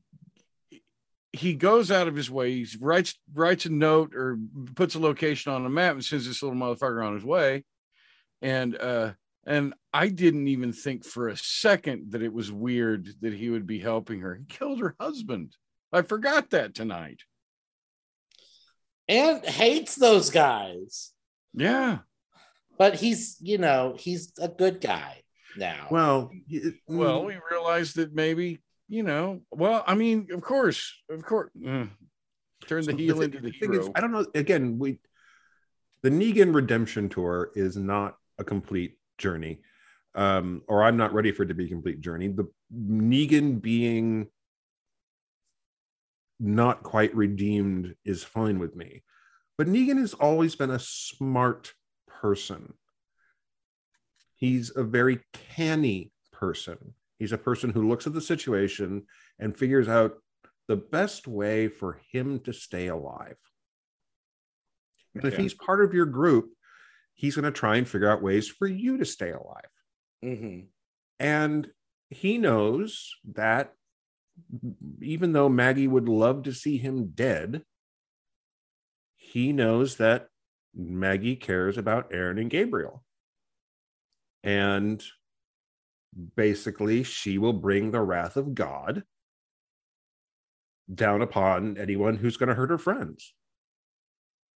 he 1.31 1.55
goes 1.55 1.89
out 1.91 2.07
of 2.07 2.15
his 2.15 2.29
way. 2.29 2.51
He 2.63 2.67
writes 2.79 3.15
writes 3.33 3.65
a 3.65 3.69
note 3.69 4.15
or 4.15 4.37
puts 4.75 4.95
a 4.95 4.99
location 4.99 5.51
on 5.51 5.65
a 5.65 5.69
map 5.69 5.93
and 5.93 6.05
sends 6.05 6.27
this 6.27 6.43
little 6.43 6.57
motherfucker 6.57 7.05
on 7.05 7.15
his 7.15 7.23
way. 7.25 7.63
And 8.41 8.75
uh 8.79 9.13
and 9.45 9.73
I 9.93 10.07
didn't 10.09 10.47
even 10.47 10.73
think 10.73 11.03
for 11.05 11.27
a 11.29 11.37
second 11.37 12.11
that 12.11 12.21
it 12.23 12.33
was 12.33 12.51
weird 12.51 13.09
that 13.21 13.33
he 13.33 13.49
would 13.49 13.67
be 13.67 13.79
helping 13.79 14.21
her. 14.21 14.35
He 14.35 14.45
killed 14.45 14.79
her 14.79 14.95
husband. 14.99 15.55
I 15.91 16.01
forgot 16.01 16.49
that 16.51 16.73
tonight. 16.75 17.21
and 19.07 19.43
hates 19.45 19.95
those 19.95 20.29
guys. 20.29 21.11
Yeah. 21.53 21.99
But 22.77 22.95
he's, 22.95 23.37
you 23.41 23.57
know, 23.57 23.95
he's 23.99 24.31
a 24.41 24.47
good 24.47 24.79
guy 24.81 25.21
now. 25.57 25.87
Well, 25.91 26.31
it- 26.49 26.75
Well, 26.87 27.25
we 27.25 27.37
realized 27.51 27.97
that 27.97 28.13
maybe, 28.15 28.61
you 28.87 29.03
know, 29.03 29.41
well, 29.51 29.83
I 29.85 29.95
mean, 29.95 30.29
of 30.31 30.41
course, 30.41 30.93
of 31.09 31.23
course, 31.23 31.51
mm, 31.57 31.89
turn 32.65 32.85
the 32.85 32.91
So 32.93 32.97
heel 32.97 33.17
thi- 33.19 33.23
into 33.25 33.39
the 33.41 33.51
thing 33.51 33.73
hero. 33.73 33.83
is, 33.85 33.89
I 33.95 34.01
don't 34.01 34.11
know. 34.13 34.25
Again, 34.33 34.79
we 34.79 34.99
the 36.01 36.09
Negan 36.09 36.53
redemption 36.55 37.07
tour 37.09 37.51
is 37.55 37.77
not 37.77 38.17
a 38.37 38.43
complete 38.43 38.97
journey, 39.17 39.61
um, 40.15 40.61
or 40.67 40.83
I'm 40.83 40.97
not 40.97 41.13
ready 41.13 41.31
for 41.31 41.43
it 41.43 41.47
to 41.47 41.53
be 41.53 41.65
a 41.65 41.69
complete 41.69 42.01
journey. 42.01 42.27
The 42.27 42.49
Negan 42.73 43.61
being 43.61 44.27
not 46.39 46.83
quite 46.83 47.15
redeemed 47.15 47.95
is 48.05 48.23
fine 48.23 48.59
with 48.59 48.75
me. 48.75 49.03
But 49.57 49.67
Negan 49.67 49.99
has 49.99 50.13
always 50.13 50.55
been 50.55 50.71
a 50.71 50.79
smart 50.79 51.73
person. 52.07 52.73
He's 54.35 54.75
a 54.75 54.83
very 54.83 55.19
canny 55.55 56.11
person. 56.31 56.95
He's 57.19 57.31
a 57.31 57.37
person 57.37 57.69
who 57.69 57.87
looks 57.87 58.07
at 58.07 58.13
the 58.13 58.21
situation 58.21 59.03
and 59.39 59.57
figures 59.57 59.87
out 59.87 60.15
the 60.67 60.75
best 60.75 61.27
way 61.27 61.67
for 61.67 61.99
him 62.11 62.39
to 62.41 62.53
stay 62.53 62.87
alive. 62.87 63.37
And 65.15 65.25
if 65.25 65.37
he's 65.37 65.53
part 65.53 65.83
of 65.83 65.93
your 65.93 66.07
group, 66.07 66.49
he's 67.13 67.35
going 67.35 67.45
to 67.45 67.51
try 67.51 67.77
and 67.77 67.87
figure 67.87 68.09
out 68.09 68.21
ways 68.21 68.47
for 68.47 68.67
you 68.67 68.97
to 68.97 69.05
stay 69.05 69.31
alive. 69.31 69.69
Mhm. 70.23 70.67
And 71.19 71.71
he 72.09 72.37
knows 72.37 73.15
that 73.25 73.73
even 75.01 75.33
though 75.33 75.49
Maggie 75.49 75.87
would 75.87 76.09
love 76.09 76.43
to 76.43 76.53
see 76.53 76.77
him 76.77 77.11
dead, 77.11 77.63
he 79.15 79.53
knows 79.53 79.97
that 79.97 80.29
Maggie 80.73 81.35
cares 81.35 81.77
about 81.77 82.13
Aaron 82.13 82.39
and 82.39 82.49
Gabriel. 82.49 83.03
And 84.43 85.03
basically, 86.35 87.03
she 87.03 87.37
will 87.37 87.53
bring 87.53 87.91
the 87.91 88.01
wrath 88.01 88.37
of 88.37 88.53
God 88.55 89.03
down 90.93 91.21
upon 91.21 91.77
anyone 91.77 92.17
who's 92.17 92.37
going 92.37 92.49
to 92.49 92.55
hurt 92.55 92.69
her 92.69 92.77
friends. 92.77 93.33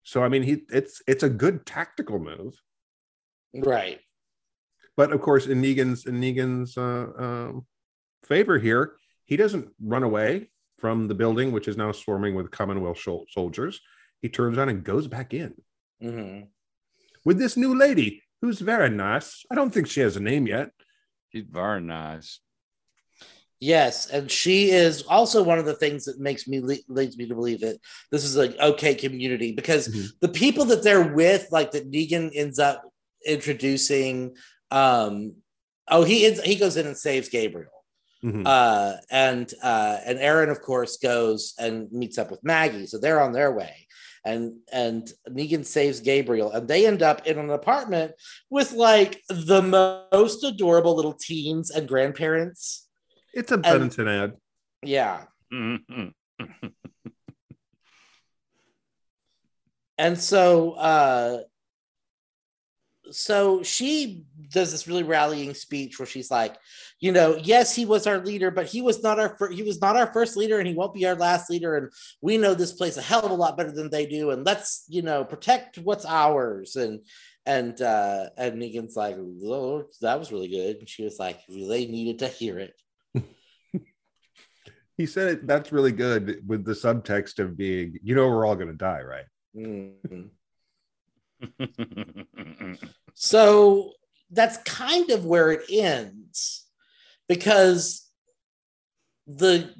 So 0.05 0.23
I 0.23 0.29
mean, 0.29 0.43
he 0.43 0.61
it's 0.69 1.01
it's 1.07 1.23
a 1.23 1.29
good 1.29 1.65
tactical 1.65 2.19
move 2.19 2.53
Right. 3.53 3.99
but 4.97 5.11
of 5.11 5.19
course 5.21 5.47
in 5.47 5.61
negan's 5.61 6.05
in 6.05 6.19
negan's 6.21 6.77
uh, 6.77 7.07
um, 7.25 7.65
favor 8.23 8.57
here 8.59 8.95
he 9.25 9.35
doesn't 9.37 9.67
run 9.81 10.03
away 10.03 10.49
from 10.77 11.07
the 11.07 11.15
building 11.15 11.51
which 11.51 11.67
is 11.67 11.77
now 11.77 11.91
swarming 11.91 12.35
with 12.35 12.51
commonwealth 12.51 12.97
shol- 12.97 13.25
soldiers 13.29 13.81
he 14.21 14.29
turns 14.29 14.57
on 14.57 14.69
and 14.69 14.83
goes 14.83 15.07
back 15.07 15.33
in 15.33 15.53
Mhm. 16.03 16.47
with 17.23 17.37
this 17.39 17.55
new 17.57 17.73
lady 17.85 18.21
who's 18.41 18.59
very 18.59 18.89
nice 18.89 19.43
i 19.51 19.55
don't 19.55 19.73
think 19.73 19.87
she 19.87 20.01
has 20.01 20.15
a 20.17 20.21
name 20.31 20.45
yet 20.47 20.69
She's 21.31 21.45
very 21.49 21.81
nice. 21.81 22.39
Yes, 23.61 24.09
and 24.09 24.29
she 24.29 24.71
is 24.71 25.03
also 25.03 25.41
one 25.41 25.59
of 25.59 25.65
the 25.65 25.75
things 25.75 26.05
that 26.05 26.19
makes 26.19 26.47
me 26.47 26.59
leads 26.59 27.17
me 27.17 27.27
to 27.27 27.35
believe 27.35 27.61
that 27.61 27.77
this 28.11 28.23
is 28.23 28.35
an 28.35 28.53
okay 28.59 28.93
community 28.93 29.53
because 29.53 29.87
Mhm. 29.87 30.11
the 30.19 30.27
people 30.27 30.65
that 30.65 30.83
they're 30.83 31.13
with, 31.13 31.47
like 31.51 31.71
that 31.71 31.89
Negan 31.89 32.31
ends 32.35 32.59
up 32.59 32.83
introducing. 33.25 34.35
Um, 34.71 35.35
oh, 35.87 36.03
he 36.03 36.25
ends, 36.25 36.41
he 36.41 36.55
goes 36.55 36.75
in 36.77 36.85
and 36.85 36.97
saves 36.97 37.29
Gabriel, 37.29 37.71
Mhm. 38.23 38.43
uh, 38.45 38.97
and 39.09 39.53
uh, 39.63 39.99
and 40.05 40.19
Aaron, 40.19 40.49
of 40.49 40.61
course, 40.61 40.97
goes 40.97 41.53
and 41.57 41.89
meets 41.91 42.17
up 42.17 42.31
with 42.31 42.43
Maggie, 42.43 42.87
so 42.87 42.97
they're 42.97 43.21
on 43.21 43.31
their 43.33 43.53
way. 43.53 43.87
And 44.25 44.57
and 44.71 45.11
Negan 45.29 45.65
saves 45.65 45.99
Gabriel, 46.01 46.51
and 46.51 46.67
they 46.67 46.87
end 46.87 47.01
up 47.03 47.25
in 47.27 47.37
an 47.37 47.51
apartment 47.51 48.13
with 48.49 48.73
like 48.73 49.21
the 49.29 49.61
most 49.61 50.43
adorable 50.43 50.95
little 50.95 51.13
teens 51.13 51.69
and 51.71 51.87
grandparents. 51.87 52.84
It's 53.35 53.51
a 53.51 53.57
Benetton 53.57 54.07
ad 54.07 54.33
Yeah. 54.81 55.25
And 59.97 60.19
so 60.19 60.73
uh 60.73 61.39
so 63.11 63.61
she 63.61 64.25
does 64.51 64.71
this 64.71 64.87
really 64.87 65.03
rallying 65.03 65.53
speech 65.53 65.99
where 65.99 66.07
she's 66.07 66.31
like, 66.31 66.55
you 66.99 67.11
know, 67.11 67.35
yes, 67.35 67.75
he 67.75 67.85
was 67.85 68.07
our 68.07 68.17
leader, 68.17 68.49
but 68.49 68.65
he 68.65 68.81
was 68.81 69.03
not 69.03 69.19
our 69.19 69.37
fir- 69.37 69.51
he 69.51 69.61
was 69.63 69.79
not 69.79 69.95
our 69.95 70.11
first 70.11 70.35
leader 70.35 70.57
and 70.57 70.67
he 70.67 70.73
won't 70.73 70.93
be 70.93 71.05
our 71.05 71.15
last 71.15 71.49
leader 71.49 71.77
and 71.77 71.91
we 72.21 72.37
know 72.37 72.53
this 72.53 72.73
place 72.73 72.97
a 72.97 73.01
hell 73.01 73.23
of 73.23 73.31
a 73.31 73.35
lot 73.35 73.57
better 73.57 73.71
than 73.71 73.89
they 73.89 74.05
do 74.05 74.31
and 74.31 74.45
let's, 74.45 74.85
you 74.87 75.01
know, 75.01 75.23
protect 75.23 75.77
what's 75.77 76.05
ours 76.05 76.75
and 76.75 77.01
and 77.45 77.79
uh 77.81 78.29
and 78.37 78.59
Negan's 78.59 78.95
like, 78.95 79.15
oh, 79.17 79.83
that 80.01 80.19
was 80.19 80.31
really 80.31 80.47
good. 80.47 80.77
And 80.77 80.89
she 80.89 81.03
was 81.03 81.19
like, 81.19 81.39
they 81.47 81.85
needed 81.85 82.19
to 82.19 82.27
hear 82.27 82.57
it. 82.59 82.73
He 84.97 85.05
said 85.05 85.29
it, 85.29 85.47
that's 85.47 85.71
really 85.71 85.91
good 85.91 86.41
with 86.47 86.65
the 86.65 86.73
subtext 86.73 87.39
of 87.39 87.57
being 87.57 87.97
you 88.03 88.15
know 88.15 88.27
we're 88.27 88.45
all 88.45 88.55
going 88.55 88.67
to 88.67 88.73
die 88.73 89.01
right 89.01 89.25
Mhm. 89.55 90.29
So 93.17 93.93
that's 94.29 94.57
kind 94.63 95.09
of 95.11 95.25
where 95.25 95.51
it 95.51 95.61
ends 95.71 96.65
because 97.29 98.09
the 99.25 99.73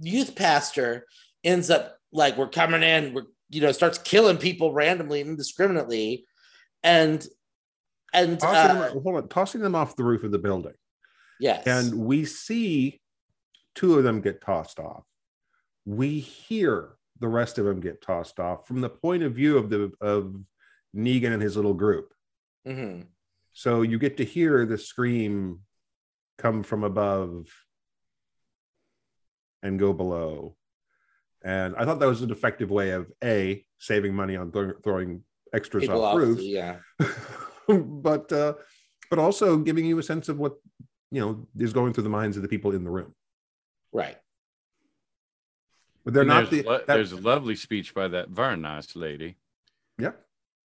youth 0.00 0.36
pastor 0.36 1.06
ends 1.42 1.68
up 1.68 1.98
like, 2.12 2.36
we're 2.36 2.48
coming 2.48 2.84
in, 2.84 3.12
we're, 3.12 3.26
you 3.50 3.60
know, 3.60 3.72
starts 3.72 3.98
killing 3.98 4.38
people 4.38 4.72
randomly 4.72 5.20
and 5.20 5.30
indiscriminately. 5.30 6.24
And, 6.84 7.26
and, 8.14 8.38
tossing, 8.38 8.76
uh, 8.76 8.88
them, 8.88 9.02
hold 9.02 9.16
on, 9.16 9.28
tossing 9.28 9.60
them 9.60 9.74
off 9.74 9.96
the 9.96 10.04
roof 10.04 10.22
of 10.22 10.30
the 10.30 10.38
building 10.38 10.74
yes. 11.40 11.66
and 11.66 11.94
we 11.94 12.24
see 12.24 13.00
two 13.76 13.96
of 13.96 14.02
them 14.02 14.20
get 14.20 14.40
tossed 14.40 14.80
off. 14.80 15.04
We 15.84 16.18
hear 16.18 16.96
the 17.20 17.28
rest 17.28 17.58
of 17.58 17.64
them 17.64 17.80
get 17.80 18.02
tossed 18.02 18.40
off 18.40 18.66
from 18.66 18.80
the 18.80 18.88
point 18.88 19.22
of 19.22 19.34
view 19.34 19.56
of 19.56 19.70
the 19.70 19.92
of 20.00 20.34
Negan 20.94 21.32
and 21.32 21.42
his 21.42 21.56
little 21.56 21.74
group. 21.74 22.12
Mhm. 22.66 23.06
So 23.52 23.82
you 23.82 23.98
get 23.98 24.16
to 24.16 24.24
hear 24.24 24.66
the 24.66 24.76
scream 24.76 25.60
come 26.38 26.62
from 26.62 26.84
above 26.84 27.48
and 29.62 29.78
go 29.78 29.92
below. 29.92 30.56
And 31.42 31.74
I 31.76 31.84
thought 31.84 32.00
that 32.00 32.08
was 32.08 32.22
an 32.22 32.30
effective 32.30 32.70
way 32.70 32.90
of 32.90 33.10
a 33.22 33.64
saving 33.78 34.14
money 34.14 34.36
on 34.36 34.50
throw- 34.50 34.78
throwing 34.82 35.22
extras 35.52 35.82
people 35.82 36.04
off 36.04 36.14
off, 36.14 36.18
roofs, 36.18 36.42
yeah. 36.42 36.78
but 37.68 38.32
uh, 38.32 38.54
but 39.10 39.18
also 39.18 39.58
giving 39.58 39.86
you 39.86 39.98
a 39.98 40.02
sense 40.02 40.28
of 40.28 40.38
what 40.38 40.54
you 41.10 41.20
know 41.20 41.46
is 41.58 41.72
going 41.72 41.92
through 41.92 42.02
the 42.02 42.10
minds 42.10 42.36
of 42.36 42.42
the 42.42 42.48
people 42.48 42.72
in 42.72 42.84
the 42.84 42.90
room. 42.90 43.14
Right. 43.92 44.16
But 46.04 46.14
they're 46.14 46.22
And 46.22 46.28
not 46.28 46.50
there's, 46.50 46.62
the. 46.64 46.68
lo- 46.68 46.78
that- 46.78 46.86
there's 46.86 47.12
a 47.12 47.16
lovely 47.16 47.56
speech 47.56 47.94
by 47.94 48.08
that 48.08 48.28
very 48.28 48.56
nice 48.56 48.94
lady. 48.96 49.36
yeah. 49.98 50.12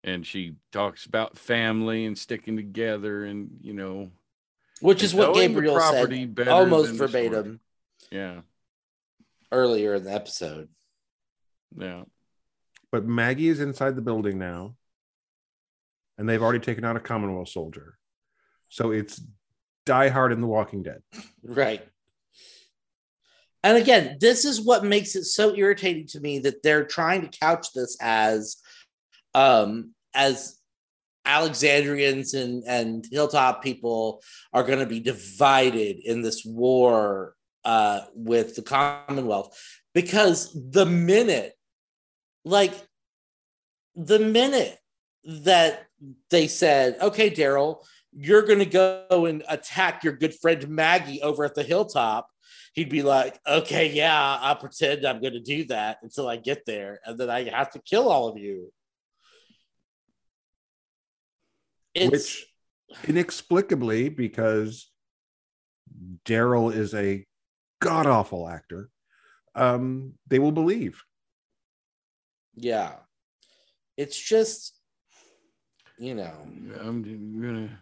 And 0.03 0.26
she 0.26 0.55
talks 0.72 1.05
about 1.05 1.38
family 1.38 2.05
and 2.05 2.18
sticking 2.18 2.55
together 2.55 3.26
and, 3.26 3.57
you 3.61 3.74
know, 3.74 4.11
Which 4.80 5.03
is 5.03 5.13
what 5.13 5.34
Gabriel 5.34 5.78
said 5.82 6.47
almost 6.47 6.89
than 6.89 6.97
the 6.97 7.07
story. 7.09 7.28
verbatim 7.28 7.59
yeah. 8.11 8.41
earlier 9.51 9.95
in 9.95 10.03
the 10.05 10.13
episode. 10.13 10.70
Yeah. 11.78 12.03
But 12.91 13.05
Maggie 13.05 13.49
is 13.49 13.59
inside 13.59 13.95
the 13.97 14.01
building 14.01 14.38
now, 14.38 14.76
and 16.18 16.30
they've 16.30 16.41
already 16.41 16.63
taken 16.63 16.86
out 16.86 16.95
a 16.95 17.01
Commonwealth 17.01 17.49
soldier. 17.49 17.97
So 18.70 18.91
it's 18.91 19.22
Die 19.86 20.07
Hard 20.09 20.32
in 20.32 20.39
The 20.39 20.47
Walking 20.47 20.84
Dead. 20.84 21.01
Right. 21.43 21.86
And 23.64 23.78
again, 23.78 24.18
this 24.20 24.45
is 24.45 24.62
what 24.62 24.86
makes 24.86 25.16
it 25.16 25.26
so 25.26 25.55
irritating 25.55 26.08
to 26.08 26.20
me 26.20 26.39
that 26.39 26.64
they're 26.64 26.86
trying 26.86 27.22
to 27.28 27.39
couch 27.39 27.74
this 27.74 27.97
as 27.99 28.58
um 29.34 29.93
as 30.14 30.58
Alexandrians 31.28 32.34
and, 32.34 32.64
and 32.66 33.05
Hilltop 33.12 33.62
people 33.62 34.24
are 34.53 34.64
going 34.64 34.80
to 34.80 34.86
be 34.86 35.01
divided 35.01 35.97
in 36.03 36.22
this 36.22 36.43
war 36.45 37.36
uh, 37.66 38.01
with 38.16 38.55
the 38.55 38.62
Commonwealth. 38.62 39.60
Because 39.93 40.51
the 40.53 40.86
minute, 40.86 41.53
like, 42.45 42.74
the 43.95 44.20
minute 44.20 44.78
that 45.26 45.86
they 46.30 46.47
said, 46.47 46.97
okay, 47.01 47.30
Daryl, 47.30 47.84
you're 48.14 48.45
going 48.45 48.60
to 48.60 48.66
go 48.66 49.26
and 49.26 49.43
attack 49.49 50.03
your 50.03 50.14
good 50.14 50.34
friend 50.34 50.68
Maggie 50.70 51.22
over 51.22 51.43
at 51.43 51.55
the 51.55 51.64
hilltop, 51.64 52.30
he'd 52.78 52.89
be 52.89 53.01
like, 53.01 53.39
okay, 53.47 53.91
yeah, 53.91 54.38
I'll 54.39 54.55
pretend 54.55 55.03
I'm 55.03 55.19
going 55.19 55.34
to 55.34 55.39
do 55.39 55.65
that 55.65 55.97
until 56.03 56.30
I 56.30 56.36
get 56.38 56.63
there. 56.67 56.99
And 57.03 57.17
then 57.17 57.28
I 57.28 57.49
have 57.49 57.71
to 57.71 57.80
kill 57.80 58.07
all 58.07 58.28
of 58.28 58.38
you. 58.38 58.71
It's, 61.95 62.11
which 62.11 62.45
inexplicably, 63.07 64.09
because 64.09 64.91
Daryl 66.23 66.71
is 66.71 66.93
a 66.93 67.25
god 67.82 68.05
awful 68.05 68.47
actor, 68.47 68.91
um, 69.55 70.13
they 70.28 70.38
will 70.38 70.51
believe. 70.51 71.01
yeah, 72.55 72.91
it's 73.97 74.19
just, 74.19 74.80
you 75.97 76.13
know, 76.13 76.34
I'm 76.80 77.41
gonna. 77.41 77.82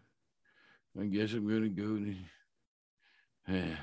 I 0.98 1.04
guess 1.04 1.34
I'm 1.34 1.46
gonna 1.46 1.68
go. 1.68 1.84
To, 1.84 2.16
yeah. 3.50 3.76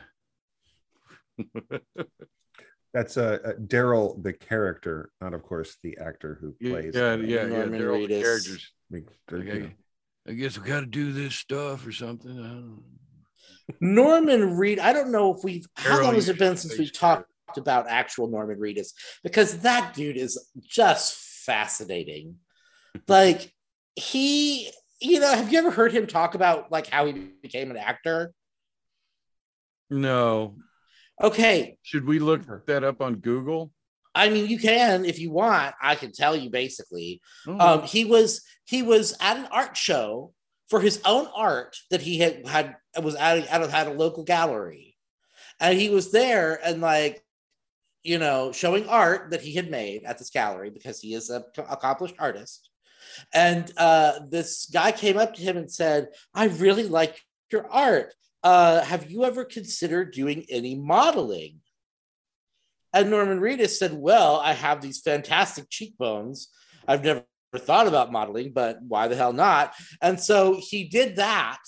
That's 2.94 3.16
uh, 3.16 3.38
uh, 3.44 3.52
Daryl, 3.54 4.22
the 4.22 4.34
character, 4.34 5.10
not 5.20 5.32
of 5.32 5.42
course 5.42 5.78
the 5.82 5.96
actor 5.98 6.36
who 6.40 6.52
plays. 6.70 6.94
yeah, 6.94 7.14
yeah, 7.14 7.24
yeah. 7.42 7.46
Norman 7.46 7.70
They're 7.72 7.92
the 7.92 8.06
Reedus. 8.06 8.22
characters. 8.22 8.72
like, 8.90 9.06
the- 9.28 9.36
Like, 9.36 9.46
you 9.46 9.60
know. 9.60 9.66
I, 9.66 10.30
I 10.30 10.34
guess 10.34 10.58
we 10.58 10.68
got 10.68 10.80
to 10.80 10.86
do 10.86 11.12
this 11.12 11.34
stuff 11.34 11.86
or 11.86 11.92
something. 11.92 12.30
I 12.30 12.34
don't 12.42 12.66
know. 12.68 12.82
Norman 13.80 14.56
Reed. 14.56 14.78
I 14.78 14.92
don't 14.92 15.10
know 15.10 15.34
if 15.34 15.42
we've, 15.42 15.66
how 15.76 16.02
long 16.02 16.14
has 16.14 16.28
it 16.28 16.38
been 16.38 16.56
since 16.56 16.78
we've 16.78 16.92
talked 16.92 17.26
about 17.56 17.88
actual 17.88 18.28
Norman 18.28 18.58
Reedus 18.58 18.92
because 19.24 19.58
that 19.60 19.94
dude 19.94 20.16
is 20.16 20.48
just 20.62 21.16
fascinating. 21.16 22.36
like 23.08 23.52
he, 23.94 24.70
you 25.00 25.20
know, 25.20 25.34
have 25.34 25.52
you 25.52 25.58
ever 25.58 25.70
heard 25.70 25.92
him 25.92 26.06
talk 26.06 26.34
about 26.34 26.70
like 26.70 26.88
how 26.88 27.06
he 27.06 27.12
became 27.12 27.70
an 27.70 27.76
actor? 27.76 28.32
No. 29.90 30.56
Okay, 31.22 31.76
Should 31.82 32.06
we 32.06 32.18
look 32.18 32.42
that 32.66 32.84
up 32.84 33.00
on 33.00 33.16
Google? 33.16 33.70
I 34.14 34.28
mean, 34.28 34.46
you 34.48 34.58
can 34.58 35.04
if 35.04 35.18
you 35.18 35.30
want. 35.30 35.74
I 35.80 35.94
can 35.94 36.12
tell 36.12 36.36
you 36.36 36.50
basically. 36.50 37.20
Oh, 37.46 37.58
Um, 37.58 37.82
he 37.82 38.04
was 38.04 38.42
he 38.64 38.82
was 38.82 39.16
at 39.20 39.36
an 39.36 39.48
art 39.50 39.76
show 39.76 40.32
for 40.68 40.80
his 40.80 41.00
own 41.04 41.28
art 41.34 41.76
that 41.90 42.02
he 42.02 42.18
had 42.18 42.46
had 42.46 42.76
was 43.02 43.14
at 43.14 43.48
out 43.50 43.62
of 43.62 43.70
had 43.70 43.86
a 43.86 43.92
local 43.92 44.24
gallery, 44.24 44.96
and 45.60 45.78
he 45.78 45.90
was 45.90 46.12
there 46.12 46.58
and 46.64 46.80
like 46.80 47.24
you 48.02 48.18
know 48.18 48.52
showing 48.52 48.88
art 48.88 49.30
that 49.30 49.42
he 49.42 49.54
had 49.54 49.70
made 49.70 50.02
at 50.04 50.18
this 50.18 50.30
gallery 50.30 50.70
because 50.70 51.00
he 51.00 51.14
is 51.14 51.30
a 51.30 51.44
accomplished 51.70 52.16
artist. 52.18 52.68
And 53.32 53.70
uh, 53.76 54.20
this 54.30 54.66
guy 54.72 54.92
came 54.92 55.18
up 55.18 55.34
to 55.34 55.42
him 55.42 55.56
and 55.56 55.70
said, 55.70 56.08
"I 56.34 56.46
really 56.46 56.88
like 56.88 57.20
your 57.50 57.66
art. 57.70 58.14
Uh, 58.42 58.82
have 58.82 59.10
you 59.10 59.24
ever 59.24 59.44
considered 59.44 60.12
doing 60.12 60.44
any 60.48 60.74
modeling?" 60.74 61.60
And 62.94 63.10
Norman 63.10 63.40
Reedus 63.40 63.76
said, 63.78 63.94
Well, 63.94 64.36
I 64.36 64.52
have 64.52 64.80
these 64.80 65.00
fantastic 65.00 65.70
cheekbones. 65.70 66.48
I've 66.86 67.04
never 67.04 67.24
thought 67.56 67.86
about 67.86 68.12
modeling, 68.12 68.52
but 68.52 68.78
why 68.82 69.08
the 69.08 69.16
hell 69.16 69.32
not? 69.32 69.74
And 70.00 70.20
so 70.20 70.58
he 70.60 70.84
did 70.84 71.16
that. 71.16 71.58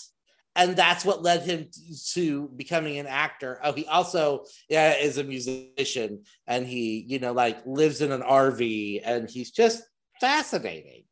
And 0.57 0.77
that's 0.77 1.05
what 1.05 1.22
led 1.22 1.43
him 1.43 1.68
to 2.12 2.49
becoming 2.55 2.99
an 2.99 3.07
actor. 3.07 3.59
Oh, 3.64 3.72
he 3.72 3.87
also 3.87 4.45
yeah, 4.68 4.95
is 4.95 5.18
a 5.18 5.25
musician 5.25 6.25
and 6.47 6.64
he, 6.64 7.05
you 7.09 7.18
know, 7.18 7.33
like 7.33 7.59
lives 7.66 8.01
in 8.01 8.12
an 8.12 8.22
RV 8.22 9.01
and 9.05 9.29
he's 9.29 9.51
just 9.51 9.83
fascinating. 10.20 11.05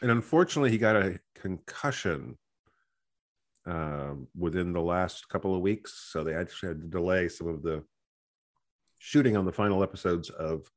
and 0.00 0.10
unfortunately 0.10 0.70
he 0.70 0.78
got 0.78 0.96
a 0.96 1.20
concussion 1.34 2.38
um, 3.66 4.28
within 4.38 4.72
the 4.72 4.80
last 4.80 5.28
couple 5.28 5.54
of 5.54 5.60
weeks 5.60 6.08
so 6.12 6.22
they 6.22 6.34
actually 6.34 6.68
had 6.68 6.80
to 6.80 6.88
delay 6.88 7.28
some 7.28 7.48
of 7.48 7.62
the 7.62 7.82
shooting 8.98 9.36
on 9.36 9.44
the 9.44 9.52
final 9.52 9.82
episodes 9.82 10.30
of 10.30 10.70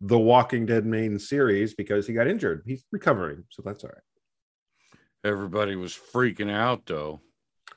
the 0.00 0.18
walking 0.18 0.66
dead 0.66 0.84
main 0.84 1.18
series 1.18 1.74
because 1.74 2.06
he 2.06 2.12
got 2.12 2.26
injured 2.26 2.62
he's 2.66 2.84
recovering 2.92 3.44
so 3.48 3.62
that's 3.64 3.84
all 3.84 3.90
right 3.90 5.30
everybody 5.32 5.76
was 5.76 5.96
freaking 6.12 6.50
out 6.50 6.84
though. 6.86 7.20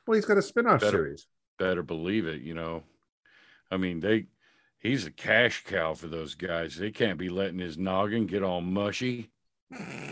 well 0.05 0.15
he's 0.15 0.25
got 0.25 0.37
a 0.37 0.41
spin-off 0.41 0.81
Better- 0.81 0.91
series 0.97 1.27
Better 1.59 1.81
believe 1.81 2.27
it, 2.27 2.41
you 2.41 2.53
know. 2.53 2.83
I 3.71 3.77
mean, 3.77 3.99
they 3.99 4.27
he's 4.79 5.07
a 5.07 5.11
cash 5.11 5.63
cow 5.65 5.95
for 5.95 6.07
those 6.07 6.35
guys. 6.35 6.75
They 6.75 6.91
can't 6.91 7.17
be 7.17 7.29
letting 7.29 7.57
his 7.57 7.77
noggin 7.79 8.27
get 8.27 8.43
all 8.43 8.61
mushy. 8.61 9.31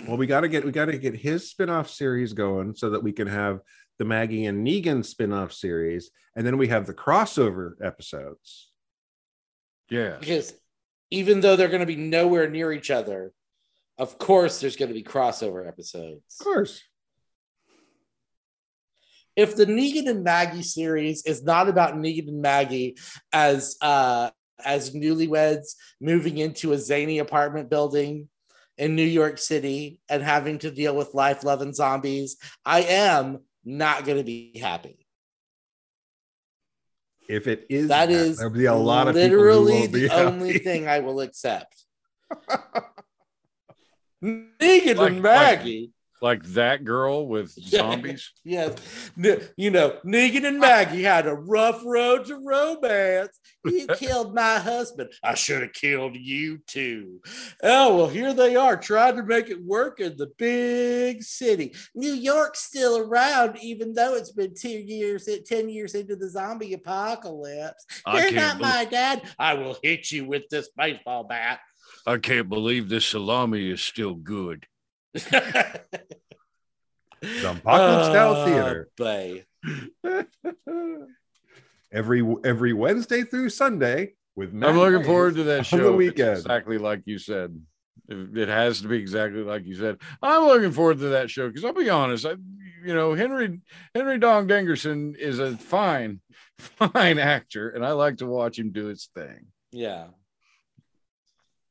well 0.07 0.17
we 0.17 0.25
got 0.25 0.41
to 0.41 0.47
get 0.49 0.65
we 0.65 0.71
got 0.71 0.85
to 0.85 0.97
get 0.97 1.15
his 1.15 1.49
spin-off 1.49 1.89
series 1.89 2.33
going 2.33 2.73
so 2.75 2.89
that 2.89 3.03
we 3.03 3.11
can 3.11 3.27
have 3.27 3.59
the 3.99 4.05
maggie 4.05 4.45
and 4.45 4.65
negan 4.65 5.03
spin-off 5.03 5.51
series 5.51 6.11
and 6.35 6.45
then 6.45 6.57
we 6.57 6.67
have 6.67 6.85
the 6.85 6.93
crossover 6.93 7.73
episodes 7.81 8.71
Yeah. 9.89 10.17
Because 10.19 10.53
even 11.11 11.41
though 11.41 11.55
they're 11.55 11.67
going 11.67 11.79
to 11.81 11.85
be 11.85 11.95
nowhere 11.95 12.49
near 12.49 12.73
each 12.73 12.89
other, 12.89 13.31
of 13.97 14.17
course, 14.17 14.59
there's 14.59 14.75
going 14.75 14.89
to 14.89 14.95
be 14.95 15.03
crossover 15.03 15.67
episodes. 15.67 16.37
of 16.39 16.43
course 16.43 16.81
if 19.35 19.55
the 19.55 19.65
Negan 19.65 20.09
and 20.09 20.23
Maggie 20.23 20.63
series 20.63 21.25
is 21.25 21.43
not 21.43 21.67
about 21.67 21.95
Negan 21.95 22.29
and 22.29 22.41
Maggie 22.41 22.97
as 23.33 23.77
uh 23.81 24.29
as 24.63 24.95
newlyweds 24.95 25.75
moving 25.99 26.37
into 26.37 26.71
a 26.71 26.77
zany 26.77 27.19
apartment 27.19 27.69
building 27.69 28.29
in 28.77 28.95
New 28.95 29.03
York 29.03 29.37
City 29.37 29.99
and 30.09 30.23
having 30.23 30.59
to 30.59 30.71
deal 30.71 30.95
with 30.95 31.13
life, 31.13 31.43
love, 31.43 31.61
and 31.61 31.75
zombies, 31.75 32.37
I 32.65 32.81
am 32.81 33.39
not 33.65 34.05
going 34.05 34.17
to 34.17 34.23
be 34.23 34.57
happy. 34.59 35.05
if 37.27 37.47
it 37.47 37.65
is 37.69 37.87
That 37.87 38.11
is 38.11 38.37
there'll 38.37 38.53
be 38.53 38.65
a 38.65 38.73
lot 38.75 39.07
of 39.07 39.15
literally 39.15 39.73
won't 39.79 39.91
be 39.91 40.07
the 40.07 40.13
only 40.15 40.59
thing 40.59 40.87
I 40.87 40.99
will 40.99 41.19
accept. 41.21 41.83
Negan 44.23 44.97
Like- 44.97 45.11
and 45.13 45.21
Maggie. 45.21 45.91
Like 46.21 46.43
that 46.53 46.85
girl 46.85 47.27
with 47.27 47.51
zombies. 47.67 48.31
Yes. 48.43 48.75
You 49.57 49.71
know, 49.71 49.97
Negan 50.05 50.45
and 50.45 50.59
Maggie 50.59 51.03
had 51.03 51.27
a 51.27 51.33
rough 51.33 51.81
road 51.85 52.25
to 52.25 52.37
romance. 52.43 53.39
You 53.65 53.87
killed 53.95 54.33
my 54.33 54.59
husband. 54.59 55.09
I 55.23 55.35
should 55.35 55.61
have 55.61 55.73
killed 55.73 56.15
you 56.15 56.59
too. 56.67 57.21
Oh, 57.61 57.97
well, 57.97 58.07
here 58.07 58.33
they 58.33 58.55
are 58.55 58.77
trying 58.77 59.17
to 59.17 59.23
make 59.23 59.49
it 59.49 59.63
work 59.63 59.99
in 59.99 60.15
the 60.17 60.31
big 60.37 61.23
city. 61.23 61.73
New 61.93 62.13
York's 62.13 62.63
still 62.63 62.97
around, 62.97 63.57
even 63.61 63.93
though 63.93 64.15
it's 64.15 64.31
been 64.31 64.53
two 64.53 64.69
years, 64.69 65.27
eh, 65.27 65.39
10 65.45 65.69
years 65.69 65.95
into 65.95 66.15
the 66.15 66.29
zombie 66.29 66.73
apocalypse. 66.73 67.85
I 68.05 68.21
You're 68.21 68.31
can't 68.31 68.59
not 68.59 68.61
my 68.61 68.85
dad. 68.85 69.23
I 69.37 69.55
will 69.55 69.77
hit 69.83 70.11
you 70.11 70.25
with 70.25 70.43
this 70.49 70.69
baseball 70.77 71.23
bat. 71.23 71.59
I 72.07 72.17
can't 72.17 72.49
believe 72.49 72.87
this 72.87 73.05
salami 73.05 73.69
is 73.71 73.81
still 73.81 74.13
good. 74.13 74.67
The 77.21 77.51
Apocalypse 77.51 78.13
Now 78.13 78.33
Ah, 78.33 78.45
Theater. 78.45 78.89
bae. 78.97 79.45
every 81.91 82.35
every 82.43 82.73
Wednesday 82.73 83.23
through 83.23 83.49
Sunday 83.49 84.13
with 84.35 84.53
Matt 84.53 84.69
I'm 84.71 84.77
looking 84.77 84.99
Hayes 84.99 85.07
forward 85.07 85.35
to 85.35 85.43
that 85.45 85.65
show. 85.65 85.77
the 85.77 85.87
It's 85.89 85.97
weekend. 85.97 86.37
Exactly 86.37 86.77
like 86.77 87.01
you 87.05 87.17
said. 87.17 87.59
It 88.07 88.37
it 88.37 88.49
has 88.49 88.81
to 88.81 88.87
be 88.87 88.97
exactly 88.97 89.41
like 89.41 89.65
you 89.65 89.75
said. 89.75 89.97
I'm 90.21 90.43
looking 90.45 90.71
forward 90.71 90.99
to 90.99 91.09
that 91.09 91.29
show 91.31 91.47
because 91.47 91.63
I'll 91.65 91.73
be 91.73 91.89
honest. 91.89 92.25
I, 92.25 92.31
you 92.85 92.93
know, 92.93 93.13
Henry 93.15 93.61
Henry 93.95 94.19
Dong 94.19 94.47
Dengerson 94.47 95.15
is 95.17 95.39
a 95.39 95.57
fine, 95.57 96.21
fine 96.59 97.17
actor, 97.17 97.69
and 97.69 97.83
I 97.85 97.93
like 97.93 98.17
to 98.17 98.27
watch 98.27 98.59
him 98.59 98.71
do 98.71 98.85
his 98.85 99.09
thing. 99.15 99.47
Yeah. 99.71 100.07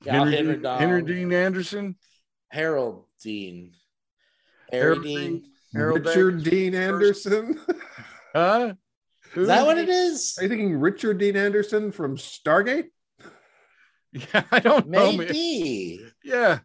Yeah, 0.04 0.12
Henry, 0.14 0.36
Henry 0.36 0.56
Dong. 0.56 0.78
Henry 0.80 1.02
Dean 1.02 1.32
Anderson, 1.32 1.96
Harold 2.48 3.04
Dean. 3.24 3.72
Harry 4.70 4.82
Harold 4.82 5.02
Dean. 5.02 5.16
Dean. 5.16 5.50
Harold 5.74 6.06
Richard 6.06 6.44
Davis 6.44 6.50
Dean 6.50 6.72
first. 6.72 7.26
Anderson. 7.26 7.60
huh? 8.32 8.74
Is 9.34 9.48
that 9.48 9.66
what 9.66 9.78
it 9.78 9.88
is? 9.88 10.36
Are 10.38 10.44
you 10.44 10.48
thinking 10.48 10.76
Richard 10.76 11.18
Dean 11.18 11.36
Anderson 11.36 11.90
from 11.92 12.16
Stargate? 12.16 12.86
Yeah, 14.32 14.44
I 14.52 14.60
don't 14.60 14.90
know. 14.90 15.10
Maybe. 15.10 15.98
Yeah, 16.22 16.60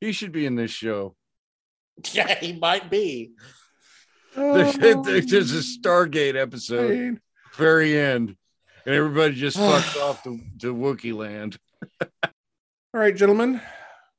he 0.00 0.10
should 0.10 0.32
be 0.32 0.44
in 0.44 0.56
this 0.56 0.72
show. 0.72 1.14
Yeah, 2.12 2.36
he 2.40 2.54
might 2.54 2.90
be. 2.90 3.34
There's, 4.34 4.76
there's 4.76 5.26
just 5.26 5.52
a 5.52 5.88
Stargate 5.88 6.34
episode. 6.34 6.88
Fine. 6.88 7.20
very 7.56 7.96
end, 7.96 8.34
and 8.84 8.94
everybody 8.94 9.34
just 9.34 9.56
fucked 9.58 9.96
off 9.98 10.24
to, 10.24 10.40
to 10.60 10.74
Wookiee 10.74 11.14
land. 11.14 11.58
All 12.00 13.00
right, 13.00 13.14
gentlemen, 13.14 13.60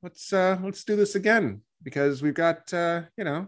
let's 0.03 0.31
uh 0.31 0.59
let's 0.61 0.83
do 0.83 0.95
this 0.95 1.15
again 1.15 1.61
because 1.81 2.21
we've 2.21 2.33
got 2.35 2.71
uh, 2.73 3.01
you 3.17 3.23
know 3.23 3.47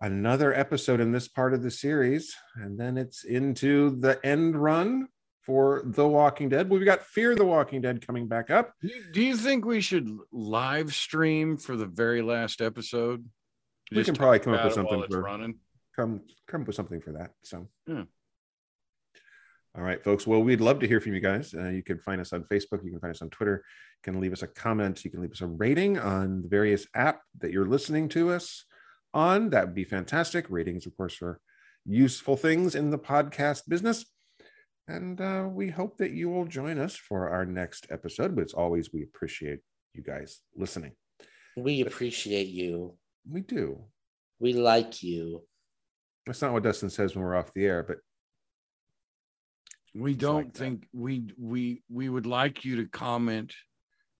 another 0.00 0.52
episode 0.52 1.00
in 1.00 1.12
this 1.12 1.28
part 1.28 1.54
of 1.54 1.62
the 1.62 1.70
series, 1.70 2.34
and 2.56 2.78
then 2.78 2.98
it's 2.98 3.24
into 3.24 3.98
the 4.00 4.18
end 4.26 4.56
run 4.60 5.08
for 5.46 5.82
The 5.84 6.06
Walking 6.06 6.48
Dead. 6.48 6.68
We've 6.70 6.84
got 6.84 7.02
Fear 7.02 7.36
the 7.36 7.44
Walking 7.44 7.80
Dead 7.80 8.06
coming 8.06 8.26
back 8.28 8.50
up. 8.50 8.72
Do 8.82 9.22
you- 9.22 9.36
think 9.36 9.64
we 9.64 9.80
should 9.80 10.10
live 10.32 10.94
stream 10.94 11.56
for 11.56 11.76
the 11.76 11.86
very 11.86 12.22
last 12.22 12.60
episode? 12.60 13.24
We 13.90 13.96
Just 13.98 14.06
can 14.06 14.16
probably 14.16 14.38
come 14.40 14.54
up 14.54 14.64
with 14.64 14.74
something 14.74 15.04
for 15.10 15.20
running. 15.22 15.58
come 15.94 16.22
come 16.48 16.62
up 16.62 16.66
with 16.66 16.76
something 16.76 17.00
for 17.00 17.12
that. 17.12 17.32
So, 17.44 17.68
Yeah. 17.86 18.04
All 19.76 19.82
right, 19.82 20.02
folks. 20.02 20.24
Well, 20.24 20.40
we'd 20.40 20.60
love 20.60 20.78
to 20.80 20.86
hear 20.86 21.00
from 21.00 21.14
you 21.14 21.20
guys. 21.20 21.52
Uh, 21.52 21.68
you 21.68 21.82
can 21.82 21.98
find 21.98 22.20
us 22.20 22.32
on 22.32 22.44
Facebook. 22.44 22.84
You 22.84 22.92
can 22.92 23.00
find 23.00 23.10
us 23.10 23.22
on 23.22 23.30
Twitter. 23.30 23.64
You 24.04 24.12
can 24.12 24.20
leave 24.20 24.32
us 24.32 24.42
a 24.42 24.46
comment. 24.46 25.04
You 25.04 25.10
can 25.10 25.20
leave 25.20 25.32
us 25.32 25.40
a 25.40 25.48
rating 25.48 25.98
on 25.98 26.42
the 26.42 26.48
various 26.48 26.86
app 26.94 27.22
that 27.40 27.50
you're 27.50 27.66
listening 27.66 28.08
to 28.10 28.30
us 28.30 28.64
on. 29.12 29.50
That 29.50 29.66
would 29.66 29.74
be 29.74 29.82
fantastic. 29.82 30.46
Ratings, 30.48 30.86
of 30.86 30.96
course, 30.96 31.20
are 31.22 31.40
useful 31.84 32.36
things 32.36 32.76
in 32.76 32.90
the 32.90 32.98
podcast 32.98 33.62
business. 33.68 34.06
And 34.86 35.20
uh, 35.20 35.48
we 35.50 35.70
hope 35.70 35.96
that 35.98 36.12
you 36.12 36.28
will 36.28 36.44
join 36.44 36.78
us 36.78 36.94
for 36.94 37.28
our 37.30 37.44
next 37.44 37.88
episode. 37.90 38.36
But 38.36 38.44
as 38.44 38.52
always, 38.52 38.92
we 38.92 39.02
appreciate 39.02 39.58
you 39.92 40.02
guys 40.02 40.40
listening. 40.54 40.92
We 41.56 41.80
appreciate 41.80 42.48
you. 42.48 42.94
We 43.28 43.40
do. 43.40 43.80
We 44.38 44.52
like 44.52 45.02
you. 45.02 45.42
That's 46.26 46.42
not 46.42 46.52
what 46.52 46.62
Dustin 46.62 46.90
says 46.90 47.14
when 47.14 47.24
we're 47.24 47.36
off 47.36 47.52
the 47.54 47.66
air, 47.66 47.82
but 47.82 47.98
We 49.94 50.14
don't 50.14 50.36
like 50.36 50.52
that. 50.52 50.58
think 50.58 50.86
we 50.92 51.24
we 51.38 51.82
we 51.88 52.08
would 52.08 52.26
like 52.26 52.64
you 52.64 52.76
to 52.76 52.86
comment 52.86 53.54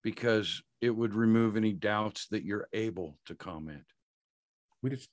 because 0.03 0.63
it 0.81 0.91
would 0.91 1.15
remove 1.15 1.57
any 1.57 1.73
doubts 1.73 2.27
that 2.31 2.45
you're 2.45 2.69
able 2.73 3.19
to 3.27 3.35
comment. 3.35 3.83
we 4.83 4.91
just 4.91 5.09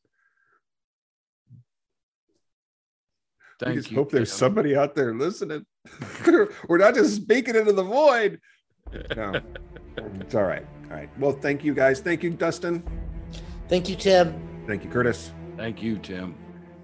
Thank 3.60 3.76
we 3.76 3.80
just 3.82 3.92
you. 3.92 3.98
hope 3.98 4.12
there's 4.12 4.32
Kim. 4.32 4.38
somebody 4.38 4.76
out 4.76 4.96
there 4.96 5.14
listening. 5.16 5.66
We're 6.68 6.78
not 6.78 6.96
just 6.96 7.16
speaking 7.16 7.56
into 7.56 7.74
the 7.74 7.84
void. 7.84 8.40
No, 9.16 9.40
it's 10.20 10.36
all 10.36 10.44
right. 10.44 10.66
All 10.90 10.96
right. 10.98 11.10
Well, 11.20 11.32
thank 11.32 11.64
you 11.64 11.74
guys. 11.74 12.02
Thank 12.02 12.24
you, 12.24 12.32
Dustin. 12.32 12.84
Thank 13.68 13.88
you, 13.88 13.96
Tim. 13.96 14.64
Thank 14.68 14.84
you, 14.84 14.90
Curtis. 14.90 15.32
Thank 15.58 15.82
you, 15.82 15.98
Tim. 16.00 16.36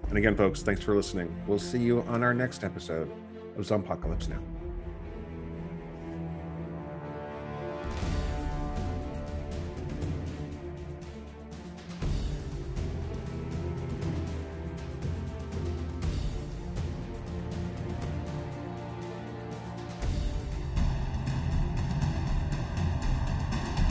And 0.08 0.16
again, 0.16 0.36
folks, 0.36 0.62
thanks 0.62 0.82
for 0.82 0.94
listening. 0.96 1.34
We'll 1.46 1.58
see 1.58 1.78
you 1.78 2.02
on 2.02 2.22
our 2.22 2.32
next 2.32 2.64
episode 2.64 3.10
of 3.58 3.70
Apocalypse 3.72 4.28
Now. 4.28 4.38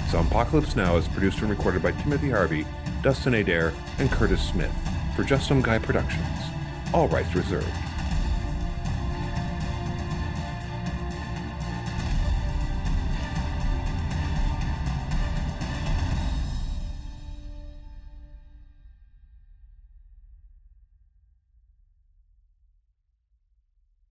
Zombpocalypse 0.08 0.78
Now 0.78 0.96
is 0.96 1.08
produced 1.10 1.40
and 1.40 1.50
recorded 1.50 1.84
by 1.84 1.92
Timothy 1.92 2.30
Harvey, 2.30 2.66
Dustin 3.04 3.34
Adair, 3.34 3.74
and 4.00 4.10
Curtis 4.10 4.42
Smith 4.42 4.72
for 5.16 5.24
Just 5.24 5.46
Some 5.46 5.62
Guy 5.62 5.78
Productions. 5.78 6.24
All 6.94 7.10
rights 7.10 7.36
reserved. 7.36 7.68